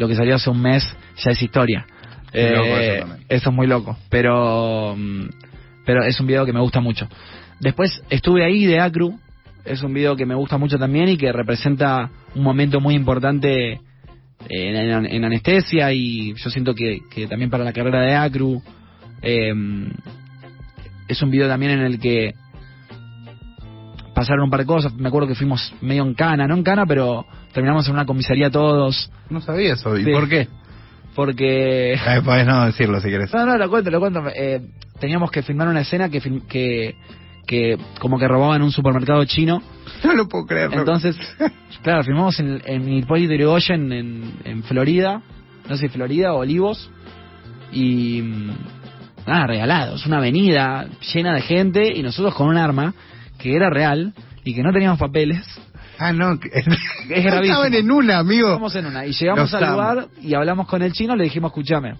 lo 0.00 0.08
que 0.08 0.16
salió 0.16 0.34
hace 0.34 0.48
un 0.50 0.60
mes 0.62 0.82
ya 1.22 1.30
es 1.30 1.42
historia. 1.42 1.86
Eh, 2.32 3.02
eso 3.28 3.50
es 3.50 3.54
muy 3.54 3.66
loco, 3.66 3.96
pero 4.08 4.94
mm, 4.96 5.28
pero 5.84 6.02
es 6.04 6.18
un 6.20 6.26
video 6.26 6.46
que 6.46 6.52
me 6.52 6.60
gusta 6.60 6.80
mucho. 6.80 7.06
Después 7.60 8.02
estuve 8.08 8.44
ahí 8.44 8.64
de 8.64 8.80
Acru, 8.80 9.18
es 9.64 9.82
un 9.82 9.92
video 9.92 10.16
que 10.16 10.24
me 10.24 10.34
gusta 10.34 10.56
mucho 10.56 10.78
también 10.78 11.08
y 11.08 11.16
que 11.18 11.30
representa 11.32 12.10
un 12.34 12.42
momento 12.42 12.80
muy 12.80 12.94
importante 12.94 13.80
en, 14.48 14.76
en- 14.76 15.06
en 15.06 15.24
anestesia 15.24 15.92
y 15.92 16.32
yo 16.34 16.48
siento 16.50 16.74
que, 16.74 17.00
que 17.10 17.26
también 17.26 17.50
para 17.50 17.64
la 17.64 17.72
carrera 17.74 18.00
de 18.00 18.14
Acru 18.14 18.62
eh, 19.20 19.52
es 21.08 21.20
un 21.22 21.30
video 21.30 21.48
también 21.48 21.72
en 21.72 21.80
el 21.80 21.98
que 21.98 22.32
pasaron 24.20 24.44
un 24.44 24.50
par 24.50 24.60
de 24.60 24.66
cosas. 24.66 24.92
Me 24.94 25.08
acuerdo 25.08 25.26
que 25.28 25.34
fuimos 25.34 25.72
medio 25.80 26.02
en 26.02 26.12
cana, 26.12 26.46
no 26.46 26.54
en 26.54 26.62
cana, 26.62 26.84
pero 26.84 27.24
terminamos 27.54 27.86
en 27.88 27.94
una 27.94 28.04
comisaría 28.04 28.50
todos. 28.50 29.10
No 29.30 29.40
sabía 29.40 29.72
eso. 29.72 29.96
¿Y 29.96 30.04
Sí. 30.04 30.10
por 30.12 30.28
qué? 30.28 30.46
Porque. 31.14 31.94
Eh, 32.06 32.20
podés 32.22 32.46
no 32.46 32.66
decirlo 32.66 33.00
si 33.00 33.08
querés. 33.08 33.32
No, 33.32 33.46
no, 33.46 33.56
lo 33.56 33.70
cuento, 33.70 33.90
lo 33.90 33.98
cuento. 33.98 34.22
Eh, 34.34 34.60
teníamos 35.00 35.30
que 35.30 35.42
filmar 35.42 35.68
una 35.68 35.80
escena 35.80 36.10
que, 36.10 36.20
film- 36.20 36.46
que, 36.46 36.96
que 37.46 37.78
como 37.98 38.18
que 38.18 38.28
robaban 38.28 38.60
un 38.62 38.72
supermercado 38.72 39.24
chino. 39.24 39.62
No 40.04 40.12
lo 40.14 40.28
puedo 40.28 40.44
creer. 40.46 40.70
no. 40.70 40.78
Entonces, 40.80 41.16
claro, 41.82 42.04
filmamos 42.04 42.38
en, 42.40 42.60
en 42.66 42.92
Hipólito 42.92 43.32
Yrigoyen 43.32 43.90
en, 43.92 44.32
en 44.44 44.62
Florida. 44.64 45.22
No 45.68 45.76
sé 45.76 45.86
si 45.86 45.88
Florida 45.88 46.34
o 46.34 46.40
Olivos. 46.40 46.90
Y. 47.72 48.20
mm, 48.22 48.50
Nada, 49.26 49.46
regalados. 49.46 50.06
Una 50.06 50.16
avenida 50.18 50.86
llena 51.14 51.34
de 51.34 51.42
gente 51.42 51.92
y 51.96 52.02
nosotros 52.02 52.34
con 52.34 52.48
un 52.48 52.56
arma 52.56 52.94
que 53.40 53.54
era 53.54 53.70
real 53.70 54.14
y 54.44 54.54
que 54.54 54.62
no 54.62 54.72
teníamos 54.72 54.98
papeles. 54.98 55.44
Ah, 55.98 56.12
no. 56.12 56.32
Es 56.32 56.64
gravísimo. 57.08 57.42
Estaban 57.42 57.74
en 57.74 57.90
una, 57.90 58.18
amigo. 58.18 58.48
Estamos 58.48 58.74
en 58.74 58.86
una. 58.86 59.06
Y 59.06 59.12
llegamos 59.12 59.52
Los 59.52 59.62
al 59.62 59.70
lugar 59.70 60.06
y 60.22 60.34
hablamos 60.34 60.66
con 60.66 60.82
el 60.82 60.92
chino, 60.92 61.14
le 61.14 61.24
dijimos, 61.24 61.50
escúchame, 61.50 61.94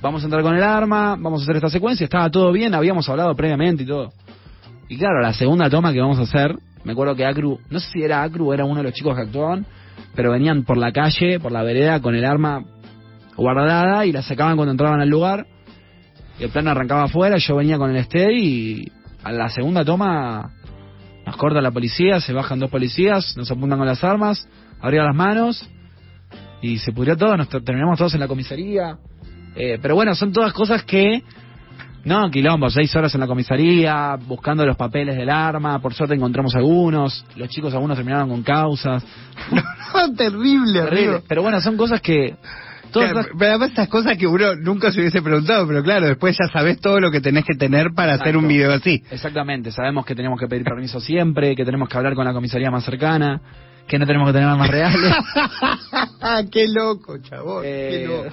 vamos 0.00 0.22
a 0.22 0.24
entrar 0.26 0.42
con 0.42 0.56
el 0.56 0.62
arma, 0.62 1.16
vamos 1.18 1.40
a 1.40 1.44
hacer 1.44 1.56
esta 1.56 1.70
secuencia, 1.70 2.04
estaba 2.04 2.30
todo 2.30 2.52
bien, 2.52 2.74
habíamos 2.74 3.08
hablado 3.08 3.34
previamente 3.34 3.84
y 3.84 3.86
todo. 3.86 4.12
Y 4.88 4.98
claro, 4.98 5.20
la 5.20 5.32
segunda 5.32 5.70
toma 5.70 5.92
que 5.92 6.00
vamos 6.00 6.18
a 6.18 6.22
hacer, 6.22 6.56
me 6.84 6.92
acuerdo 6.92 7.14
que 7.14 7.24
Acru, 7.24 7.58
no 7.70 7.80
sé 7.80 7.88
si 7.92 8.02
era 8.02 8.22
Acru 8.22 8.50
o 8.50 8.54
era 8.54 8.64
uno 8.64 8.76
de 8.76 8.82
los 8.82 8.92
chicos 8.92 9.14
que 9.16 9.22
actuaban, 9.22 9.64
pero 10.14 10.32
venían 10.32 10.64
por 10.64 10.76
la 10.76 10.92
calle, 10.92 11.40
por 11.40 11.52
la 11.52 11.62
vereda, 11.62 12.00
con 12.00 12.14
el 12.14 12.24
arma 12.24 12.64
guardada 13.36 14.04
y 14.04 14.12
la 14.12 14.22
sacaban 14.22 14.56
cuando 14.56 14.72
entraban 14.72 15.00
al 15.00 15.08
lugar. 15.08 15.46
Y 16.38 16.44
el 16.44 16.50
plano 16.50 16.70
arrancaba 16.70 17.04
afuera, 17.04 17.36
yo 17.38 17.56
venía 17.56 17.78
con 17.78 17.94
el 17.94 18.04
steady 18.04 18.44
y 18.44 18.92
a 19.22 19.32
la 19.32 19.48
segunda 19.48 19.84
toma 19.84 20.50
nos 21.32 21.40
corta 21.40 21.62
la 21.62 21.70
policía, 21.70 22.20
se 22.20 22.34
bajan 22.34 22.58
dos 22.58 22.70
policías, 22.70 23.34
nos 23.38 23.50
apuntan 23.50 23.78
con 23.78 23.86
las 23.88 24.04
armas, 24.04 24.46
arriba 24.82 25.04
las 25.04 25.16
manos 25.16 25.66
y 26.60 26.76
se 26.76 26.92
pudrió 26.92 27.16
todo, 27.16 27.34
nos 27.38 27.48
ter- 27.48 27.64
terminamos 27.64 27.96
todos 27.98 28.12
en 28.12 28.20
la 28.20 28.28
comisaría. 28.28 28.98
Eh, 29.56 29.78
pero 29.80 29.94
bueno, 29.94 30.14
son 30.14 30.30
todas 30.32 30.52
cosas 30.52 30.82
que... 30.84 31.22
No, 32.04 32.30
quilombo, 32.30 32.68
seis 32.68 32.94
horas 32.96 33.14
en 33.14 33.20
la 33.20 33.26
comisaría, 33.28 34.16
buscando 34.26 34.66
los 34.66 34.76
papeles 34.76 35.16
del 35.16 35.30
arma, 35.30 35.78
por 35.80 35.94
suerte 35.94 36.14
encontramos 36.16 36.54
algunos, 36.54 37.24
los 37.36 37.48
chicos 37.48 37.72
algunos 37.72 37.96
terminaron 37.96 38.28
con 38.28 38.42
causas. 38.42 39.02
No, 39.94 40.12
terrible, 40.14 40.80
Terrible. 40.82 41.04
amigo. 41.08 41.24
Pero 41.28 41.42
bueno, 41.42 41.60
son 41.60 41.76
cosas 41.76 42.00
que... 42.02 42.34
Todas 42.92 43.26
Pero 43.38 43.50
además 43.50 43.70
estas 43.70 43.88
cosas 43.88 44.16
que 44.18 44.26
uno 44.26 44.54
nunca 44.56 44.92
se 44.92 45.00
hubiese 45.00 45.22
preguntado, 45.22 45.66
pero 45.66 45.82
claro, 45.82 46.06
después 46.06 46.36
ya 46.38 46.46
sabes 46.52 46.80
todo 46.80 47.00
lo 47.00 47.10
que 47.10 47.20
tenés 47.20 47.44
que 47.44 47.54
tener 47.54 47.88
para 47.94 48.14
hacer 48.14 48.36
un 48.36 48.46
video 48.46 48.72
así. 48.72 49.02
Exactamente, 49.10 49.72
sabemos 49.72 50.04
que 50.06 50.14
tenemos 50.14 50.38
que 50.38 50.46
pedir 50.46 50.64
permiso 50.64 51.00
siempre, 51.00 51.56
que 51.56 51.64
tenemos 51.64 51.88
que 51.88 51.96
hablar 51.96 52.14
con 52.14 52.24
la 52.24 52.32
comisaría 52.32 52.70
más 52.70 52.84
cercana, 52.84 53.40
que 53.88 53.98
no 53.98 54.06
tenemos 54.06 54.28
que 54.28 54.32
tener 54.34 54.48
armas 54.48 54.68
reales. 54.70 55.14
qué 56.52 56.66
loco, 56.68 57.18
chabón, 57.18 57.62
qué 57.62 58.04
Eh, 58.04 58.06
loco. 58.06 58.30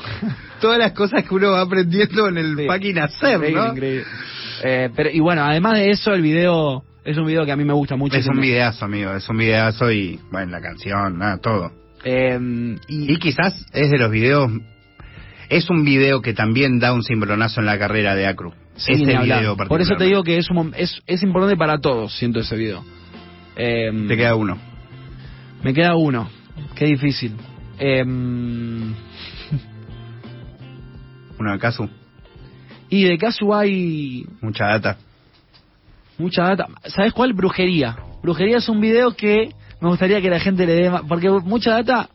Todas 0.62 0.78
las 0.80 0.92
cosas 0.92 1.24
que 1.24 1.34
uno 1.34 1.52
va 1.52 1.62
aprendiendo 1.62 2.28
en 2.28 2.38
el 2.38 2.56
Sí. 2.58 2.66
fucking 2.68 3.00
hacer, 3.00 3.36
Increíble, 3.36 3.60
¿no? 3.62 3.68
increíble. 3.74 4.04
Eh, 4.64 4.90
pero, 4.96 5.10
y 5.10 5.20
bueno, 5.20 5.44
además 5.44 5.74
de 5.76 5.90
eso, 5.92 6.12
el 6.14 6.22
video 6.22 6.84
es 7.06 7.18
un 7.18 7.26
video 7.26 7.46
que 7.46 7.52
a 7.52 7.56
mí 7.56 7.64
me 7.64 7.74
gusta 7.74 7.96
mucho. 7.96 8.18
Es 8.18 8.28
un 8.28 8.40
videazo, 8.42 8.86
amigo, 8.86 9.14
es 9.14 9.28
un 9.30 9.38
videazo 9.38 9.90
y, 9.92 10.20
bueno, 10.32 10.52
la 10.52 10.62
canción, 10.62 11.18
nada, 11.18 11.38
todo. 11.38 11.72
Eh, 12.04 12.78
Y 12.88 13.18
quizás 13.18 13.66
es 13.74 13.90
de 13.92 13.98
los 13.98 14.12
videos, 14.12 14.52
es 15.50 15.70
un 15.70 15.84
video 15.84 16.22
que 16.22 16.34
también 16.34 16.80
da 16.80 16.94
un 16.94 17.04
cimbronazo 17.04 17.60
en 17.60 17.66
la 17.66 17.78
carrera 17.80 18.16
de 18.16 18.28
Acru. 18.28 18.54
Sí, 18.76 18.94
hablar. 19.14 19.40
video 19.40 19.58
Por 19.58 19.82
eso 19.82 19.96
te 19.96 20.06
digo 20.06 20.24
que 20.24 20.38
es, 20.38 20.50
un 20.50 20.74
es, 20.78 21.02
es 21.06 21.22
importante 21.24 21.58
para 21.58 21.80
todos, 21.80 22.16
siento 22.18 22.40
ese 22.40 22.56
video. 22.56 22.86
Eh, 23.58 23.92
Te 24.08 24.16
queda 24.16 24.36
uno. 24.36 24.58
Me 25.64 25.74
queda 25.74 25.96
uno. 25.96 26.30
Qué 26.76 26.86
difícil. 26.86 27.34
Eh, 27.78 28.04
Uno 31.40 31.54
de 31.54 31.60
Casu, 31.60 31.90
y 32.90 33.04
de 33.04 33.18
caso 33.18 33.56
hay 33.56 34.26
mucha 34.42 34.66
data. 34.66 34.98
mucha 36.18 36.44
data. 36.44 36.68
¿Sabes 36.86 37.14
cuál? 37.14 37.34
Brujería. 37.34 37.96
Brujería 38.22 38.58
es 38.58 38.68
un 38.68 38.82
video 38.82 39.16
que 39.16 39.50
me 39.82 39.90
gustaría 39.90 40.22
que 40.22 40.30
la 40.30 40.40
gente 40.40 40.66
le 40.66 40.74
dé 40.74 40.90
más. 40.90 41.02
Porque 41.08 41.30
mucha 41.30 41.72
data, 41.72 42.10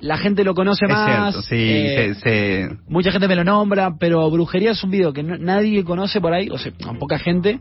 la 0.00 0.16
gente 0.18 0.44
lo 0.44 0.54
conoce 0.54 0.84
Es 0.86 0.90
más. 0.92 1.32
cierto, 1.32 1.42
sí, 1.42 1.56
eh, 1.58 2.14
se, 2.14 2.20
se- 2.20 2.68
Mucha 2.88 3.10
gente 3.10 3.26
me 3.28 3.36
lo 3.36 3.44
nombra, 3.44 3.92
pero 3.98 4.30
Brujería 4.30 4.72
es 4.72 4.82
un 4.84 4.90
video 4.90 5.12
que 5.12 5.22
no- 5.22 5.38
nadie 5.38 5.82
conoce 5.84 6.20
por 6.20 6.32
ahí, 6.32 6.48
o 6.50 6.58
sea, 6.58 6.72
poca 6.98 7.18
gente, 7.18 7.60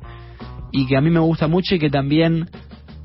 y 0.71 0.85
que 0.87 0.97
a 0.97 1.01
mí 1.01 1.09
me 1.09 1.19
gusta 1.19 1.47
mucho 1.47 1.75
y 1.75 1.79
que 1.79 1.89
también, 1.89 2.49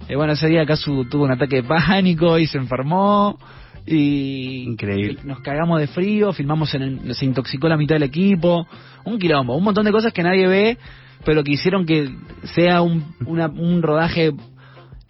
eh, 0.08 0.16
bueno, 0.16 0.32
ese 0.32 0.48
día 0.48 0.66
Casu 0.66 1.04
tuvo 1.04 1.24
un 1.24 1.30
ataque 1.32 1.56
de 1.56 1.62
pánico 1.62 2.38
y 2.38 2.46
se 2.46 2.58
enfermó, 2.58 3.38
y 3.86 4.64
Increíble. 4.66 5.20
nos 5.24 5.40
cagamos 5.40 5.80
de 5.80 5.86
frío, 5.86 6.32
filmamos 6.32 6.74
en 6.74 6.82
el, 6.82 7.14
se 7.14 7.24
intoxicó 7.24 7.68
la 7.68 7.76
mitad 7.76 7.94
del 7.94 8.02
equipo, 8.02 8.66
un 9.04 9.18
quilombo, 9.18 9.56
un 9.56 9.64
montón 9.64 9.84
de 9.86 9.92
cosas 9.92 10.12
que 10.12 10.22
nadie 10.22 10.46
ve, 10.46 10.78
pero 11.24 11.42
que 11.44 11.52
hicieron 11.52 11.86
que 11.86 12.10
sea 12.54 12.82
un, 12.82 13.14
una- 13.24 13.46
un 13.48 13.82
rodaje 13.82 14.32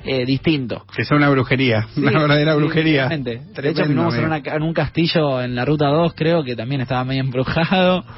eh, 0.04 0.24
distinto. 0.24 0.84
que 0.94 1.04
sea 1.04 1.16
una 1.16 1.28
brujería, 1.30 1.86
Sí, 1.94 2.00
una 2.02 2.20
verdadera 2.20 2.52
sí, 2.54 2.58
brujería. 2.58 3.08
De 3.08 3.40
hecho, 3.64 3.84
filmamos 3.84 4.14
en, 4.16 4.24
una- 4.24 4.38
en 4.38 4.62
un 4.62 4.72
castillo 4.72 5.42
en 5.42 5.54
la 5.54 5.64
ruta 5.64 5.86
2, 5.88 6.14
creo, 6.14 6.44
que 6.44 6.54
también 6.56 6.80
estaba 6.80 7.04
medio 7.04 7.20
embrujado. 7.22 8.04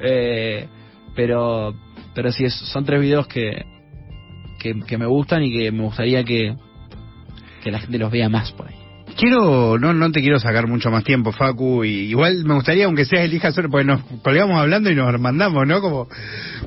Eh, 0.00 0.66
pero 1.14 1.72
pero 2.16 2.32
sí, 2.32 2.44
es- 2.44 2.52
son 2.72 2.84
tres 2.84 3.00
videos 3.00 3.28
que, 3.28 3.64
que, 4.58 4.74
que 4.86 4.98
me 4.98 5.06
gustan 5.06 5.42
y 5.44 5.56
que 5.56 5.70
me 5.70 5.82
gustaría 5.84 6.24
que, 6.24 6.56
que 7.62 7.70
la 7.70 7.78
gente 7.78 7.98
los 7.98 8.10
vea 8.10 8.28
más 8.28 8.50
por 8.52 8.66
ahí. 8.68 8.74
Quiero, 9.16 9.78
no, 9.78 9.92
no 9.94 10.10
te 10.10 10.20
quiero 10.20 10.40
sacar 10.40 10.66
mucho 10.66 10.90
más 10.90 11.04
tiempo, 11.04 11.30
Facu, 11.30 11.84
y 11.84 12.10
igual 12.10 12.44
me 12.44 12.54
gustaría, 12.54 12.86
aunque 12.86 13.04
sea 13.04 13.22
elija 13.22 13.52
sola, 13.52 13.68
porque 13.68 13.84
nos 13.86 14.00
colgamos 14.22 14.58
hablando 14.58 14.90
y 14.90 14.96
nos 14.96 15.18
mandamos, 15.20 15.64
¿no? 15.66 15.80
Como, 15.80 16.08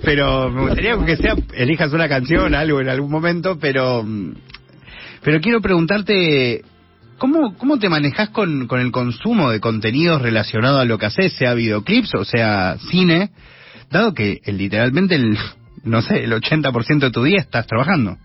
pero 0.04 0.50
me 0.50 0.62
gustaría, 0.62 0.94
aunque 0.94 1.18
sea 1.18 1.36
elijas 1.54 1.92
una 1.92 2.08
canción, 2.08 2.56
algo 2.56 2.80
en 2.80 2.88
algún 2.90 3.12
momento, 3.12 3.58
pero, 3.60 4.04
mm, 4.04 4.32
pero 5.24 5.40
quiero 5.42 5.62
preguntarte, 5.62 6.64
¿cómo, 7.18 7.56
cómo 7.58 7.80
te 7.80 7.90
manejas 7.90 8.30
con, 8.30 8.68
con 8.68 8.80
el 8.80 8.92
consumo 8.92 9.50
de 9.52 9.60
contenidos 9.60 10.22
relacionados 10.22 10.82
a 10.82 10.86
lo 10.86 10.98
que 10.98 11.08
haces, 11.08 11.34
sea 11.34 11.54
videoclips 11.54 12.14
o 12.16 12.26
sea 12.26 12.78
cine, 12.90 13.32
dado 13.92 14.14
que 14.14 14.40
el- 14.46 14.58
literalmente 14.58 15.16
el, 15.16 15.38
no 15.84 16.02
sé, 16.02 16.24
el 16.24 16.32
80% 16.34 17.00
de 17.00 17.12
tu 17.12 17.24
día 17.24 17.40
estás 17.40 17.68
trabajando? 17.68 18.18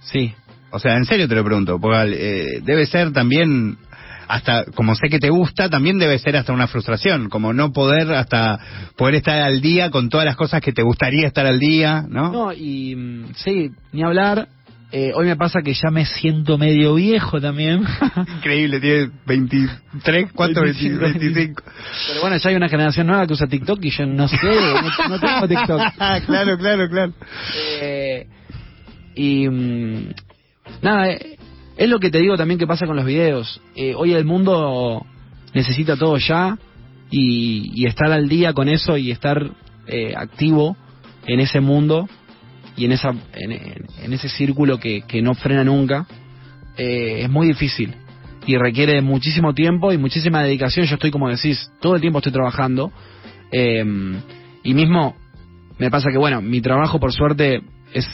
Sí, 0.00 0.32
O 0.70 0.78
sea, 0.78 0.96
en 0.96 1.04
serio 1.04 1.28
te 1.28 1.34
lo 1.34 1.44
pregunto, 1.44 1.78
porque 1.80 2.12
eh, 2.14 2.60
debe 2.62 2.86
ser 2.86 3.12
también, 3.12 3.78
hasta, 4.28 4.64
como 4.74 4.94
sé 4.94 5.08
que 5.08 5.18
te 5.18 5.30
gusta, 5.30 5.68
también 5.70 5.98
debe 5.98 6.18
ser 6.18 6.36
hasta 6.36 6.52
una 6.52 6.66
frustración, 6.68 7.28
como 7.30 7.52
no 7.54 7.72
poder 7.72 8.12
hasta 8.12 8.58
poder 8.96 9.16
estar 9.16 9.40
al 9.40 9.60
día 9.62 9.90
con 9.90 10.08
todas 10.10 10.26
las 10.26 10.36
cosas 10.36 10.60
que 10.60 10.72
te 10.72 10.82
gustaría 10.82 11.26
estar 11.26 11.46
al 11.46 11.58
día, 11.58 12.04
¿no? 12.08 12.30
no, 12.32 12.52
y 12.52 12.94
mm, 12.94 13.32
sí, 13.36 13.70
ni 13.92 14.02
hablar. 14.02 14.48
Eh, 14.90 15.12
hoy 15.14 15.26
me 15.26 15.36
pasa 15.36 15.60
que 15.62 15.74
ya 15.74 15.90
me 15.90 16.06
siento 16.06 16.56
medio 16.56 16.94
viejo 16.94 17.40
también. 17.40 17.84
Increíble, 18.38 18.80
tiene 18.80 19.10
23, 19.26 20.32
¿cuánto? 20.32 20.62
25. 20.62 20.98
25. 20.98 21.62
Pero 22.08 22.20
bueno, 22.22 22.36
ya 22.38 22.48
hay 22.48 22.56
una 22.56 22.70
generación 22.70 23.06
nueva 23.06 23.26
que 23.26 23.34
usa 23.34 23.46
TikTok 23.46 23.78
y 23.82 23.90
yo 23.90 24.06
no 24.06 24.28
sé, 24.28 24.38
no, 24.42 25.08
no 25.08 25.20
tengo 25.20 25.48
TikTok. 25.48 25.80
claro, 26.26 26.56
claro, 26.56 26.88
claro. 26.88 27.12
Eh, 27.82 28.26
y 29.14 29.46
mm, 29.46 30.14
nada, 30.80 31.10
eh, 31.10 31.36
es 31.76 31.88
lo 31.88 32.00
que 32.00 32.10
te 32.10 32.18
digo 32.18 32.36
también 32.36 32.58
que 32.58 32.66
pasa 32.66 32.86
con 32.86 32.96
los 32.96 33.04
videos. 33.04 33.60
Eh, 33.76 33.94
hoy 33.94 34.14
el 34.14 34.24
mundo 34.24 35.04
necesita 35.52 35.96
todo 35.96 36.16
ya 36.16 36.56
y, 37.10 37.72
y 37.74 37.86
estar 37.86 38.10
al 38.10 38.28
día 38.28 38.54
con 38.54 38.70
eso 38.70 38.96
y 38.96 39.10
estar 39.10 39.50
eh, 39.86 40.14
activo 40.16 40.76
en 41.26 41.40
ese 41.40 41.60
mundo 41.60 42.08
y 42.78 42.84
en 42.86 42.92
esa 42.92 43.10
en, 43.34 43.52
en- 43.52 44.12
ese 44.12 44.28
círculo 44.28 44.78
que, 44.78 45.02
que 45.02 45.20
no 45.20 45.34
frena 45.34 45.64
nunca 45.64 46.06
eh, 46.76 47.20
es 47.22 47.30
muy 47.30 47.48
difícil 47.48 47.94
y 48.46 48.56
requiere 48.56 49.02
muchísimo 49.02 49.52
tiempo 49.52 49.92
y 49.92 49.98
muchísima 49.98 50.42
dedicación. 50.42 50.86
Yo 50.86 50.94
estoy 50.94 51.10
como 51.10 51.28
decís, 51.28 51.70
todo 51.80 51.96
el 51.96 52.00
tiempo 52.00 52.18
estoy 52.20 52.32
trabajando 52.32 52.90
eh, 53.52 53.84
y 54.62 54.74
mismo 54.74 55.16
me 55.78 55.90
pasa 55.90 56.10
que, 56.10 56.18
bueno, 56.18 56.42
mi 56.42 56.60
trabajo 56.60 56.98
por 56.98 57.12
suerte 57.12 57.60
es 57.92 58.06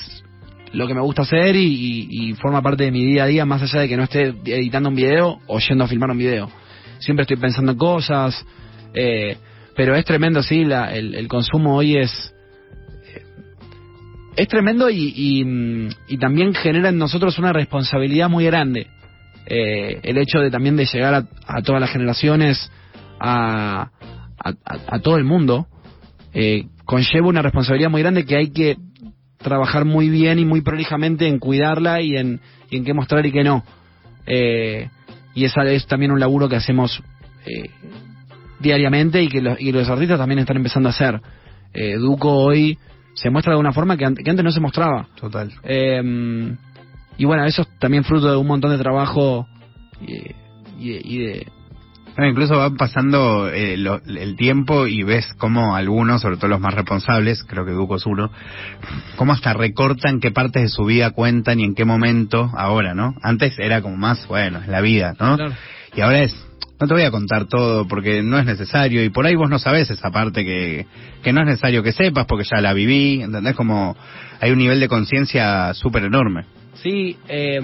lo 0.73 0.87
que 0.87 0.95
me 0.95 1.01
gusta 1.01 1.23
hacer 1.23 1.57
y, 1.57 2.35
forma 2.41 2.61
parte 2.63 2.85
de 2.85 2.91
mi 2.91 3.05
día 3.05 3.25
a 3.25 3.27
día, 3.27 3.45
más 3.47 3.63
allá 3.63 3.81
de 3.81 3.89
que 3.89 3.97
no 3.97 4.03
esté 4.05 4.35
editando 4.45 4.89
un 4.89 4.95
video 4.95 5.39
o 5.47 5.59
yendo 5.61 5.85
a 5.85 5.89
filmar 5.89 6.11
un 6.11 6.19
video. 6.19 6.51
Siempre 6.99 7.23
estoy 7.23 7.37
pensando 7.37 7.73
en 7.73 7.79
cosas, 7.79 8.45
eh, 8.93 9.37
pero 9.77 9.95
es 9.95 10.05
tremendo, 10.05 10.43
sí, 10.43 10.65
la, 10.65 10.95
el, 10.95 11.27
consumo 11.29 11.77
hoy 11.77 11.97
es... 11.97 12.34
Es 14.37 14.49
tremendo 14.49 14.91
y, 14.91 15.13
y, 15.15 15.89
y, 16.09 16.19
también 16.19 16.55
genera 16.55 16.89
en 16.89 16.99
nosotros 16.99 17.39
una 17.39 17.53
responsabilidad 17.53 18.29
muy 18.29 18.45
grande. 18.45 18.89
Eh, 19.47 20.01
el 20.03 20.19
hecho 20.19 20.41
de 20.41 20.51
también 20.51 20.77
de 20.77 20.87
llegar 20.87 21.15
a, 21.15 21.27
a 21.47 21.63
todas 21.63 21.81
las 21.81 21.91
generaciones, 21.91 22.71
a, 23.21 23.91
a, 24.39 24.53
a 24.65 24.99
todo 24.99 25.17
el 25.17 25.25
mundo, 25.25 25.69
eh, 26.33 26.67
conlleva 26.85 27.29
una 27.29 27.43
responsabilidad 27.43 27.91
muy 27.91 28.03
grande 28.03 28.25
que 28.25 28.37
hay 28.37 28.51
que 28.51 28.77
trabajar 29.39 29.85
muy 29.85 30.09
bien 30.09 30.39
y 30.41 30.45
muy 30.45 30.63
prolijamente 30.63 31.29
en 31.29 31.39
cuidarla 31.39 32.01
y 32.01 32.17
en, 32.17 32.41
y 32.71 32.79
en 32.79 32.85
qué 32.85 32.95
mostrar 32.95 33.25
y 33.27 33.31
qué 33.31 33.45
no. 33.45 33.65
Eh, 34.27 34.89
y 35.35 35.45
esa 35.45 35.63
es 35.65 35.87
también 35.87 36.11
un 36.11 36.19
laburo 36.19 36.49
que 36.49 36.57
hacemos 36.57 37.03
eh, 37.47 37.71
diariamente 38.59 39.23
y 39.23 39.29
que, 39.29 39.41
los, 39.41 39.61
y 39.61 39.71
los 39.71 39.89
artistas 39.89 40.19
también 40.19 40.41
están 40.41 40.57
empezando 40.57 40.89
a 40.89 40.93
hacer. 40.93 41.21
Eh, 41.73 41.97
Duco 41.97 42.33
hoy 42.33 42.79
se 43.15 43.31
muestra 43.31 43.55
de 43.55 43.61
una 43.61 43.73
forma 43.73 43.97
que, 43.97 44.05
antes 44.05 44.45
no 44.45 44.51
se 44.51 44.61
mostraba. 44.61 45.09
Total. 45.19 45.53
Eh, 45.63 46.57
y 47.17 47.25
bueno, 47.25 47.45
eso 47.45 47.63
es 47.63 47.69
también 47.79 48.05
fruto 48.05 48.31
de 48.31 48.37
un 48.37 48.47
montón 48.47 48.71
de 48.71 48.79
trabajo 48.79 49.47
y, 50.01 50.35
y 50.79 51.19
de, 51.19 51.47
incluso 52.23 52.57
va 52.57 52.71
pasando 52.71 53.49
eh, 53.49 53.75
el 53.75 54.37
tiempo 54.37 54.87
y 54.87 55.03
ves 55.03 55.27
cómo 55.39 55.75
algunos, 55.75 56.23
sobre 56.23 56.37
todo 56.37 56.49
los 56.49 56.61
más 56.61 56.75
responsables, 56.75 57.43
creo 57.45 57.65
que 57.65 57.73
Duco 57.73 57.97
es 57.97 58.07
uno, 58.07 58.31
cómo 59.17 59.33
hasta 59.33 59.53
recortan 59.53 60.21
qué 60.21 60.31
partes 60.31 60.63
de 60.63 60.69
su 60.69 60.85
vida 60.85 61.11
cuentan 61.11 61.59
y 61.61 61.65
en 61.65 61.75
qué 61.75 61.85
momento 61.85 62.51
ahora, 62.57 62.95
¿no? 62.95 63.15
Antes 63.23 63.59
era 63.59 63.83
como 63.83 63.97
más, 63.97 64.27
bueno, 64.29 64.61
es 64.61 64.69
la 64.69 64.81
vida, 64.81 65.15
¿no? 65.19 65.37
Y 65.97 66.01
ahora 66.01 66.23
es, 66.23 66.44
no 66.81 66.87
te 66.87 66.95
voy 66.95 67.05
a 67.05 67.11
contar 67.11 67.47
todo 67.47 67.87
porque 67.87 68.23
no 68.23 68.39
es 68.39 68.45
necesario 68.45 69.05
y 69.05 69.11
por 69.11 69.27
ahí 69.27 69.35
vos 69.35 69.49
no 69.49 69.59
sabes 69.59 69.91
esa 69.91 70.11
parte 70.11 70.45
que, 70.45 70.87
que 71.23 71.33
no 71.33 71.41
es 71.41 71.47
necesario 71.47 71.83
que 71.83 71.93
sepas 71.93 72.27
porque 72.27 72.45
ya 72.45 72.61
la 72.61 72.73
viví, 72.73 73.23
¿entendés? 73.23 73.55
Como 73.55 73.97
hay 74.41 74.51
un 74.51 74.59
nivel 74.59 74.81
de 74.81 74.89
conciencia 74.89 75.73
súper 75.75 76.05
enorme. 76.05 76.45
Sí, 76.75 77.17
eh, 77.29 77.61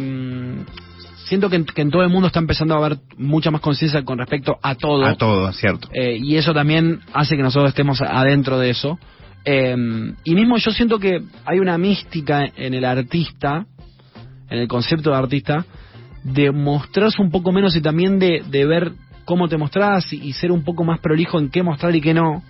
siento 1.31 1.49
que 1.49 1.57
en, 1.57 1.91
todo 1.91 2.03
el 2.03 2.11
mundo 2.11 2.29
está 2.29 2.41
empezando 2.41 2.75
a 2.75 2.79
haber 2.79 2.99
mucha 3.17 3.51
más 3.51 3.61
conciencia 3.61 4.03
con 4.05 4.19
respecto 4.19 4.59
a 4.63 4.75
todo. 4.75 5.05
A 5.05 5.15
todo, 5.15 5.53
cierto. 5.53 5.89
Eh, 5.93 6.17
y 6.17 6.37
eso 6.37 6.53
también 6.53 7.01
hace 7.13 7.37
que 7.37 7.43
nosotros 7.43 7.71
estemos 7.71 8.01
adentro 8.01 8.59
de 8.59 8.71
eso. 8.71 8.99
Eh, 9.45 9.77
y 10.25 10.35
mismo 10.35 10.59
yo 10.59 10.71
siento 10.71 10.99
que 10.99 11.23
hay 11.45 11.59
una 11.59 11.79
mística 11.79 12.45
en 12.57 12.75
el 12.75 12.85
artista, 12.85 13.65
en 14.51 14.59
el 14.59 14.69
concepto 14.69 15.11
de 15.11 15.17
artista, 15.17 15.65
de 16.25 16.51
mostrarse 16.51 17.21
un 17.23 17.31
poco 17.31 17.53
menos 17.53 17.75
y 17.77 17.81
también 17.81 18.19
de, 18.19 18.43
ver 18.67 18.93
cómo 19.25 19.49
te 19.49 19.57
mostrás 19.57 20.13
y, 20.13 20.33
ser 20.33 20.53
un 20.53 20.65
poco 20.65 20.85
más 20.85 21.01
prolijo 21.01 21.39
en 21.39 21.51
qué 21.51 21.63
mostrar 21.63 21.95
y 21.95 22.01
qué 22.01 22.15
no, 22.15 22.43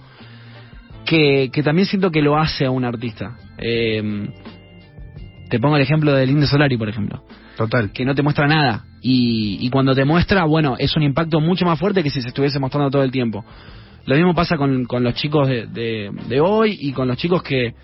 que, 1.05 1.51
también 1.65 1.87
siento 1.87 2.11
que 2.11 2.23
lo 2.23 2.39
hace 2.39 2.65
a 2.65 2.71
un 2.71 2.85
artista. 2.85 3.37
Eh, 3.59 4.29
te 5.49 5.59
pongo 5.59 5.77
el 5.77 5.83
ejemplo 5.83 6.13
del 6.15 6.31
Indio 6.31 6.47
Solari, 6.47 6.77
por 6.77 6.89
ejemplo. 6.89 7.25
Total. 7.57 7.91
Que 7.93 8.05
no 8.05 8.15
te 8.15 8.23
muestra 8.23 8.47
nada. 8.47 8.85
Y, 9.03 9.69
cuando 9.71 9.95
te 9.95 10.05
muestra, 10.05 10.45
bueno, 10.45 10.77
es 10.79 10.97
un 10.97 11.03
impacto 11.03 11.41
mucho 11.41 11.67
más 11.67 11.79
fuerte 11.79 12.03
que 12.03 12.11
si 12.11 12.23
se 12.23 12.29
estuviese 12.29 12.59
mostrando 12.59 12.91
todo 12.91 13.03
el 13.03 13.11
tiempo. 13.11 13.45
Lo 14.07 14.15
mismo 14.15 14.35
pasa 14.35 14.57
con, 14.57 14.87
los 14.89 15.15
chicos 15.15 15.49
de, 15.49 16.11
de, 16.29 16.41
hoy 16.41 16.79
y 16.81 16.93
con 16.93 17.09
los 17.09 17.17
chicos 17.17 17.43
que 17.43 17.75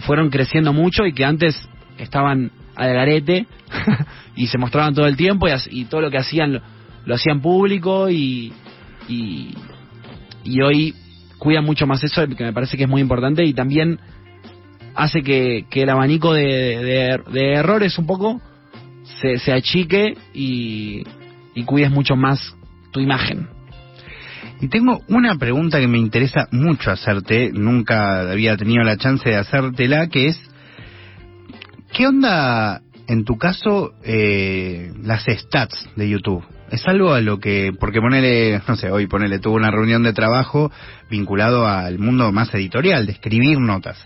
fueron 0.00 0.30
creciendo 0.30 0.72
mucho 0.72 1.06
y 1.06 1.12
que 1.12 1.24
antes 1.24 1.68
estaban 1.98 2.50
al 2.80 2.94
garete 2.94 3.46
y 4.36 4.46
se 4.46 4.58
mostraban 4.58 4.94
todo 4.94 5.06
el 5.06 5.16
tiempo 5.16 5.46
y, 5.70 5.84
todo 5.84 6.00
lo 6.00 6.10
que 6.10 6.18
hacían 6.18 6.60
lo, 7.04 7.14
hacían 7.14 7.40
público 7.40 8.08
y, 8.08 8.52
y, 9.08 9.54
hoy 10.62 10.94
cuidan 11.38 11.64
mucho 11.64 11.86
más 11.86 12.02
eso, 12.04 12.26
que 12.26 12.44
me 12.44 12.52
parece 12.52 12.76
que 12.76 12.84
es 12.84 12.88
muy 12.88 13.00
importante 13.00 13.44
y 13.44 13.54
también 13.54 13.98
hace 14.94 15.22
que, 15.22 15.66
que 15.70 15.82
el 15.82 15.90
abanico 15.90 16.32
de, 16.32 17.20
de 17.32 17.52
errores 17.52 17.98
un 17.98 18.06
poco 18.06 18.40
se, 19.20 19.38
se 19.38 19.52
achique 19.52 20.16
y, 20.34 21.04
y 21.54 21.64
cuides 21.64 21.90
mucho 21.90 22.16
más 22.16 22.54
tu 22.90 23.00
imagen. 23.00 23.48
Y 24.60 24.68
tengo 24.68 25.00
una 25.08 25.36
pregunta 25.36 25.80
que 25.80 25.88
me 25.88 25.98
interesa 25.98 26.48
mucho 26.50 26.90
hacerte, 26.90 27.50
nunca 27.52 28.30
había 28.30 28.56
tenido 28.56 28.82
la 28.84 28.98
chance 28.98 29.28
de 29.28 29.36
hacértela, 29.36 30.08
que 30.08 30.28
es, 30.28 30.49
¿qué 31.92 32.06
onda 32.06 32.82
en 33.06 33.24
tu 33.24 33.36
caso 33.36 33.92
eh, 34.04 34.92
las 35.02 35.24
stats 35.24 35.88
de 35.96 36.08
YouTube? 36.08 36.44
Es 36.70 36.86
algo 36.86 37.12
a 37.12 37.20
lo 37.20 37.38
que, 37.38 37.72
porque 37.78 38.00
ponele, 38.00 38.62
no 38.68 38.76
sé, 38.76 38.90
hoy 38.90 39.06
ponele, 39.06 39.40
tuvo 39.40 39.56
una 39.56 39.72
reunión 39.72 40.02
de 40.04 40.12
trabajo 40.12 40.70
vinculado 41.10 41.66
al 41.66 41.98
mundo 41.98 42.30
más 42.30 42.54
editorial, 42.54 43.06
de 43.06 43.12
escribir 43.12 43.58
notas. 43.58 43.98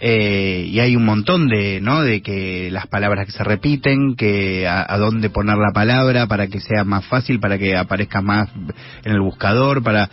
Eh, 0.00 0.66
y 0.68 0.80
hay 0.80 0.96
un 0.96 1.04
montón 1.04 1.48
de, 1.48 1.80
¿no? 1.80 2.02
De 2.02 2.20
que 2.20 2.68
las 2.70 2.86
palabras 2.88 3.24
que 3.24 3.32
se 3.32 3.42
repiten, 3.42 4.16
que 4.16 4.66
a, 4.68 4.98
dónde 4.98 5.30
poner 5.30 5.56
la 5.56 5.72
palabra 5.72 6.26
para 6.26 6.48
que 6.48 6.60
sea 6.60 6.84
más 6.84 7.06
fácil, 7.06 7.40
para 7.40 7.56
que 7.56 7.76
aparezca 7.76 8.20
más 8.20 8.50
en 9.04 9.12
el 9.12 9.20
buscador, 9.20 9.82
para... 9.82 10.10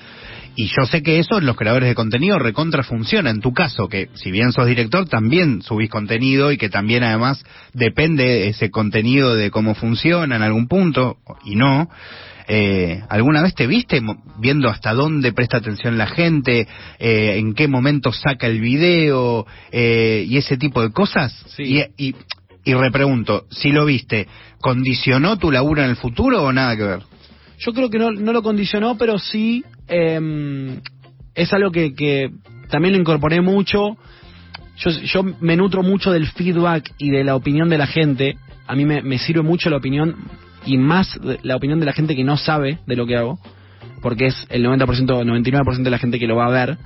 Y 0.55 0.67
yo 0.67 0.85
sé 0.85 1.01
que 1.01 1.19
eso 1.19 1.39
los 1.39 1.55
creadores 1.55 1.87
de 1.87 1.95
contenido 1.95 2.37
recontra 2.37 2.83
funciona. 2.83 3.29
En 3.29 3.39
tu 3.39 3.53
caso, 3.53 3.87
que 3.87 4.09
si 4.15 4.31
bien 4.31 4.51
sos 4.51 4.67
director, 4.67 5.07
también 5.07 5.61
subís 5.61 5.89
contenido 5.89 6.51
y 6.51 6.57
que 6.57 6.69
también 6.69 7.03
además 7.03 7.43
depende 7.73 8.49
ese 8.49 8.69
contenido 8.69 9.35
de 9.35 9.49
cómo 9.49 9.75
funciona 9.75 10.35
en 10.35 10.41
algún 10.41 10.67
punto 10.67 11.17
y 11.45 11.55
no. 11.55 11.89
Eh, 12.47 13.01
¿Alguna 13.07 13.41
vez 13.41 13.55
te 13.55 13.65
viste 13.65 14.01
viendo 14.39 14.67
hasta 14.67 14.93
dónde 14.93 15.31
presta 15.31 15.57
atención 15.57 15.97
la 15.97 16.07
gente, 16.07 16.67
eh, 16.99 17.37
en 17.37 17.53
qué 17.53 17.69
momento 17.69 18.11
saca 18.11 18.47
el 18.47 18.59
video 18.59 19.45
eh, 19.71 20.25
y 20.27 20.35
ese 20.37 20.57
tipo 20.57 20.81
de 20.81 20.91
cosas? 20.91 21.33
Y, 21.57 21.79
y, 21.97 22.15
y 22.65 22.73
repregunto, 22.73 23.45
si 23.51 23.71
lo 23.71 23.85
viste, 23.85 24.27
¿condicionó 24.59 25.37
tu 25.37 25.49
laburo 25.49 25.81
en 25.81 25.91
el 25.91 25.95
futuro 25.95 26.43
o 26.43 26.51
nada 26.51 26.75
que 26.75 26.83
ver? 26.83 26.99
Yo 27.59 27.73
creo 27.73 27.89
que 27.89 27.99
no, 27.99 28.11
no 28.11 28.33
lo 28.33 28.41
condicionó, 28.41 28.97
pero 28.97 29.17
sí 29.19 29.63
em, 29.87 30.79
es 31.35 31.53
algo 31.53 31.71
que, 31.71 31.93
que 31.93 32.31
también 32.69 32.93
lo 32.93 32.99
incorporé 32.99 33.41
mucho. 33.41 33.97
Yo, 34.77 34.91
yo 34.91 35.23
me 35.39 35.55
nutro 35.55 35.83
mucho 35.83 36.11
del 36.11 36.27
feedback 36.27 36.93
y 36.97 37.09
de 37.09 37.23
la 37.23 37.35
opinión 37.35 37.69
de 37.69 37.77
la 37.77 37.87
gente. 37.87 38.37
A 38.67 38.75
mí 38.75 38.85
me, 38.85 39.01
me 39.01 39.17
sirve 39.17 39.41
mucho 39.41 39.69
la 39.69 39.77
opinión 39.77 40.15
y 40.65 40.77
más 40.77 41.19
la 41.43 41.55
opinión 41.55 41.79
de 41.79 41.85
la 41.85 41.93
gente 41.93 42.15
que 42.15 42.23
no 42.23 42.37
sabe 42.37 42.79
de 42.85 42.95
lo 42.95 43.05
que 43.05 43.17
hago, 43.17 43.39
porque 44.01 44.27
es 44.27 44.47
el 44.49 44.65
90%, 44.65 44.85
99% 45.05 45.83
de 45.83 45.89
la 45.89 45.97
gente 45.97 46.19
que 46.19 46.27
lo 46.27 46.35
va 46.35 46.47
a 46.47 46.49
ver. 46.49 46.77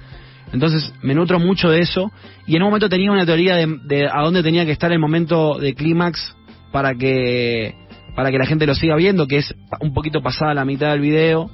Entonces 0.53 0.93
me 1.01 1.13
nutro 1.13 1.39
mucho 1.39 1.69
de 1.69 1.81
eso 1.81 2.11
y 2.47 2.55
en 2.55 2.61
un 2.61 2.69
momento 2.69 2.87
tenía 2.87 3.11
una 3.11 3.25
teoría 3.25 3.55
de, 3.55 4.07
a 4.11 4.21
dónde 4.21 4.43
tenía 4.43 4.65
que 4.65 4.71
estar 4.71 4.91
el 4.91 4.99
momento 4.99 5.57
de 5.59 5.73
clímax 5.73 6.35
para 6.71 6.93
que 6.95 7.75
para 8.15 8.31
que 8.31 8.37
la 8.37 8.45
gente 8.45 8.65
lo 8.65 8.75
siga 8.75 8.95
viendo, 8.95 9.27
que 9.27 9.37
es 9.37 9.53
un 9.81 9.93
poquito 9.93 10.21
pasada 10.21 10.53
la 10.53 10.63
mitad 10.63 10.91
del 10.91 11.01
video. 11.01 11.51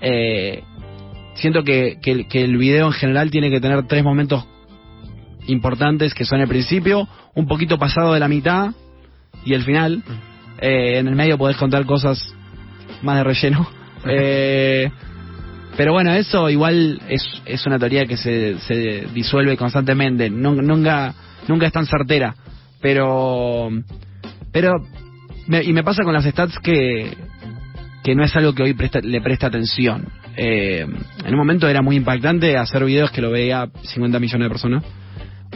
Eh, 0.00 0.62
siento 1.34 1.62
que, 1.62 1.98
que, 2.02 2.26
que 2.28 2.42
el 2.42 2.56
video 2.56 2.86
en 2.86 2.92
general 2.92 3.30
tiene 3.30 3.50
que 3.50 3.60
tener 3.60 3.86
tres 3.86 4.04
momentos 4.04 4.46
importantes 5.46 6.14
que 6.14 6.24
son 6.24 6.40
el 6.40 6.48
principio, 6.48 7.08
un 7.34 7.46
poquito 7.46 7.78
pasado 7.78 8.14
de 8.14 8.20
la 8.20 8.28
mitad 8.28 8.72
y 9.44 9.54
el 9.54 9.62
final. 9.62 10.02
Eh, 10.60 10.98
en 10.98 11.08
el 11.08 11.14
medio 11.14 11.38
podés 11.38 11.56
contar 11.56 11.84
cosas 11.86 12.34
más 13.02 13.16
de 13.16 13.24
relleno. 13.24 13.68
Eh, 14.08 14.88
pero 15.76 15.92
bueno, 15.92 16.12
eso 16.12 16.48
igual 16.48 17.00
es, 17.08 17.42
es 17.44 17.66
una 17.66 17.76
teoría 17.76 18.06
que 18.06 18.16
se, 18.16 18.56
se 18.60 19.06
disuelve 19.12 19.56
constantemente. 19.56 20.30
Nunca, 20.30 21.12
nunca 21.48 21.66
es 21.66 21.72
tan 21.72 21.86
certera. 21.86 22.36
Pero, 22.80 23.68
pero 24.52 24.76
y 25.48 25.72
me 25.72 25.82
pasa 25.82 26.04
con 26.04 26.12
las 26.14 26.24
stats 26.24 26.58
que, 26.60 27.16
que 28.06 28.14
no 28.14 28.22
es 28.22 28.36
algo 28.36 28.54
que 28.54 28.62
hoy 28.62 28.72
presta, 28.72 29.00
le 29.00 29.20
presta 29.20 29.48
atención. 29.48 30.06
Eh, 30.36 30.86
en 31.24 31.32
un 31.32 31.36
momento 31.36 31.68
era 31.68 31.82
muy 31.82 31.96
impactante 31.96 32.56
hacer 32.56 32.84
videos 32.84 33.10
que 33.10 33.20
lo 33.20 33.32
veía 33.32 33.68
50 33.82 34.20
millones 34.20 34.44
de 34.44 34.48
personas. 34.48 34.84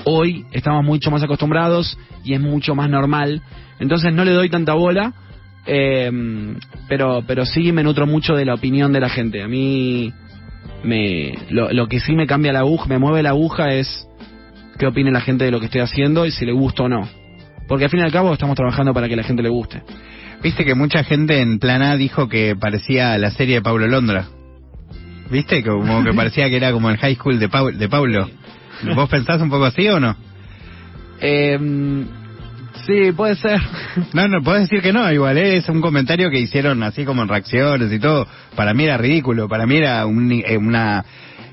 Hoy 0.05 0.45
estamos 0.53 0.85
mucho 0.85 1.11
más 1.11 1.23
acostumbrados 1.23 1.97
y 2.25 2.35
es 2.35 2.41
mucho 2.41 2.75
más 2.75 2.91
normal 2.91 3.41
entonces 3.81 4.13
no 4.13 4.25
le 4.25 4.33
doy 4.33 4.51
tanta 4.51 4.75
bola, 4.75 5.15
eh, 5.67 6.11
pero, 6.87 7.25
pero 7.27 7.47
sí 7.47 7.73
me 7.73 7.83
nutro 7.83 8.07
mucho 8.07 8.35
de 8.35 8.45
la 8.45 8.55
opinión 8.55 8.93
de 8.93 9.01
la 9.01 9.09
gente. 9.09 9.43
A 9.43 9.49
mí 9.49 10.13
me, 10.85 11.33
lo, 11.49 11.89
que 11.89 11.99
sí 11.99 12.15
me 12.15 12.27
cambia 12.27 12.53
la 12.53 12.61
aguja, 12.61 12.87
me 12.87 12.99
mueve 12.99 13.23
la 13.23 13.31
aguja 13.31 13.71
es 13.71 14.07
qué 14.79 14.87
opine 14.87 15.11
la 15.11 15.23
gente 15.23 15.45
de 15.45 15.51
lo 15.51 15.59
que 15.61 15.67
estoy 15.67 15.81
haciendo 15.81 16.27
y 16.27 16.31
si 16.31 16.45
le 16.45 16.53
gusta 16.53 16.85
o 16.85 16.89
no. 16.89 17.09
Porque 17.67 17.85
al 17.85 17.91
fin 17.91 18.01
y 18.01 18.03
al 18.03 18.13
cabo 18.13 18.33
estamos 18.33 18.55
trabajando 18.55 18.93
para 18.93 19.09
que 19.09 19.17
la 19.17 19.23
gente 19.23 19.43
le 19.43 19.49
guste. 19.49 19.83
Viste 20.43 20.65
que 20.65 20.75
mucha 20.75 21.05
gente 21.05 21.41
en 21.41 21.59
plan 21.59 21.83
A 21.83 21.97
dijo 21.97 22.29
que 22.29 22.57
parecía 22.59 23.17
la 23.19 23.31
serie 23.31 23.57
de 23.57 23.63
Pablo 23.63 23.87
Londra. 23.87 24.25
¿Viste? 25.31 25.63
Como 25.63 26.03
que 26.03 26.13
parecía 26.17 26.49
que 26.49 26.57
era 26.57 26.73
como 26.73 26.91
el 26.91 26.97
high 26.97 27.15
school 27.15 27.39
de, 27.39 27.49
de 27.77 27.89
Pablo. 27.89 28.29
¿Vos 28.95 29.09
pensás 29.11 29.41
un 29.43 29.51
poco 29.51 29.67
así 29.67 29.87
o 29.89 30.01
no? 30.01 30.17
Eh, 31.21 31.59
sí, 32.87 33.13
puede 33.13 33.35
ser. 33.37 33.61
No, 34.15 34.27
no, 34.29 34.43
podés 34.43 34.63
decir 34.63 34.81
que 34.83 34.93
no, 34.93 35.13
igual 35.13 35.37
¿eh? 35.37 35.59
es 35.59 35.69
un 35.69 35.83
comentario 35.83 36.31
que 36.31 36.39
hicieron 36.41 36.83
así 36.83 37.05
como 37.05 37.23
en 37.23 37.29
reacciones 37.29 37.93
y 37.93 37.99
todo. 37.99 38.27
Para 38.57 38.73
mí 38.73 38.85
era 38.85 38.97
ridículo, 38.97 39.47
para 39.49 39.67
mí 39.67 39.77
era 39.77 40.07
un, 40.07 40.33
eh, 40.33 40.57
una 40.57 41.05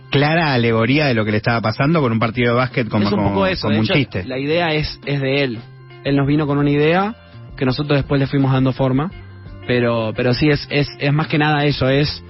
clara 0.10 0.54
alegoría 0.54 1.08
de 1.08 1.14
lo 1.14 1.26
que 1.26 1.32
le 1.32 1.38
estaba 1.38 1.60
pasando 1.60 2.00
con 2.02 2.14
un 2.14 2.20
partido 2.20 2.52
de 2.54 2.58
básquet 2.58 2.88
como, 2.88 3.06
es 3.08 3.12
un 3.12 3.18
como- 3.18 3.30
poco 3.32 3.46
eso. 3.48 3.64
como 3.64 3.74
de 3.74 3.80
un 3.80 3.86
hecho, 3.86 3.94
chiste. 3.96 4.24
La 4.26 4.40
idea 4.40 4.68
es, 4.74 4.98
es 5.06 5.20
de 5.20 5.44
él. 5.44 5.60
Él 6.06 6.16
nos 6.16 6.26
vino 6.28 6.48
con 6.48 6.58
una 6.58 6.70
idea 6.72 7.14
que 7.58 7.66
nosotros 7.66 7.98
después 7.98 8.20
le 8.20 8.28
fuimos 8.28 8.52
dando 8.52 8.72
forma. 8.72 9.12
Pero, 9.68 10.14
pero 10.16 10.34
sí, 10.34 10.50
es, 10.50 10.66
es, 10.70 10.88
es 11.00 11.14
más 11.14 11.28
que 11.28 11.38
nada 11.38 11.66
eso, 11.66 11.90
es 11.90 12.24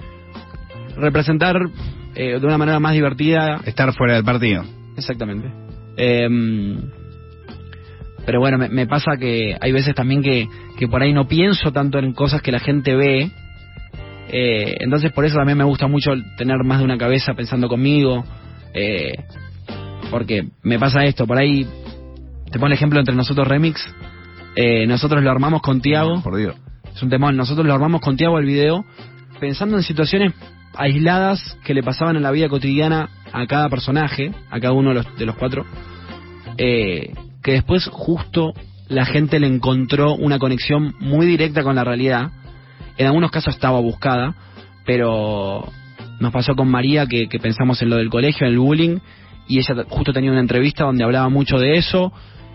representar 0.96 1.56
eh, 2.16 2.38
de 2.40 2.46
una 2.46 2.58
manera 2.58 2.80
más 2.80 2.94
divertida. 2.94 3.60
Estar 3.64 3.94
fuera 3.94 4.14
del 4.14 4.24
partido. 4.24 4.64
Exactamente. 4.96 5.48
Em, 5.96 6.80
pero 8.26 8.40
bueno, 8.40 8.58
me, 8.58 8.68
me 8.68 8.86
pasa 8.86 9.12
que 9.18 9.56
hay 9.60 9.72
veces 9.72 9.94
también 9.94 10.22
que, 10.22 10.48
que 10.76 10.88
por 10.88 11.02
ahí 11.02 11.12
no 11.12 11.28
pienso 11.28 11.72
tanto 11.72 11.98
en 11.98 12.12
cosas 12.12 12.42
que 12.42 12.50
la 12.52 12.58
gente 12.58 12.96
ve. 12.96 13.30
Eh, 14.30 14.76
entonces 14.80 15.12
por 15.12 15.24
eso 15.24 15.36
también 15.36 15.56
me 15.56 15.64
gusta 15.64 15.86
mucho 15.86 16.10
tener 16.36 16.62
más 16.64 16.78
de 16.78 16.84
una 16.84 16.98
cabeza 16.98 17.34
pensando 17.34 17.68
conmigo. 17.68 18.24
eh, 18.74 19.12
porque 20.10 20.48
me 20.62 20.78
pasa 20.78 21.04
esto, 21.04 21.26
por 21.26 21.38
ahí 21.38 21.66
te 22.50 22.52
pongo 22.58 22.66
el 22.68 22.72
ejemplo 22.72 22.98
entre 22.98 23.14
nosotros 23.14 23.46
remix. 23.46 23.84
Eh, 24.60 24.88
nosotros 24.88 25.22
lo 25.22 25.30
armamos 25.30 25.62
con 25.62 25.80
Tiago. 25.80 26.20
Por 26.20 26.36
Dios. 26.36 26.56
Es 26.92 27.00
un 27.00 27.08
temón. 27.08 27.36
Nosotros 27.36 27.64
lo 27.64 27.72
armamos 27.72 28.00
con 28.00 28.16
Tiago 28.16 28.40
el 28.40 28.44
video 28.44 28.84
pensando 29.38 29.76
en 29.76 29.84
situaciones 29.84 30.34
aisladas 30.74 31.56
que 31.64 31.74
le 31.74 31.84
pasaban 31.84 32.16
en 32.16 32.24
la 32.24 32.32
vida 32.32 32.48
cotidiana 32.48 33.08
a 33.32 33.46
cada 33.46 33.68
personaje, 33.68 34.32
a 34.50 34.58
cada 34.58 34.72
uno 34.72 34.88
de 34.88 34.94
los, 34.96 35.16
de 35.16 35.26
los 35.26 35.36
cuatro, 35.36 35.64
eh, 36.56 37.14
que 37.40 37.52
después 37.52 37.86
justo 37.86 38.52
la 38.88 39.04
gente 39.04 39.38
le 39.38 39.46
encontró 39.46 40.16
una 40.16 40.40
conexión 40.40 40.92
muy 40.98 41.26
directa 41.26 41.62
con 41.62 41.76
la 41.76 41.84
realidad. 41.84 42.32
En 42.96 43.06
algunos 43.06 43.30
casos 43.30 43.54
estaba 43.54 43.78
buscada, 43.78 44.34
pero 44.84 45.70
nos 46.18 46.32
pasó 46.32 46.56
con 46.56 46.68
María 46.68 47.06
que, 47.06 47.28
que 47.28 47.38
pensamos 47.38 47.80
en 47.80 47.90
lo 47.90 47.96
del 47.96 48.10
colegio, 48.10 48.44
en 48.44 48.54
el 48.54 48.58
bullying, 48.58 48.98
y 49.46 49.58
ella 49.58 49.84
justo 49.88 50.12
tenía 50.12 50.32
una 50.32 50.40
entrevista 50.40 50.82
donde 50.82 51.04
hablaba 51.04 51.28
mucho 51.28 51.60
de 51.60 51.76
eso, 51.76 52.12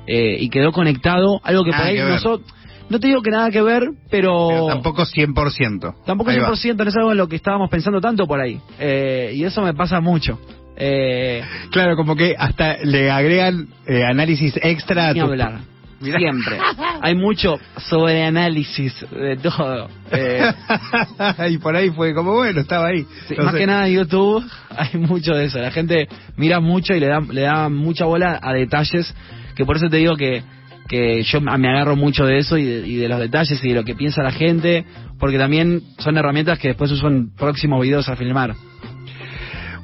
eh, 0.07 0.37
y 0.39 0.49
quedó 0.49 0.71
conectado, 0.71 1.39
algo 1.43 1.63
que 1.63 1.71
Nada 1.71 1.83
por 1.83 1.91
ahí 1.91 1.99
nosotros... 1.99 2.51
No 2.89 2.99
te 2.99 3.07
digo 3.07 3.21
que 3.21 3.31
nada 3.31 3.49
que 3.49 3.61
ver, 3.61 3.89
pero... 4.11 4.47
Pero 4.49 4.67
tampoco 4.67 5.03
100%. 5.03 5.95
Tampoco 6.05 6.29
Ahí 6.29 6.37
va. 6.37 6.51
100%, 6.51 6.75
no 6.75 6.89
es 6.89 6.95
algo 6.97 7.11
en 7.13 7.17
lo 7.17 7.27
que 7.27 7.37
estábamos 7.37 7.69
pensando 7.69 7.99
tanto 8.01 8.27
por 8.27 8.39
ahí. 8.39 8.59
Eh, 8.77 9.31
y 9.35 9.43
eso 9.45 9.61
me 9.63 9.73
pasa 9.73 9.99
mucho. 10.01 10.37
Eh, 10.75 11.41
Claro, 11.71 11.95
como 11.95 12.15
que 12.15 12.35
hasta 12.37 12.77
le 12.83 13.09
agregan 13.09 13.67
eh, 13.87 14.03
análisis 14.03 14.59
extra 14.61 15.09
a 15.09 15.13
tu- 15.13 15.21
hablar. 15.21 15.61
Mirá. 16.01 16.19
Siempre. 16.19 16.57
Hay 17.01 17.15
mucho 17.15 17.57
sobreanálisis 17.77 18.93
de 19.09 19.37
todo. 19.37 19.87
Eh, 20.11 20.51
y 21.49 21.57
por 21.59 21.75
ahí 21.75 21.89
fue 21.89 22.13
como, 22.13 22.33
bueno, 22.33 22.59
estaba 22.59 22.87
ahí. 22.87 23.05
sí, 23.27 23.35
más 23.37 23.55
que 23.55 23.65
nada 23.65 23.87
en 23.87 23.93
YouTube 23.95 24.43
hay 24.69 24.99
mucho 24.99 25.33
de 25.33 25.45
eso. 25.45 25.59
La 25.59 25.71
gente 25.71 26.07
mira 26.35 26.59
mucho 26.59 26.93
y 26.93 26.99
le 26.99 27.07
da, 27.07 27.21
le 27.21 27.41
da 27.41 27.69
mucha 27.69 28.05
bola 28.05 28.39
a 28.41 28.53
detalles. 28.53 29.13
Que 29.55 29.65
por 29.65 29.77
eso 29.77 29.89
te 29.89 29.97
digo 29.97 30.15
que, 30.15 30.43
que 30.87 31.23
yo 31.23 31.41
me 31.41 31.69
agarro 31.69 31.95
mucho 31.95 32.25
de 32.25 32.39
eso 32.39 32.57
y 32.57 32.65
de, 32.65 32.87
y 32.87 32.95
de 32.95 33.07
los 33.07 33.19
detalles 33.19 33.63
y 33.63 33.69
de 33.69 33.75
lo 33.75 33.83
que 33.83 33.95
piensa 33.95 34.23
la 34.23 34.31
gente. 34.31 34.85
Porque 35.19 35.37
también 35.37 35.81
son 35.99 36.17
herramientas 36.17 36.59
que 36.59 36.69
después 36.69 36.91
uso 36.91 37.07
en 37.07 37.33
próximos 37.35 37.81
videos 37.81 38.09
a 38.09 38.15
filmar. 38.15 38.55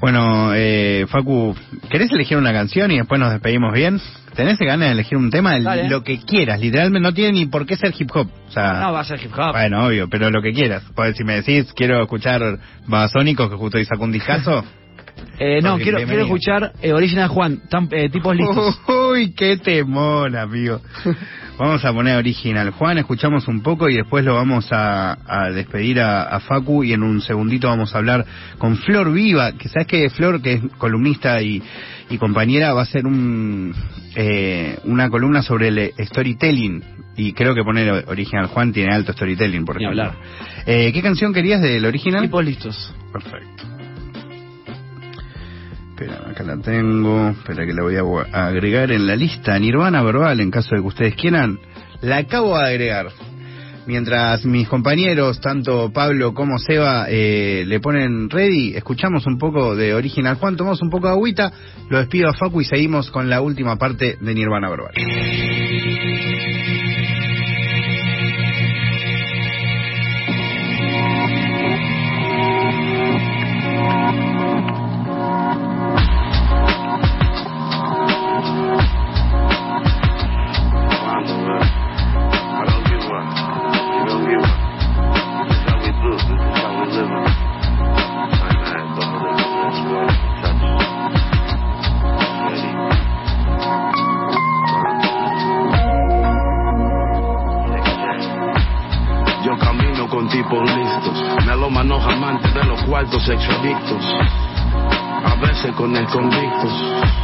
Bueno, 0.02 0.52
eh, 0.56 1.06
Facu, 1.10 1.54
¿querés 1.90 2.10
elegir 2.12 2.38
una 2.38 2.54
canción 2.54 2.90
y 2.92 2.98
después 2.98 3.20
nos 3.20 3.32
despedimos 3.34 3.74
bien? 3.74 4.00
¿Tenés 4.34 4.58
ganas 4.58 4.88
de 4.88 4.92
elegir 4.94 5.18
un 5.18 5.30
tema? 5.30 5.60
Dale. 5.60 5.90
Lo 5.90 6.04
que 6.04 6.20
quieras, 6.20 6.62
literalmente 6.62 7.02
no 7.02 7.14
tiene 7.14 7.34
ni 7.34 7.46
por 7.48 7.66
qué 7.66 7.76
ser 7.76 7.94
hip 7.98 8.10
hop. 8.16 8.30
O 8.48 8.52
sea, 8.52 8.80
No, 8.80 8.94
va 8.94 9.02
a 9.02 9.04
ser 9.04 9.20
hip 9.22 9.34
hop. 9.38 9.52
bueno, 9.52 9.86
obvio, 9.86 10.08
pero 10.10 10.30
lo 10.30 10.42
que 10.42 10.54
quieras. 10.54 10.84
Pues 10.96 11.18
si 11.18 11.26
me 11.26 11.42
decís, 11.42 11.74
quiero 11.74 12.02
escuchar 12.02 12.42
Babasónicos, 12.88 13.50
que 13.50 13.58
justo 13.58 13.78
hoy 13.78 13.84
sacó 13.86 14.06
un 14.06 14.14
discazo. 14.14 14.64
Eh, 15.40 15.62
no, 15.62 15.72
Porque 15.72 15.84
quiero, 15.84 15.98
quiero 16.06 16.22
escuchar 16.24 16.74
eh, 16.82 16.92
Original 16.94 17.30
Juan, 17.30 17.62
tan- 17.70 17.88
eh, 17.92 18.10
tipos 18.10 18.36
listos. 18.36 18.80
Uy, 19.12 19.34
qué 19.34 19.58
temor, 19.58 20.36
amigo. 20.36 20.82
Vamos 21.58 21.84
a 21.84 21.92
poner 21.92 22.16
original. 22.16 22.70
Juan, 22.72 23.00
escuchamos 23.00 23.48
un 23.50 23.62
poco 23.62 23.90
y 23.90 23.96
después 23.96 24.24
lo 24.24 24.36
vamos 24.36 24.70
a, 24.72 25.18
a 25.28 25.50
despedir 25.52 26.00
a, 26.00 26.24
a 26.24 26.40
Facu 26.40 26.86
y 26.86 26.94
en 26.94 27.04
un 27.04 27.20
segundito 27.22 27.68
vamos 27.68 27.94
a 27.94 27.98
hablar 27.98 28.26
con 28.58 28.78
Flor 28.78 29.12
Viva, 29.12 29.52
que 29.54 29.68
sabes 29.68 29.86
que 29.88 30.10
Flor, 30.10 30.42
que 30.42 30.54
es 30.54 30.62
columnista 30.78 31.42
y, 31.42 31.62
y 32.10 32.18
compañera, 32.18 32.74
va 32.74 32.80
a 32.80 32.84
hacer 32.84 33.06
un, 33.06 33.76
eh, 34.16 34.78
una 34.86 35.10
columna 35.10 35.42
sobre 35.42 35.68
el 35.68 35.92
storytelling. 36.00 36.82
Y 37.18 37.34
creo 37.34 37.54
que 37.54 37.62
poner 37.66 38.06
original 38.08 38.46
Juan 38.48 38.72
tiene 38.72 38.94
alto 38.96 39.12
storytelling, 39.12 39.66
por 39.66 39.76
ejemplo. 39.76 40.02
hablar. 40.04 40.18
Eh, 40.66 40.92
¿Qué 40.94 41.02
canción 41.02 41.34
querías 41.34 41.62
del 41.62 41.84
original? 41.86 42.22
Tipos 42.22 42.46
listos. 42.46 42.96
Perfecto. 43.12 43.79
Espera, 46.00 46.30
acá 46.30 46.44
la 46.46 46.56
tengo. 46.56 47.32
Espera 47.32 47.66
que 47.66 47.74
la 47.74 47.84
voy 47.84 47.98
a 48.32 48.48
agregar 48.48 48.90
en 48.90 49.06
la 49.06 49.18
lista. 49.18 49.60
Nirvana 49.60 50.02
verbal, 50.02 50.40
en 50.40 50.50
caso 50.50 50.74
de 50.74 50.82
que 50.82 50.88
ustedes 50.88 51.16
quieran. 51.16 51.60
La 52.00 52.20
acabo 52.20 52.58
de 52.58 52.66
agregar. 52.66 53.08
Mientras 53.86 54.46
mis 54.46 54.70
compañeros, 54.70 55.42
tanto 55.42 55.92
Pablo 55.92 56.34
como 56.34 56.58
Seba, 56.58 57.08
eh, 57.10 57.66
le 57.68 57.82
ponen 57.82 58.30
ready, 58.30 58.76
escuchamos 58.76 59.26
un 59.26 59.38
poco 59.38 59.76
de 59.76 59.94
Original 59.94 60.36
Juan, 60.36 60.56
tomamos 60.56 60.82
un 60.82 60.90
poco 60.90 61.08
de 61.08 61.14
agüita, 61.14 61.52
lo 61.90 61.98
despido 61.98 62.30
a 62.30 62.34
Facu 62.34 62.62
y 62.62 62.66
seguimos 62.66 63.12
con 63.12 63.30
la 63.30 63.42
última 63.42 63.76
parte 63.76 64.16
de 64.22 64.34
Nirvana 64.34 64.70
verbal. 64.70 64.94
Tipos 100.50 100.76
listos, 100.76 101.46
melómanos 101.46 102.04
amantes 102.06 102.54
de 102.54 102.64
los 102.64 102.82
cuartos 102.84 103.28
exadictos. 103.30 104.04
A 105.26 105.36
veces 105.36 105.72
con 105.74 105.94
convictos, 106.06 106.74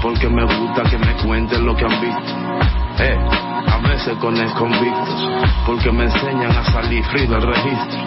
porque 0.02 0.30
me 0.30 0.44
gusta 0.44 0.84
que 0.84 0.98
me 0.98 1.14
cuenten 1.24 1.66
lo 1.66 1.76
que 1.76 1.86
han 1.86 2.02
visto. 2.02 2.34
Eh, 3.00 3.18
a 3.68 3.78
veces 3.88 4.16
con 4.18 4.36
convictos, 4.54 5.30
porque 5.66 5.92
me 5.92 6.04
enseñan 6.04 6.52
a 6.52 6.64
salir 6.66 7.04
free 7.06 7.26
del 7.26 7.42
registro. 7.42 8.00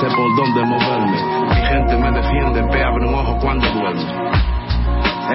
Sé 0.00 0.06
por 0.16 0.36
dónde 0.36 0.64
moverme, 0.64 1.22
mi 1.48 1.66
gente 1.66 1.96
me 1.96 2.10
defiende, 2.12 2.62
pe 2.72 2.84
abre 2.84 3.06
un 3.06 3.14
ojo 3.14 3.38
cuando 3.40 3.68
duerme. 3.72 4.28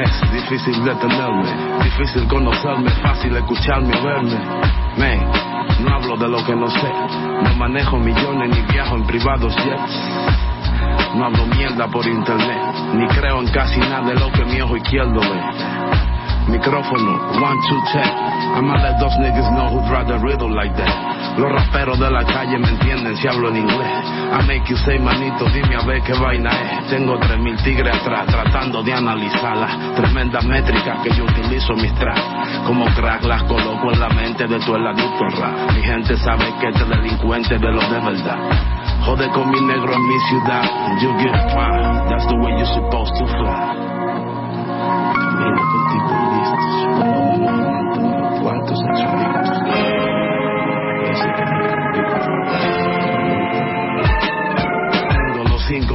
Es 0.02 0.32
difícil 0.32 0.84
detenerme, 0.84 1.84
difícil 1.84 2.28
conocerme, 2.28 2.90
fácil 3.04 3.36
escucharme 3.36 3.96
o 3.96 4.04
verme. 4.04 4.40
Me, 4.98 5.53
no 5.80 5.96
hablo 5.96 6.18
de 6.18 6.28
lo 6.28 6.44
que 6.46 6.56
no 6.56 6.70
sé, 6.70 6.92
no 7.44 7.56
manejo 7.56 7.98
millones 7.98 8.50
ni 8.50 8.74
viajo 8.74 8.96
en 8.96 9.06
privados 9.06 9.56
jets. 9.56 9.94
No 11.16 11.26
hablo 11.26 11.46
mierda 11.46 11.88
por 11.88 12.06
internet, 12.08 12.76
ni 12.96 13.08
creo 13.08 13.40
en 13.40 13.48
casi 13.50 13.80
nada 13.80 14.08
de 14.08 14.16
lo 14.16 14.32
que 14.32 14.46
mi 14.46 14.62
ojo 14.62 14.78
izquierdo 14.78 15.20
ve. 15.20 15.42
Micrófono, 16.48 17.12
one, 17.42 17.60
two, 17.70 17.82
check. 17.94 18.12
I'ma 18.56 18.78
let 18.78 19.00
those 19.00 19.16
niggas 19.20 19.50
know 19.56 19.70
who 19.70 19.88
drive 19.88 20.08
the 20.08 20.20
riddle 20.20 20.54
like 20.54 20.76
that. 20.76 21.13
Los 21.38 21.52
raperos 21.52 22.00
de 22.00 22.12
la 22.12 22.24
calle 22.24 22.58
me 22.60 22.70
entienden 22.70 23.18
si 23.18 23.28
hablo 23.28 23.50
en 23.50 23.58
inglés. 23.58 24.24
I 24.34 24.46
make 24.48 24.70
you 24.70 24.78
say 24.78 25.00
manito, 25.00 25.46
dime 25.54 25.76
a 25.76 25.86
ver 25.86 26.02
qué 26.04 26.14
vaina 26.14 26.50
es. 26.50 26.88
Tengo 26.90 27.18
tres 27.20 27.40
mil 27.40 27.58
tigres 27.64 27.96
atrás 27.96 28.28
tratando 28.28 28.84
de 28.84 28.94
analizarlas. 28.94 29.96
Tremendas 29.96 30.46
métricas 30.46 31.00
que 31.04 31.10
yo 31.12 31.24
utilizo 31.24 31.74
mis 31.74 31.94
tracks. 31.96 32.22
Como 32.66 32.86
crack 32.96 33.24
las 33.24 33.44
coloco 33.44 33.92
en 33.92 34.00
la 34.00 34.10
mente 34.10 34.48
de 34.48 34.56
adicto 34.56 34.76
al 34.76 35.32
rap. 35.34 35.72
Mi 35.76 35.82
gente 35.82 36.18
sabe 36.18 36.46
que 36.60 36.70
este 36.70 36.86
delincuente 36.86 37.58
de 37.58 37.72
los 37.72 37.90
de 37.90 38.00
verdad. 38.00 38.38
Jode 39.06 39.30
con 39.30 39.50
mi 39.50 39.60
negro 39.62 39.94
en 39.94 40.08
mi 40.08 40.20
ciudad. 40.30 40.64
You 41.02 41.10
get 41.18 41.34
fine, 41.52 42.10
that's 42.10 42.26
the 42.28 42.36
way 42.36 42.54
you're 42.58 42.74
supposed 42.74 43.14
to 43.20 43.28
fly. 43.28 43.83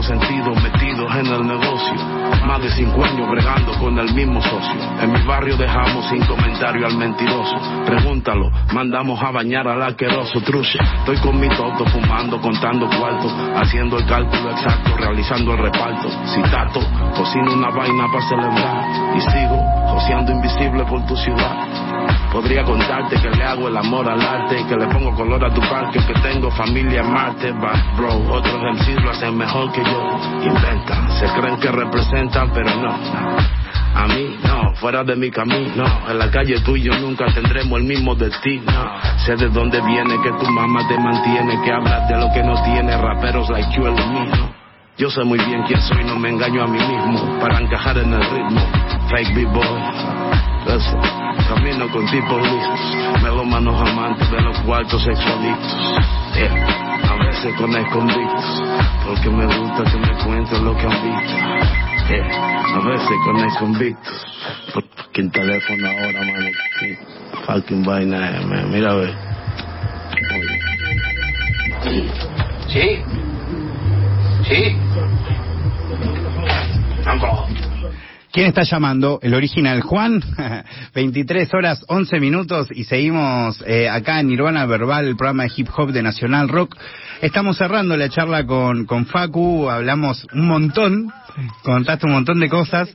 Metidos 0.08 0.62
metidos 0.62 1.14
en 1.16 1.26
el 1.26 1.46
negocio. 1.46 1.94
Más 2.46 2.62
de 2.62 2.70
cinco 2.70 3.04
años 3.04 3.28
bregando 3.30 3.72
con 3.78 3.98
el 3.98 4.12
mismo 4.14 4.40
socio. 4.40 4.80
En 5.00 5.12
mi 5.12 5.22
barrio 5.26 5.56
dejamos 5.56 6.08
sin 6.08 6.24
comentario 6.24 6.86
al 6.86 6.96
mentiroso. 6.96 7.58
Pregúntalo, 7.84 8.50
mandamos 8.72 9.22
a 9.22 9.30
bañar 9.30 9.68
al 9.68 9.82
asqueroso 9.82 10.40
truche. 10.40 10.78
Estoy 11.00 11.16
con 11.18 11.38
mi 11.38 11.48
toto 11.48 11.84
fumando, 11.86 12.40
contando 12.40 12.88
cuartos, 12.88 13.32
haciendo 13.56 13.98
el 13.98 14.06
cálculo 14.06 14.50
exacto, 14.50 14.96
realizando 14.96 15.52
el 15.52 15.58
reparto. 15.58 16.08
Si 16.26 16.40
tato, 16.42 16.80
cocino 17.16 17.52
una 17.52 17.70
vaina 17.70 18.06
para 18.12 18.28
celebrar 18.28 19.16
y 19.16 19.20
sigo 19.20 19.77
joseando 19.88 20.32
invisible 20.32 20.84
por 20.84 21.04
tu 21.06 21.16
ciudad. 21.16 21.88
Podría 22.32 22.62
contarte 22.62 23.16
que 23.20 23.30
le 23.30 23.42
hago 23.42 23.68
el 23.68 23.76
amor 23.76 24.08
al 24.08 24.20
arte, 24.20 24.64
que 24.68 24.76
le 24.76 24.86
pongo 24.88 25.14
color 25.14 25.44
a 25.44 25.52
tu 25.52 25.60
parque, 25.62 25.98
que 26.06 26.14
tengo 26.20 26.50
familia 26.50 27.00
en 27.00 27.12
Marte, 27.12 27.52
but 27.52 27.96
bro, 27.96 28.14
otros 28.30 28.60
MCs 28.74 29.02
lo 29.02 29.10
hacen 29.10 29.36
mejor 29.36 29.72
que 29.72 29.82
yo. 29.82 30.18
Inventan, 30.42 31.10
se 31.18 31.26
creen 31.32 31.56
que 31.58 31.70
representan, 31.70 32.50
pero 32.52 32.74
no. 32.76 32.94
A 33.94 34.06
mí, 34.06 34.36
no, 34.44 34.74
fuera 34.74 35.02
de 35.02 35.16
mi 35.16 35.30
camino. 35.30 35.84
En 36.08 36.18
la 36.18 36.30
calle 36.30 36.60
tú 36.60 36.76
y 36.76 36.82
yo 36.82 36.92
nunca 37.00 37.26
tendremos 37.32 37.80
el 37.80 37.86
mismo 37.86 38.14
destino. 38.14 38.72
Sé 39.24 39.36
de 39.36 39.48
dónde 39.48 39.80
viene, 39.80 40.14
que 40.22 40.30
tu 40.32 40.50
mamá 40.50 40.86
te 40.86 40.98
mantiene, 40.98 41.60
que 41.64 41.72
hablas 41.72 42.08
de 42.08 42.18
lo 42.18 42.30
que 42.32 42.42
no 42.42 42.62
tiene, 42.62 42.96
raperos 42.96 43.48
like 43.48 43.74
you 43.74 43.84
lo 43.84 43.92
mismo. 43.92 44.57
Yo 44.98 45.08
sé 45.10 45.22
muy 45.22 45.38
bien 45.38 45.62
quién 45.62 45.80
soy, 45.80 46.02
no 46.04 46.16
me 46.18 46.28
engaño 46.28 46.64
a 46.64 46.66
mí 46.66 46.76
mismo 46.76 47.38
para 47.38 47.60
encajar 47.60 47.96
en 47.98 48.12
el 48.12 48.20
ritmo. 48.20 48.60
Fake 49.08 49.32
B-boy, 49.32 49.80
camino 51.48 51.88
con 51.92 52.04
tipos 52.06 52.42
listos, 52.42 53.22
melómanos 53.22 53.80
amantes 53.88 54.28
de 54.28 54.40
los 54.40 54.58
cuartos 54.62 55.00
sexualitos. 55.04 55.76
Yeah. 56.34 57.10
A 57.10 57.14
veces 57.24 57.54
con 57.54 57.72
convictos, 57.90 58.62
porque 59.06 59.30
me 59.30 59.46
gusta 59.46 59.84
que 59.84 59.98
me 59.98 60.24
cuenten 60.24 60.64
lo 60.64 60.76
que 60.76 60.86
han 60.86 61.02
visto. 61.02 61.36
Yeah. 62.08 62.64
A 62.74 62.80
veces 62.80 63.16
con 63.24 63.50
convictos, 63.60 64.26
por 64.74 64.84
fucking 64.96 65.30
teléfono 65.30 65.88
ahora, 65.88 66.24
mano. 66.24 66.50
qué 66.80 66.98
Fucking 67.46 67.84
vaina, 67.84 68.30
eh, 68.36 68.46
man. 68.46 68.70
mira 68.72 68.90
a 68.90 68.94
ver. 68.94 69.14
Sí. 72.66 73.27
Sí. 74.48 74.76
Uncle. 77.12 77.68
¿Quién 78.32 78.46
está 78.46 78.62
llamando? 78.62 79.18
El 79.22 79.34
original 79.34 79.80
Juan, 79.82 80.22
23 80.94 81.52
horas 81.54 81.84
11 81.88 82.20
minutos 82.20 82.68
y 82.70 82.84
seguimos 82.84 83.62
eh, 83.66 83.88
acá 83.88 84.20
en 84.20 84.28
Nirvana 84.28 84.64
Verbal, 84.64 85.06
el 85.06 85.16
programa 85.16 85.44
de 85.44 85.52
hip 85.56 85.68
hop 85.76 85.92
de 85.92 86.02
Nacional 86.02 86.48
Rock. 86.48 86.76
Estamos 87.20 87.58
cerrando 87.58 87.96
la 87.96 88.08
charla 88.08 88.46
con, 88.46 88.86
con 88.86 89.06
Facu, 89.06 89.68
hablamos 89.68 90.26
un 90.32 90.46
montón, 90.46 91.12
contaste 91.62 92.06
un 92.06 92.12
montón 92.12 92.38
de 92.40 92.48
cosas. 92.48 92.88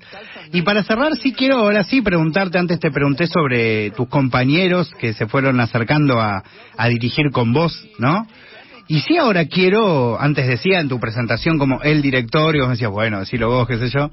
Y 0.54 0.62
para 0.62 0.84
cerrar, 0.84 1.16
sí 1.18 1.34
quiero 1.34 1.58
ahora 1.58 1.84
sí 1.84 2.02
preguntarte, 2.02 2.58
antes 2.58 2.80
te 2.80 2.92
pregunté 2.92 3.28
sobre 3.28 3.92
tus 3.92 4.08
compañeros 4.08 4.92
que 5.00 5.14
se 5.14 5.28
fueron 5.28 5.60
acercando 5.60 6.20
a, 6.22 6.44
a 6.78 6.88
dirigir 6.88 7.32
con 7.32 7.54
vos, 7.54 7.86
¿no? 7.98 8.28
Y 8.88 9.00
sí 9.02 9.18
ahora 9.18 9.46
quiero, 9.46 10.20
antes 10.20 10.48
decía 10.48 10.80
en 10.80 10.90
tu 10.90 11.00
presentación 11.00 11.58
como 11.58 11.82
el 11.84 12.02
director, 12.02 12.56
y 12.56 12.60
vos 12.60 12.70
decías, 12.70 12.92
bueno, 12.92 13.20
decilo 13.20 13.50
vos, 13.50 13.68
qué 13.68 13.78
sé 13.78 13.90
yo, 13.90 14.10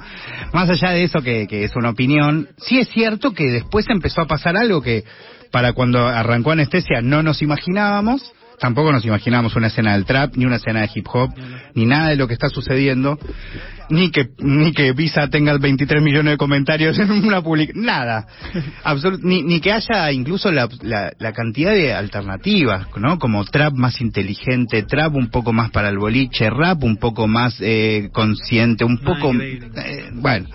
más 0.52 0.70
allá 0.70 0.90
de 0.90 1.04
eso 1.04 1.20
que, 1.22 1.46
que 1.48 1.64
es 1.64 1.74
una 1.74 1.90
opinión, 1.90 2.48
sí 2.58 2.78
es 2.78 2.88
cierto 2.88 3.32
que 3.32 3.50
después 3.50 3.86
empezó 3.88 4.22
a 4.22 4.26
pasar 4.26 4.56
algo 4.56 4.80
que 4.80 5.04
para 5.50 5.72
cuando 5.72 6.06
arrancó 6.06 6.52
Anestesia 6.52 7.00
no 7.02 7.22
nos 7.22 7.42
imaginábamos, 7.42 8.32
tampoco 8.60 8.92
nos 8.92 9.04
imaginábamos 9.04 9.56
una 9.56 9.68
escena 9.68 9.94
del 9.94 10.04
trap, 10.04 10.36
ni 10.36 10.44
una 10.44 10.56
escena 10.56 10.82
de 10.82 10.90
hip 10.94 11.06
hop, 11.12 11.30
ni 11.74 11.86
nada 11.86 12.10
de 12.10 12.16
lo 12.16 12.28
que 12.28 12.34
está 12.34 12.48
sucediendo, 12.48 13.18
ni 13.88 14.10
que 14.10 14.28
ni 14.38 14.72
que 14.72 14.92
Visa 14.92 15.28
tenga 15.28 15.56
23 15.56 16.02
millones 16.02 16.34
de 16.34 16.36
comentarios 16.36 16.98
en 16.98 17.10
una 17.10 17.42
publicación, 17.42 17.84
nada, 17.84 18.26
Absolut 18.84 19.20
ni, 19.22 19.42
ni 19.42 19.60
que 19.60 19.72
haya 19.72 20.12
incluso 20.12 20.52
la, 20.52 20.68
la, 20.82 21.12
la 21.18 21.32
cantidad 21.32 21.72
de 21.72 21.92
alternativas, 21.94 22.86
¿no? 22.96 23.18
Como 23.18 23.44
trap 23.44 23.74
más 23.74 24.00
inteligente, 24.00 24.82
trap 24.82 25.14
un 25.14 25.30
poco 25.30 25.52
más 25.52 25.70
para 25.70 25.88
el 25.88 25.98
boliche, 25.98 26.50
rap 26.50 26.84
un 26.84 26.98
poco 26.98 27.26
más 27.26 27.56
eh, 27.60 28.10
consciente, 28.12 28.84
un 28.84 28.98
poco, 28.98 29.32
eh, 29.32 30.10
bueno. 30.12 30.48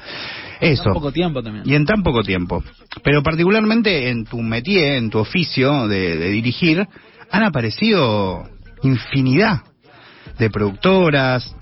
Eso. 0.62 0.84
Tan 0.86 0.94
poco 0.94 1.12
tiempo 1.12 1.44
también. 1.44 1.66
Y 1.68 1.76
en 1.76 1.86
tan 1.86 2.02
poco 2.02 2.24
tiempo. 2.24 2.64
Pero 3.04 3.22
particularmente 3.22 4.10
en 4.10 4.24
tu 4.24 4.42
métier, 4.42 4.96
en 4.96 5.10
tu 5.10 5.20
oficio 5.20 5.90
de, 5.90 6.16
de 6.18 6.30
dirigir, 6.30 6.88
han 7.32 7.44
aparecido 7.44 8.48
infinidad 8.84 9.62
de 10.38 10.50
productoras, 10.50 11.56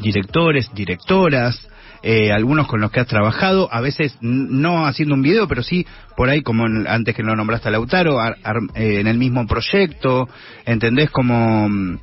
directores, 0.00 0.70
directoras, 0.74 1.66
eh, 2.02 2.30
algunos 2.32 2.68
con 2.68 2.80
los 2.80 2.90
que 2.92 3.00
has 3.00 3.06
trabajado, 3.08 3.68
a 3.72 3.80
veces 3.80 4.16
no 4.20 4.86
haciendo 4.86 5.14
un 5.16 5.22
video, 5.22 5.48
pero 5.48 5.62
sí 5.64 5.84
por 6.16 6.28
ahí, 6.28 6.42
como 6.42 6.64
en- 6.66 6.86
antes 6.86 7.14
que 7.14 7.22
lo 7.24 7.34
nombraste 7.34 7.68
a 7.68 7.72
Lautaro, 7.72 8.20
ar- 8.20 8.36
ar- 8.44 8.56
eh, 8.76 9.00
en 9.00 9.08
el 9.08 9.18
mismo 9.18 9.46
proyecto, 9.46 10.28
¿entendés? 10.64 11.10
Como... 11.10 11.68
mm, 11.68 11.98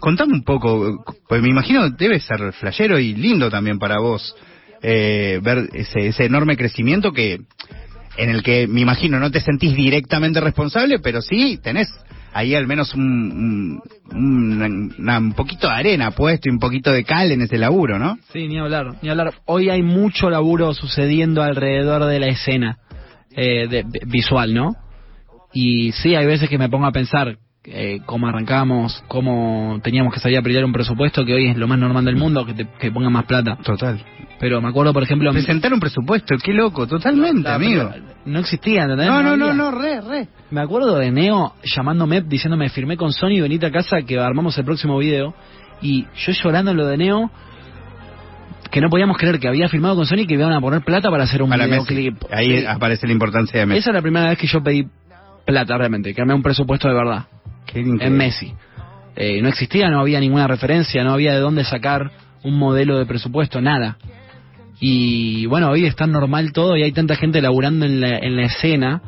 Contame 0.00 0.32
un 0.32 0.44
poco, 0.44 1.04
pues 1.28 1.42
me 1.42 1.50
imagino 1.50 1.90
debe 1.90 2.20
ser 2.20 2.54
flashero 2.54 2.98
y 2.98 3.14
lindo 3.14 3.50
también 3.50 3.78
para 3.78 3.98
vos 4.00 4.34
eh, 4.80 5.38
ver 5.42 5.68
ese, 5.74 6.06
ese 6.06 6.24
enorme 6.24 6.56
crecimiento 6.56 7.12
que 7.12 7.38
en 8.16 8.30
el 8.30 8.42
que 8.42 8.66
me 8.66 8.80
imagino 8.80 9.20
no 9.20 9.30
te 9.30 9.42
sentís 9.42 9.74
directamente 9.76 10.40
responsable, 10.40 11.00
pero 11.00 11.20
sí 11.20 11.58
tenés 11.62 11.88
ahí 12.32 12.54
al 12.54 12.66
menos 12.66 12.94
un, 12.94 13.80
un, 14.12 14.94
un- 15.08 15.32
poquito 15.32 15.68
de 15.68 15.74
arena 15.74 16.10
puesto 16.12 16.48
y 16.48 16.52
un 16.52 16.58
poquito 16.58 16.92
de 16.92 17.04
cal 17.04 17.32
en 17.32 17.42
ese 17.42 17.58
laburo, 17.58 17.98
¿no? 17.98 18.18
Sí, 18.32 18.46
ni 18.48 18.58
hablar, 18.58 18.94
ni 19.02 19.08
hablar. 19.08 19.34
Hoy 19.46 19.70
hay 19.70 19.82
mucho 19.82 20.30
laburo 20.30 20.74
sucediendo 20.74 21.42
alrededor 21.42 22.04
de 22.04 22.20
la 22.20 22.26
escena 22.28 22.78
eh, 23.36 23.66
de- 23.68 23.84
visual, 24.06 24.54
¿no? 24.54 24.74
Y 25.52 25.92
sí, 25.92 26.14
hay 26.14 26.26
veces 26.26 26.48
que 26.48 26.58
me 26.58 26.68
pongo 26.68 26.86
a 26.86 26.92
pensar 26.92 27.36
eh, 27.64 28.00
cómo 28.06 28.26
arrancamos, 28.26 29.02
cómo 29.08 29.80
teníamos 29.82 30.14
que 30.14 30.20
salir 30.20 30.38
a 30.38 30.42
pelear 30.42 30.64
un 30.64 30.72
presupuesto, 30.72 31.24
que 31.24 31.34
hoy 31.34 31.48
es 31.50 31.56
lo 31.56 31.68
más 31.68 31.78
normal 31.78 32.04
del 32.04 32.16
mundo, 32.16 32.46
que 32.46 32.54
te 32.54 32.66
que 32.78 32.90
pongan 32.90 33.12
más 33.12 33.24
plata. 33.26 33.56
Total. 33.62 34.02
Pero 34.38 34.62
me 34.62 34.68
acuerdo, 34.68 34.94
por 34.94 35.02
ejemplo... 35.02 35.30
Presentar 35.32 35.72
un 35.74 35.80
presupuesto, 35.80 36.34
qué 36.42 36.54
loco, 36.54 36.86
totalmente, 36.86 37.42
la- 37.42 37.56
amigo. 37.56 37.90
No 38.24 38.38
existía, 38.38 38.84
¿entendés? 38.84 39.06
No, 39.08 39.22
no, 39.22 39.36
no, 39.36 39.46
había. 39.46 39.54
no, 39.56 39.70
re, 39.70 40.00
re. 40.00 40.28
Me 40.50 40.62
acuerdo 40.62 40.96
de 40.96 41.10
Neo 41.10 41.54
llamándome, 41.62 42.22
diciéndome, 42.22 42.70
firmé 42.70 42.96
con 42.96 43.12
Sony, 43.12 43.40
venite 43.40 43.66
a 43.66 43.70
casa 43.70 43.98
que 44.06 44.18
armamos 44.18 44.56
el 44.56 44.64
próximo 44.64 44.96
video. 44.98 45.34
Y 45.82 46.04
yo 46.04 46.32
llorando 46.32 46.70
en 46.70 46.76
lo 46.78 46.86
de 46.86 46.96
Neo, 46.96 47.30
que 48.70 48.80
no 48.80 48.88
podíamos 48.88 49.18
creer 49.18 49.38
que 49.38 49.48
había 49.48 49.68
firmado 49.68 49.96
con 49.96 50.06
Sony 50.06 50.26
que 50.26 50.34
iban 50.34 50.52
a 50.52 50.60
poner 50.60 50.82
plata 50.82 51.10
para 51.10 51.24
hacer 51.24 51.42
un 51.42 51.50
Para 51.50 51.66
videoclip. 51.66 52.16
Ahí 52.30 52.64
aparece 52.64 53.06
la 53.06 53.12
importancia 53.12 53.60
de 53.60 53.66
Messi. 53.66 53.78
Esa 53.80 53.90
es 53.90 53.94
la 53.94 54.02
primera 54.02 54.28
vez 54.30 54.38
que 54.38 54.46
yo 54.46 54.62
pedí 54.62 54.86
plata 55.44 55.76
realmente, 55.76 56.14
que 56.14 56.20
armé 56.20 56.32
un 56.34 56.42
presupuesto 56.42 56.88
de 56.88 56.94
verdad. 56.94 57.26
En 57.74 58.16
Messi. 58.16 58.52
Eh, 59.16 59.42
no 59.42 59.48
existía, 59.48 59.88
no 59.90 60.00
había 60.00 60.20
ninguna 60.20 60.46
referencia, 60.46 61.04
no 61.04 61.12
había 61.12 61.34
de 61.34 61.40
dónde 61.40 61.64
sacar 61.64 62.10
un 62.42 62.58
modelo 62.58 62.98
de 62.98 63.06
presupuesto, 63.06 63.60
nada. 63.60 63.98
Y 64.80 65.46
bueno, 65.46 65.70
hoy 65.70 65.84
es 65.84 65.94
tan 65.94 66.10
normal 66.10 66.52
todo 66.52 66.76
y 66.76 66.82
hay 66.82 66.92
tanta 66.92 67.16
gente 67.16 67.42
laburando 67.42 67.84
en 67.84 68.00
la, 68.00 68.18
en 68.18 68.36
la 68.36 68.44
escena 68.44 69.02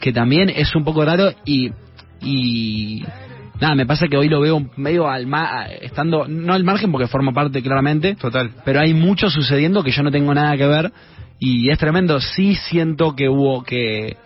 que 0.00 0.12
también 0.12 0.48
es 0.50 0.74
un 0.74 0.84
poco 0.84 1.04
raro 1.04 1.32
y, 1.44 1.72
y 2.22 3.04
nada, 3.60 3.74
me 3.74 3.86
pasa 3.86 4.06
que 4.08 4.16
hoy 4.16 4.28
lo 4.28 4.40
veo 4.40 4.64
medio 4.76 5.08
al 5.08 5.26
ma 5.26 5.66
estando, 5.66 6.26
no 6.26 6.54
al 6.54 6.64
margen 6.64 6.90
porque 6.90 7.06
forma 7.06 7.32
parte 7.32 7.62
claramente, 7.62 8.14
Total. 8.14 8.50
pero 8.64 8.80
hay 8.80 8.94
mucho 8.94 9.28
sucediendo 9.30 9.82
que 9.82 9.90
yo 9.90 10.02
no 10.02 10.10
tengo 10.10 10.32
nada 10.32 10.56
que 10.56 10.66
ver 10.66 10.92
y 11.40 11.70
es 11.70 11.78
tremendo. 11.78 12.20
Sí 12.20 12.54
siento 12.54 13.16
que 13.16 13.28
hubo 13.28 13.62
que. 13.64 14.16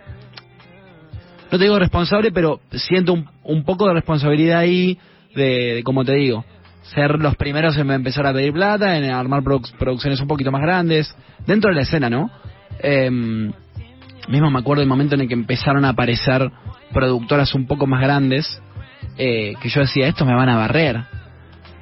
No 1.54 1.58
te 1.58 1.66
digo 1.66 1.78
responsable, 1.78 2.32
pero 2.32 2.58
siento 2.72 3.12
un, 3.12 3.28
un 3.44 3.62
poco 3.62 3.86
de 3.86 3.94
responsabilidad 3.94 4.58
ahí 4.58 4.98
de, 5.36 5.74
de, 5.74 5.82
como 5.84 6.04
te 6.04 6.12
digo, 6.14 6.44
ser 6.82 7.20
los 7.20 7.36
primeros 7.36 7.76
en 7.76 7.92
empezar 7.92 8.26
a 8.26 8.32
pedir 8.32 8.52
plata, 8.52 8.98
en 8.98 9.04
armar 9.04 9.44
produ- 9.44 9.72
producciones 9.78 10.20
un 10.20 10.26
poquito 10.26 10.50
más 10.50 10.62
grandes, 10.62 11.14
dentro 11.46 11.70
de 11.70 11.76
la 11.76 11.82
escena, 11.82 12.10
¿no? 12.10 12.28
Em, 12.80 13.52
mismo 14.26 14.50
me 14.50 14.58
acuerdo 14.58 14.80
del 14.80 14.88
momento 14.88 15.14
en 15.14 15.20
el 15.20 15.28
que 15.28 15.34
empezaron 15.34 15.84
a 15.84 15.90
aparecer 15.90 16.50
productoras 16.92 17.54
un 17.54 17.68
poco 17.68 17.86
más 17.86 18.00
grandes, 18.02 18.60
eh, 19.16 19.54
que 19.62 19.68
yo 19.68 19.82
decía, 19.82 20.08
estos 20.08 20.26
me 20.26 20.34
van 20.34 20.48
a 20.48 20.56
barrer. 20.56 21.04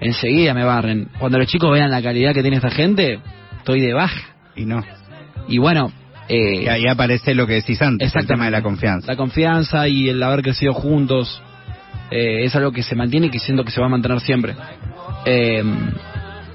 Enseguida 0.00 0.52
me 0.52 0.64
barren. 0.64 1.08
Cuando 1.18 1.38
los 1.38 1.46
chicos 1.46 1.72
vean 1.72 1.90
la 1.90 2.02
calidad 2.02 2.34
que 2.34 2.42
tiene 2.42 2.58
esta 2.58 2.70
gente, 2.70 3.20
estoy 3.56 3.80
de 3.80 3.94
baja. 3.94 4.20
Y 4.54 4.66
no. 4.66 4.84
Y 5.48 5.56
bueno, 5.56 5.90
eh, 6.28 6.62
Y 6.64 6.68
ahí 6.68 6.86
aparece 6.86 7.34
lo 7.34 7.46
que 7.46 7.54
decís 7.54 7.80
antes, 7.82 8.14
el 8.14 8.26
tema 8.26 8.46
de 8.46 8.50
la 8.52 8.62
confianza. 8.62 9.06
la 9.06 9.16
confianza 9.16 9.88
y 9.88 10.08
el 10.08 10.22
haber 10.22 10.42
crecido 10.42 10.72
juntos 10.74 11.42
eh, 12.10 12.44
es 12.44 12.54
algo 12.56 12.72
que 12.72 12.82
se 12.82 12.94
mantiene 12.94 13.26
y 13.26 13.30
que 13.30 13.38
siento 13.38 13.64
que 13.64 13.70
se 13.70 13.80
va 13.80 13.86
a 13.86 13.90
mantener 13.90 14.20
siempre. 14.20 14.54
Eh, 15.24 15.62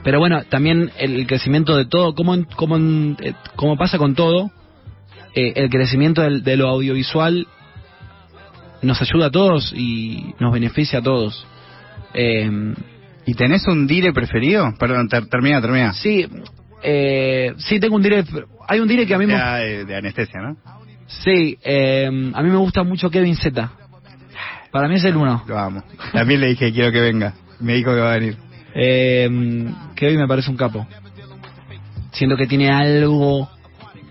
pero 0.04 0.20
bueno, 0.20 0.44
también 0.50 0.92
el, 1.00 1.26
crecimiento 1.28 1.76
de 1.76 1.86
todo, 1.86 2.14
como, 2.16 2.34
en- 2.36 2.44
como, 2.46 2.78
en- 2.78 3.18
eh, 3.22 3.34
como 3.56 3.76
pasa 3.78 3.98
con 3.98 4.16
todo, 4.16 4.52
eh, 5.36 5.54
el 5.56 5.70
crecimiento 5.70 6.22
del- 6.22 6.44
de 6.44 6.56
lo 6.58 6.70
audiovisual 6.70 7.48
nos 8.82 9.02
ayuda 9.02 9.28
a 9.28 9.32
todos 9.32 9.74
y 9.76 10.34
nos 10.40 10.54
beneficia 10.54 11.00
a 11.00 11.02
todos. 11.02 11.46
Eh, 12.14 12.50
¿Y 13.26 13.34
tenés 13.34 13.68
un 13.68 13.88
dire 13.88 14.14
preferido? 14.14 14.74
Perdón, 14.80 15.10
ter- 15.10 15.26
termina, 15.28 15.60
termina. 15.60 15.94
Sí, 15.94 16.26
eh, 16.84 17.54
sí 17.58 17.80
tengo 17.80 17.96
un 17.96 18.04
dire, 18.04 18.24
hay 18.68 18.80
un 18.80 18.88
dire 18.88 19.06
que 19.06 19.14
a 19.14 19.18
mí 19.18 19.26
me, 19.26 19.34
Ya, 19.34 19.64
eh, 19.64 19.86
de 19.86 19.96
anestesia, 19.96 20.42
¿no? 20.42 20.58
sí, 21.08 21.58
eh, 21.64 22.06
a 22.08 22.42
mí 22.44 22.50
me 22.50 22.58
gusta 22.58 22.84
mucho 22.84 23.10
Kevin 23.10 23.36
Z. 23.36 23.72
Para 24.72 24.88
mí 24.88 24.96
es 24.96 25.04
el 25.06 25.16
uno. 25.16 25.44
Lo 25.48 25.58
amo. 25.58 25.84
También 26.12 26.42
le 26.42 26.48
dije, 26.48 26.72
quiero 26.74 26.92
que 26.92 27.00
venga. 27.00 27.34
Me 27.60 27.74
dijo 27.76 27.92
que 27.92 28.00
va 28.02 28.12
a 28.14 28.18
venir. 28.20 28.38
Eh, 28.76 29.28
Kevin 29.96 30.20
me 30.20 30.28
parece 30.28 30.50
un 30.52 30.58
capo. 30.58 30.86
Siento 32.12 32.36
que 32.36 32.48
tiene 32.48 32.70
algo, 32.70 33.50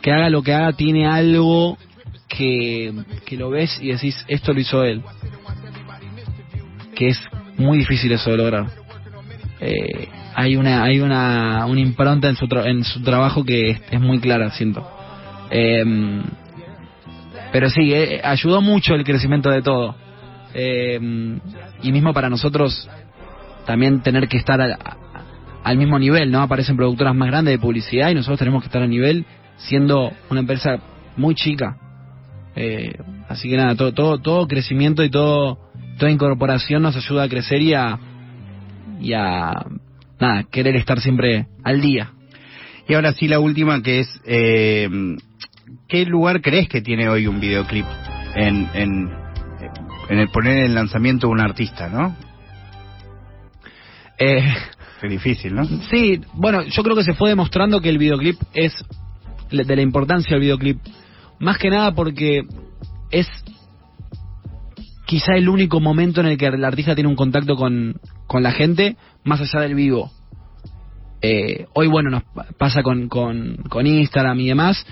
que 0.03 0.12
haga 0.12 0.31
lo 0.31 0.43
que 0.43 0.55
haga, 0.55 0.73
tiene 0.73 1.07
algo 1.07 1.77
que, 2.29 2.93
que 3.25 3.37
lo 3.37 3.51
ves 3.51 3.79
y 3.81 3.89
decís, 3.93 4.17
esto 4.29 4.53
lo 4.53 4.61
hizo 4.61 4.83
él. 4.83 5.03
Que 6.95 7.09
es 7.09 7.21
muy 7.59 7.79
difícil 7.79 8.11
eso 8.12 8.31
de 8.31 8.37
lograr. 8.39 8.67
Eh, 9.61 10.09
hay 10.39 10.55
una 10.57 10.84
hay 10.84 11.01
una, 11.01 11.64
una 11.64 11.80
impronta 11.80 12.28
en 12.28 12.37
su, 12.37 12.47
en 12.64 12.84
su 12.84 13.03
trabajo 13.03 13.43
que 13.43 13.70
es, 13.91 14.01
muy 14.01 14.20
clara, 14.20 14.51
siento. 14.51 14.87
Eh, 15.51 16.22
pero 17.53 17.70
sí, 17.70 17.95
eh, 17.95 18.20
ayudó 18.22 18.61
mucho 18.61 18.95
el 18.95 19.03
crecimiento 19.03 19.49
de 19.49 19.62
todo. 19.62 19.97
Eh, 20.53 21.01
y 21.82 21.93
mismo 21.93 22.12
para 22.12 22.28
nosotros 22.28 22.87
también 23.64 24.03
tener 24.03 24.28
que 24.28 24.37
estar 24.37 24.61
al, 24.61 24.76
al 25.64 25.78
mismo 25.78 25.99
nivel, 25.99 26.30
¿no? 26.30 26.43
Aparecen 26.43 26.76
productoras 26.76 27.14
más 27.14 27.28
grandes 27.28 27.53
de 27.55 27.59
publicidad 27.59 28.11
y 28.11 28.14
nosotros 28.14 28.39
tenemos 28.39 28.62
que 28.62 28.66
estar 28.66 28.82
a 28.82 28.87
nivel 28.87 29.24
siendo 29.57 30.12
una 30.28 30.41
empresa 30.41 30.78
muy 31.16 31.34
chica. 31.34 31.78
Eh, 32.55 32.93
así 33.28 33.49
que 33.49 33.57
nada, 33.57 33.74
todo, 33.74 33.93
todo, 33.93 34.18
todo 34.18 34.47
crecimiento 34.47 35.03
y 35.03 35.11
todo, 35.11 35.59
toda 35.99 36.11
incorporación 36.11 36.82
nos 36.82 36.95
ayuda 36.95 37.22
a 37.22 37.28
crecer 37.28 37.62
y 37.62 37.72
a, 37.72 37.99
y 39.01 39.14
a 39.14 39.64
nada, 40.21 40.45
querer 40.45 40.77
estar 40.77 41.01
siempre 41.01 41.47
al 41.64 41.81
día. 41.81 42.12
Y 42.89 42.95
ahora 42.95 43.12
sí 43.12 43.29
la 43.29 43.41
última 43.41 43.83
que 43.83 44.01
es, 44.01 44.21
eh, 44.25 44.89
¿qué 45.89 46.05
lugar 46.07 46.41
crees 46.41 46.69
que 46.69 46.81
tiene 46.81 47.09
hoy 47.09 47.27
un 47.27 47.41
videoclip 47.41 47.87
en, 48.35 48.69
en, 48.75 49.11
en 50.09 50.19
el 50.19 50.29
poner 50.29 50.64
el 50.64 50.75
lanzamiento 50.75 51.27
de 51.27 51.33
un 51.33 51.41
artista, 51.41 51.89
no? 51.89 52.17
Eh, 54.19 54.55
Qué 55.01 55.09
difícil, 55.09 55.55
¿no? 55.55 55.64
Sí, 55.91 56.21
bueno, 56.33 56.62
yo 56.62 56.83
creo 56.83 56.97
que 56.97 57.05
se 57.05 57.14
fue 57.14 57.29
demostrando 57.29 57.81
que 57.81 57.91
el 57.91 57.99
videoclip 57.99 58.41
es 58.55 58.73
de 59.51 59.77
la 59.77 59.83
importancia 59.83 60.35
del 60.35 60.41
videoclip. 60.41 60.81
Más 61.39 61.59
que 61.59 61.71
nada 61.71 61.95
porque 61.95 62.43
es 63.11 63.29
quizá 65.07 65.35
el 65.35 65.49
único 65.49 65.81
momento 65.81 66.21
en 66.21 66.29
el 66.29 66.39
que 66.39 66.47
el 66.47 66.64
artista 66.64 66.95
tiene 66.95 67.11
un 67.11 67.17
contacto 67.17 67.57
con, 67.57 68.01
con 68.27 68.43
la 68.43 68.53
gente 68.53 68.97
más 69.24 69.41
allá 69.41 69.61
del 69.62 69.74
vivo. 69.74 70.11
Eh, 71.22 71.66
hoy, 71.74 71.87
bueno, 71.89 72.11
nos 72.11 72.22
pa- 72.24 72.47
pasa 72.59 72.83
con, 72.83 73.09
con, 73.09 73.57
con 73.68 73.87
Instagram 73.87 74.39
y 74.41 74.49
demás, 74.49 74.87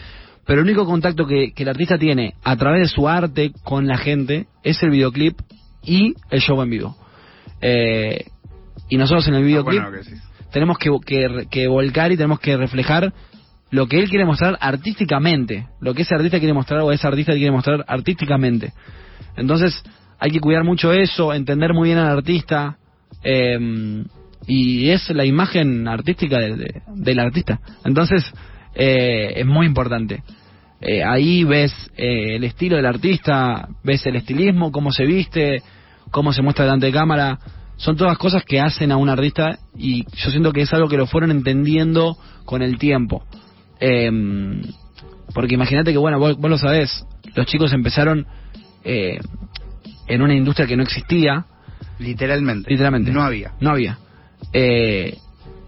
pero 0.47 0.61
el 0.61 0.66
único 0.66 0.85
contacto 0.87 1.26
que, 1.26 1.53
que 1.53 1.62
el 1.62 1.68
artista 1.68 1.99
tiene 1.99 2.35
a 2.43 2.57
través 2.57 2.82
de 2.82 2.89
su 2.89 3.09
arte 3.09 3.53
con 3.62 3.87
la 3.87 3.97
gente 3.99 4.47
es 4.62 4.82
el 4.82 4.91
videoclip 4.91 5.39
y 5.82 6.14
el 6.30 6.41
show 6.41 6.61
en 6.62 6.70
vivo. 6.70 6.97
Eh, 7.61 8.24
y 8.89 8.97
nosotros 8.97 9.26
en 9.28 9.35
el 9.35 9.43
Ah, 9.43 9.47
videoclip 9.47 9.82
bueno, 9.82 9.97
que 9.99 10.05
sí. 10.05 10.14
tenemos 10.53 10.78
que, 10.78 10.91
que, 11.05 11.47
que 11.51 11.68
volcar 11.68 12.12
y 12.12 12.16
tenemos 12.16 12.41
que 12.41 12.57
reflejar 12.57 13.12
lo 13.70 13.87
que 13.87 13.99
él 13.99 14.09
quiere 14.09 14.24
mostrar 14.24 14.57
artísticamente, 14.61 15.66
lo 15.80 15.95
que 15.95 16.03
ese 16.03 16.14
artista 16.14 16.39
quiere 16.39 16.53
mostrar 16.55 16.80
o 16.80 16.93
ese 16.93 17.07
artista 17.07 17.32
quiere 17.32 17.51
mostrar 17.51 17.85
artísticamente. 17.89 18.72
Entonces 19.37 19.82
hay 20.18 20.30
que 20.30 20.41
cuidar 20.41 20.64
mucho 20.64 20.93
eso, 20.93 21.32
entender 21.35 21.72
muy 21.74 21.89
bien 21.89 21.99
al 21.99 22.09
artista 22.18 22.76
eh, 23.25 24.05
y 24.47 24.91
es 24.91 25.09
la 25.11 25.25
imagen 25.25 25.89
artística 25.89 26.39
de- 26.39 26.57
de- 26.57 26.83
del 26.95 27.18
artista. 27.18 27.61
Entonces 27.85 28.22
eh, 28.75 29.33
es 29.37 29.47
muy 29.47 29.66
importante. 29.66 30.22
Eh, 30.81 31.03
ahí 31.03 31.45
ves 31.45 31.72
eh, 31.97 32.37
el 32.37 32.45
estilo 32.45 32.77
del 32.77 32.87
artista, 32.87 33.68
ves 33.83 34.05
el 34.07 34.16
estilismo, 34.16 34.70
cómo 34.70 34.91
se 34.93 35.05
viste, 35.07 35.62
cómo 36.11 36.33
se 36.33 36.43
muestra 36.43 36.64
delante 36.66 36.87
de 36.87 36.93
cámara. 36.93 37.39
Son 37.77 37.97
todas 37.97 38.18
cosas 38.18 38.45
que 38.45 38.61
hacen 38.61 38.93
a 38.93 38.97
un 38.97 39.09
artista 39.09 39.59
y 39.77 40.05
yo 40.16 40.31
siento 40.31 40.53
que 40.53 40.62
es 40.62 40.72
algo 40.75 40.89
que 40.89 40.97
lo 40.99 41.07
fueron 41.07 41.31
entendiendo 41.31 42.16
con 42.45 42.61
el 42.62 42.79
tiempo. 42.79 43.25
Eh, 43.81 44.11
porque 45.33 45.55
imagínate 45.55 45.91
que, 45.93 45.99
bueno, 45.99 46.18
vos, 46.18 46.37
vos 46.37 46.51
lo 46.51 46.59
sabés, 46.59 47.05
los 47.35 47.47
chicos 47.47 47.72
empezaron 47.72 48.27
eh, 48.85 49.18
en 50.07 50.22
una 50.22 50.35
industria 50.35 50.66
que 50.66 50.77
no 50.77 50.83
existía, 50.83 51.47
Literalmente. 51.99 52.70
literalmente. 52.70 53.11
No 53.11 53.22
había. 53.22 53.53
No 53.61 53.70
había. 53.70 53.99
Eh, 54.53 55.18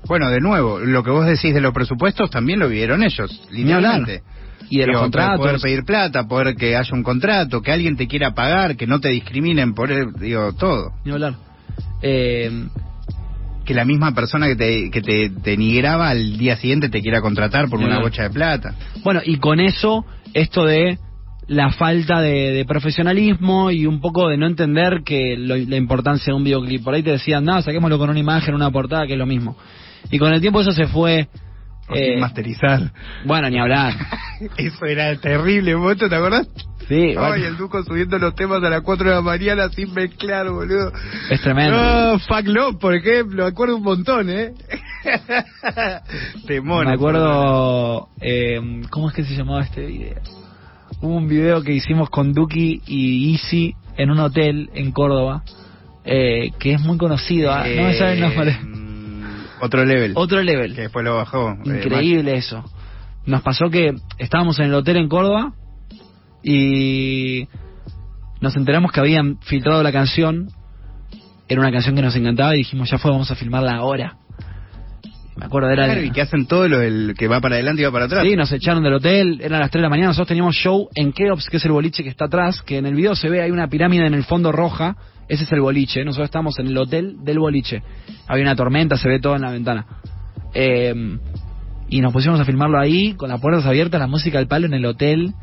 Bueno, 0.06 0.30
de 0.30 0.40
nuevo, 0.40 0.78
lo 0.78 1.02
que 1.02 1.10
vos 1.10 1.26
decís 1.26 1.52
de 1.52 1.60
los 1.60 1.72
presupuestos 1.72 2.30
también 2.30 2.60
lo 2.60 2.68
vieron 2.68 3.02
ellos, 3.02 3.42
literalmente. 3.50 4.22
y 4.70 4.78
de 4.78 4.86
los 4.86 5.00
contratos. 5.00 5.40
Poder 5.40 5.60
pedir 5.60 5.84
plata, 5.84 6.28
poder 6.28 6.54
que 6.56 6.76
haya 6.76 6.92
un 6.94 7.02
contrato, 7.02 7.60
que 7.62 7.72
alguien 7.72 7.96
te 7.96 8.06
quiera 8.06 8.32
pagar, 8.34 8.76
que 8.76 8.86
no 8.86 9.00
te 9.00 9.08
discriminen 9.08 9.74
por, 9.74 9.90
el- 9.90 10.12
digo, 10.12 10.52
todo. 10.54 10.92
Ni 11.04 11.12
hablar. 11.12 11.34
Eh, 12.02 12.66
Que 13.64 13.74
la 13.74 13.84
misma 13.84 14.14
persona 14.14 14.46
que 14.46 14.54
te, 14.54 14.90
que 14.92 15.02
te 15.02 15.28
denigraba 15.28 16.10
al 16.10 16.38
día 16.38 16.54
siguiente 16.56 16.88
te 16.88 17.00
quiera 17.02 17.20
contratar 17.20 17.68
por 17.68 17.80
una 17.80 17.98
bocha 17.98 18.22
de 18.22 18.30
plata. 18.30 18.74
Bueno, 19.02 19.20
y 19.24 19.38
con 19.38 19.58
eso, 19.58 20.04
esto 20.34 20.64
de 20.64 20.98
la 21.48 21.70
falta 21.70 22.20
de, 22.20 22.52
de 22.52 22.64
profesionalismo 22.64 23.70
y 23.70 23.86
un 23.86 24.00
poco 24.00 24.28
de 24.28 24.36
no 24.36 24.46
entender 24.46 25.02
que 25.04 25.36
lo- 25.38 25.56
la 25.56 25.76
importancia 25.76 26.32
de 26.32 26.36
un 26.36 26.44
videoclip. 26.44 26.82
Por 26.82 26.94
ahí 26.94 27.02
te 27.02 27.10
decían, 27.12 27.44
no, 27.44 27.60
saquémoslo 27.62 27.98
con 27.98 28.10
una 28.10 28.18
imagen, 28.18 28.54
una 28.54 28.70
portada, 28.70 29.06
que 29.06 29.12
es 29.12 29.18
lo 29.18 29.26
mismo. 29.26 29.56
Y 30.10 30.18
con 30.18 30.32
el 30.32 30.40
tiempo 30.40 30.60
eso 30.60 30.72
se 30.72 30.86
fue... 30.86 31.28
Eh, 31.94 32.18
masterizar. 32.18 32.90
bueno, 33.24 33.48
ni 33.48 33.60
hablar. 33.60 33.94
Eso 34.58 34.84
era 34.86 35.14
terrible, 35.20 35.76
¿vos 35.76 35.96
te 35.96 36.06
acordás? 36.06 36.48
Sí, 36.88 37.14
bueno, 37.14 37.32
Ay, 37.34 37.44
el 37.44 37.56
Duco 37.56 37.82
subiendo 37.84 38.18
los 38.18 38.34
temas 38.34 38.62
a 38.64 38.68
las 38.68 38.80
4 38.82 39.08
de 39.08 39.14
la 39.14 39.22
mañana 39.22 39.68
sin 39.68 39.94
mezclar, 39.94 40.50
boludo. 40.50 40.92
es 41.30 41.40
tremendo. 41.42 41.76
No, 42.12 42.18
Fuck 42.18 42.46
Love, 42.48 42.76
por 42.80 42.92
ejemplo, 42.92 43.44
me 43.44 43.48
acuerdo 43.48 43.76
un 43.76 43.84
montón, 43.84 44.28
¿eh? 44.30 44.52
Temón. 46.46 46.86
Me 46.86 46.94
acuerdo, 46.94 48.08
eh, 48.20 48.60
¿cómo 48.90 49.08
es 49.10 49.14
que 49.14 49.24
se 49.24 49.34
llamaba 49.36 49.62
este 49.62 49.86
video? 49.86 50.14
Hubo 51.00 51.14
un 51.16 51.28
video 51.28 51.62
que 51.62 51.72
hicimos 51.72 52.08
con 52.10 52.32
Duki 52.32 52.80
y 52.86 53.32
Easy 53.32 53.74
en 53.96 54.10
un 54.10 54.18
hotel 54.18 54.70
en 54.74 54.92
Córdoba, 54.92 55.42
eh, 56.04 56.52
que 56.58 56.72
es 56.74 56.80
muy 56.80 56.96
conocido, 56.98 57.52
ah, 57.52 57.64
no 57.66 57.82
me 57.82 57.94
sale 57.94 58.14
el 58.14 58.20
nombre. 58.20 58.50
Eh, 58.52 58.64
mm, 58.64 59.34
Otro 59.62 59.84
level. 59.84 60.12
Otro 60.14 60.42
level. 60.42 60.74
Que 60.74 60.82
después 60.82 61.04
lo 61.04 61.16
bajó. 61.16 61.50
eh, 61.52 61.82
Increíble 61.84 62.36
eso. 62.36 62.64
Nos 63.26 63.42
pasó 63.42 63.68
que 63.70 63.94
estábamos 64.18 64.58
en 64.58 64.66
el 64.66 64.74
hotel 64.74 64.96
en 64.98 65.08
Córdoba 65.08 65.52
y 66.42 67.48
nos 68.40 68.56
enteramos 68.56 68.92
que 68.92 69.00
habían 69.00 69.38
filtrado 69.40 69.82
la 69.82 69.92
canción. 69.92 70.48
Era 71.48 71.60
una 71.60 71.72
canción 71.72 71.94
que 71.94 72.02
nos 72.02 72.16
encantaba 72.16 72.54
y 72.54 72.58
dijimos, 72.58 72.90
ya 72.90 72.98
fue, 72.98 73.10
vamos 73.10 73.30
a 73.30 73.34
filmarla 73.36 73.72
ahora. 73.76 74.16
Me 75.36 75.46
acuerdo, 75.46 75.68
era... 75.70 75.84
Claro, 75.84 76.02
y 76.02 76.10
que 76.10 76.22
hacen 76.22 76.46
todo 76.46 76.66
lo 76.66 76.78
del 76.78 77.14
que 77.16 77.28
va 77.28 77.40
para 77.40 77.56
adelante 77.56 77.82
y 77.82 77.84
va 77.84 77.92
para 77.92 78.06
atrás. 78.06 78.24
Sí, 78.24 78.36
nos 78.36 78.50
echaron 78.52 78.82
del 78.82 78.94
hotel, 78.94 79.40
eran 79.42 79.60
las 79.60 79.70
3 79.70 79.80
de 79.80 79.82
la 79.82 79.90
mañana, 79.90 80.08
nosotros 80.08 80.28
teníamos 80.28 80.54
show 80.56 80.88
en 80.94 81.12
Keops, 81.12 81.48
que 81.50 81.58
es 81.58 81.64
el 81.64 81.72
boliche 81.72 82.02
que 82.02 82.08
está 82.08 82.24
atrás, 82.24 82.62
que 82.62 82.78
en 82.78 82.86
el 82.86 82.94
video 82.94 83.14
se 83.14 83.28
ve, 83.28 83.42
hay 83.42 83.50
una 83.50 83.68
pirámide 83.68 84.06
en 84.06 84.14
el 84.14 84.24
fondo 84.24 84.50
roja, 84.50 84.96
ese 85.28 85.44
es 85.44 85.52
el 85.52 85.60
boliche, 85.60 86.04
nosotros 86.04 86.26
estamos 86.26 86.58
en 86.58 86.68
el 86.68 86.78
hotel 86.78 87.16
del 87.22 87.38
boliche. 87.38 87.82
Había 88.26 88.44
una 88.44 88.56
tormenta, 88.56 88.96
se 88.96 89.08
ve 89.08 89.20
todo 89.20 89.36
en 89.36 89.42
la 89.42 89.50
ventana. 89.50 89.86
Eh, 90.54 91.18
y 91.88 92.00
nos 92.00 92.12
pusimos 92.12 92.40
a 92.40 92.44
filmarlo 92.44 92.78
ahí, 92.78 93.14
con 93.14 93.28
las 93.28 93.40
puertas 93.40 93.66
abiertas, 93.66 94.00
la 94.00 94.06
música 94.06 94.38
al 94.38 94.48
palo 94.48 94.66
en 94.66 94.74
el 94.74 94.84
hotel. 94.86 95.34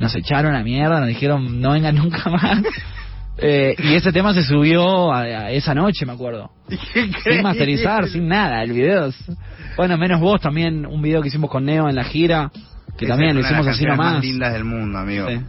Nos 0.00 0.14
echaron 0.16 0.54
a 0.54 0.62
mierda, 0.62 1.00
nos 1.00 1.08
dijeron 1.08 1.60
no 1.60 1.72
vengan 1.72 1.96
nunca 1.96 2.28
más. 2.30 2.62
Eh, 3.38 3.74
y 3.78 3.94
ese 3.94 4.12
tema 4.12 4.32
se 4.32 4.42
subió 4.42 5.12
a, 5.12 5.20
a 5.20 5.50
esa 5.50 5.74
noche, 5.74 6.06
me 6.06 6.12
acuerdo. 6.12 6.50
Sin 7.24 7.42
masterizar, 7.42 8.08
sin 8.08 8.28
nada, 8.28 8.62
el 8.62 8.72
video. 8.72 9.06
es- 9.06 9.30
Bueno, 9.76 9.98
menos 9.98 10.20
vos 10.20 10.40
también, 10.40 10.86
un 10.86 11.02
video 11.02 11.20
que 11.22 11.28
hicimos 11.28 11.50
con 11.50 11.64
Neo 11.66 11.88
en 11.88 11.94
la 11.96 12.04
gira, 12.04 12.50
que 12.96 13.04
Esa 13.04 13.12
también 13.14 13.34
lo 13.34 13.40
hicimos 13.42 13.66
las 13.66 13.74
así 13.76 13.84
canciones 13.84 13.96
nomás. 13.98 14.12
más 14.14 14.24
lindas 14.24 14.52
del 14.54 14.64
mundo, 14.64 14.98
amigo. 14.98 15.28
Sí. 15.28 15.40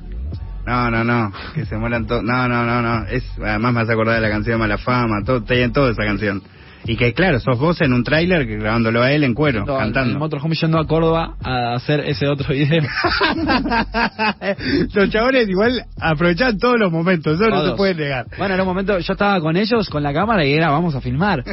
No, 0.65 0.91
no, 0.91 1.03
no, 1.05 1.31
que 1.55 1.63
se 1.65 1.77
mueran 1.77 2.05
todos. 2.07 2.23
No, 2.23 2.45
no, 2.49 2.65
no, 2.65 2.81
no. 2.81 3.05
Es, 3.07 3.23
además 3.41 3.73
me 3.73 3.81
has 3.81 3.89
acordado 3.89 4.15
de 4.15 4.27
la 4.27 4.29
canción 4.29 4.55
de 4.55 4.59
Mala 4.59 4.77
Fama, 4.77 5.23
todo, 5.25 5.41
tiene 5.41 5.69
toda 5.69 5.91
esa 5.91 6.03
canción. 6.03 6.43
Y 6.87 6.95
que 6.95 7.13
claro, 7.13 7.39
sos 7.39 7.59
vos 7.59 7.81
en 7.81 7.93
un 7.93 8.03
tráiler 8.03 8.47
que 8.47 8.57
grabándolo 8.57 9.01
a 9.01 9.11
él 9.11 9.23
en 9.23 9.33
cuero, 9.33 9.65
No, 9.65 9.73
El 9.73 9.79
cantando. 9.79 10.19
Motorhome 10.19 10.55
yendo 10.55 10.79
a 10.79 10.87
Córdoba 10.87 11.35
a 11.43 11.73
hacer 11.73 11.99
ese 12.01 12.27
otro 12.27 12.53
video. 12.53 12.81
Los 14.93 15.09
chabones 15.09 15.49
igual 15.49 15.81
aprovechan 15.99 16.57
todos 16.57 16.79
los 16.79 16.91
momentos, 16.91 17.39
eso 17.39 17.49
no 17.49 17.65
se 17.65 17.75
puede 17.75 17.95
negar. 17.95 18.25
Bueno, 18.37 18.55
en 18.55 18.61
un 18.61 18.67
momento 18.67 18.97
yo 18.99 19.13
estaba 19.13 19.39
con 19.41 19.57
ellos, 19.57 19.89
con 19.89 20.01
la 20.01 20.13
cámara, 20.13 20.45
y 20.45 20.53
era, 20.53 20.69
vamos 20.69 20.95
a 20.95 21.01
filmar. 21.01 21.43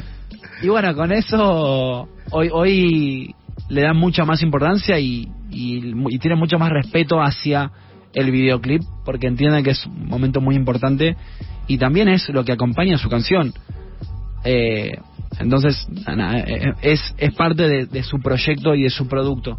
Y 0.62 0.68
bueno, 0.68 0.94
con 0.94 1.10
eso, 1.12 2.08
hoy 2.30 2.48
hoy 2.52 3.34
le 3.68 3.82
dan 3.82 3.96
mucha 3.96 4.24
más 4.24 4.42
importancia 4.42 4.98
y, 4.98 5.28
y, 5.50 5.92
y 6.10 6.18
tienen 6.18 6.38
mucho 6.38 6.58
más 6.58 6.70
respeto 6.70 7.20
hacia 7.20 7.70
el 8.12 8.30
videoclip, 8.30 8.82
porque 9.04 9.26
entienden 9.26 9.64
que 9.64 9.70
es 9.70 9.84
un 9.86 10.06
momento 10.06 10.40
muy 10.40 10.54
importante 10.54 11.16
y 11.66 11.78
también 11.78 12.08
es 12.08 12.28
lo 12.28 12.44
que 12.44 12.52
acompaña 12.52 12.94
a 12.94 12.98
su 12.98 13.08
canción. 13.08 13.52
Eh, 14.44 14.92
entonces, 15.40 15.86
nada, 16.06 16.38
eh, 16.40 16.74
es, 16.82 17.14
es 17.18 17.34
parte 17.34 17.68
de, 17.68 17.86
de 17.86 18.02
su 18.02 18.20
proyecto 18.20 18.74
y 18.74 18.82
de 18.82 18.90
su 18.90 19.08
producto. 19.08 19.58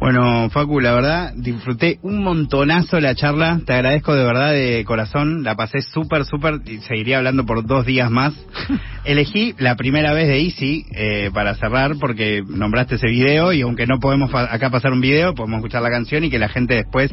Bueno, 0.00 0.48
Facu, 0.48 0.80
la 0.80 0.94
verdad, 0.94 1.32
disfruté 1.36 1.98
un 2.00 2.24
montonazo 2.24 2.98
la 3.00 3.14
charla. 3.14 3.60
Te 3.66 3.74
agradezco 3.74 4.14
de 4.14 4.24
verdad 4.24 4.50
de 4.50 4.82
corazón. 4.86 5.42
La 5.42 5.56
pasé 5.56 5.82
súper, 5.82 6.24
súper. 6.24 6.62
Y 6.64 6.78
seguiría 6.78 7.18
hablando 7.18 7.44
por 7.44 7.66
dos 7.66 7.84
días 7.84 8.10
más. 8.10 8.32
Elegí 9.04 9.54
la 9.58 9.76
primera 9.76 10.14
vez 10.14 10.26
de 10.26 10.40
Easy 10.40 10.86
eh, 10.92 11.30
para 11.34 11.54
cerrar 11.54 11.96
porque 12.00 12.42
nombraste 12.48 12.94
ese 12.94 13.08
video 13.08 13.52
y 13.52 13.60
aunque 13.60 13.86
no 13.86 14.00
podemos 14.00 14.30
acá 14.34 14.70
pasar 14.70 14.92
un 14.92 15.02
video, 15.02 15.34
podemos 15.34 15.58
escuchar 15.58 15.82
la 15.82 15.90
canción 15.90 16.24
y 16.24 16.30
que 16.30 16.38
la 16.38 16.48
gente 16.48 16.76
después 16.76 17.12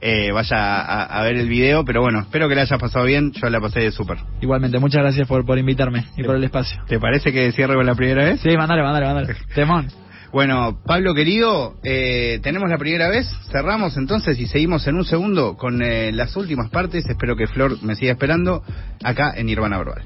eh, 0.00 0.32
vaya 0.32 0.80
a, 0.80 1.04
a 1.04 1.22
ver 1.22 1.36
el 1.36 1.48
video. 1.48 1.84
Pero 1.84 2.02
bueno, 2.02 2.20
espero 2.20 2.48
que 2.48 2.54
la 2.54 2.62
hayas 2.62 2.80
pasado 2.80 3.04
bien. 3.04 3.32
Yo 3.32 3.48
la 3.50 3.60
pasé 3.60 3.90
súper. 3.90 4.18
Igualmente, 4.40 4.78
muchas 4.78 5.02
gracias 5.02 5.26
por, 5.28 5.44
por 5.44 5.58
invitarme 5.58 6.06
y 6.16 6.22
por 6.22 6.36
el 6.36 6.44
espacio. 6.44 6.82
¿Te 6.86 6.98
parece 6.98 7.32
que 7.32 7.52
cierre 7.52 7.74
con 7.74 7.86
la 7.86 7.94
primera 7.94 8.24
vez? 8.24 8.40
Sí, 8.40 8.56
mandale, 8.56 8.82
mandale, 8.82 9.06
mandale. 9.06 9.36
Temón. 9.54 9.88
Bueno, 10.34 10.80
Pablo 10.84 11.14
querido, 11.14 11.76
eh, 11.84 12.40
tenemos 12.42 12.68
la 12.68 12.76
primera 12.76 13.08
vez, 13.08 13.24
cerramos 13.52 13.96
entonces 13.96 14.36
y 14.40 14.48
seguimos 14.48 14.84
en 14.88 14.96
un 14.96 15.04
segundo 15.04 15.56
con 15.56 15.80
eh, 15.80 16.10
las 16.10 16.34
últimas 16.36 16.70
partes. 16.70 17.06
Espero 17.08 17.36
que 17.36 17.46
Flor 17.46 17.80
me 17.84 17.94
siga 17.94 18.10
esperando 18.10 18.64
acá 19.04 19.32
en 19.36 19.46
Nirvana 19.46 19.78
Verbal. 19.78 20.02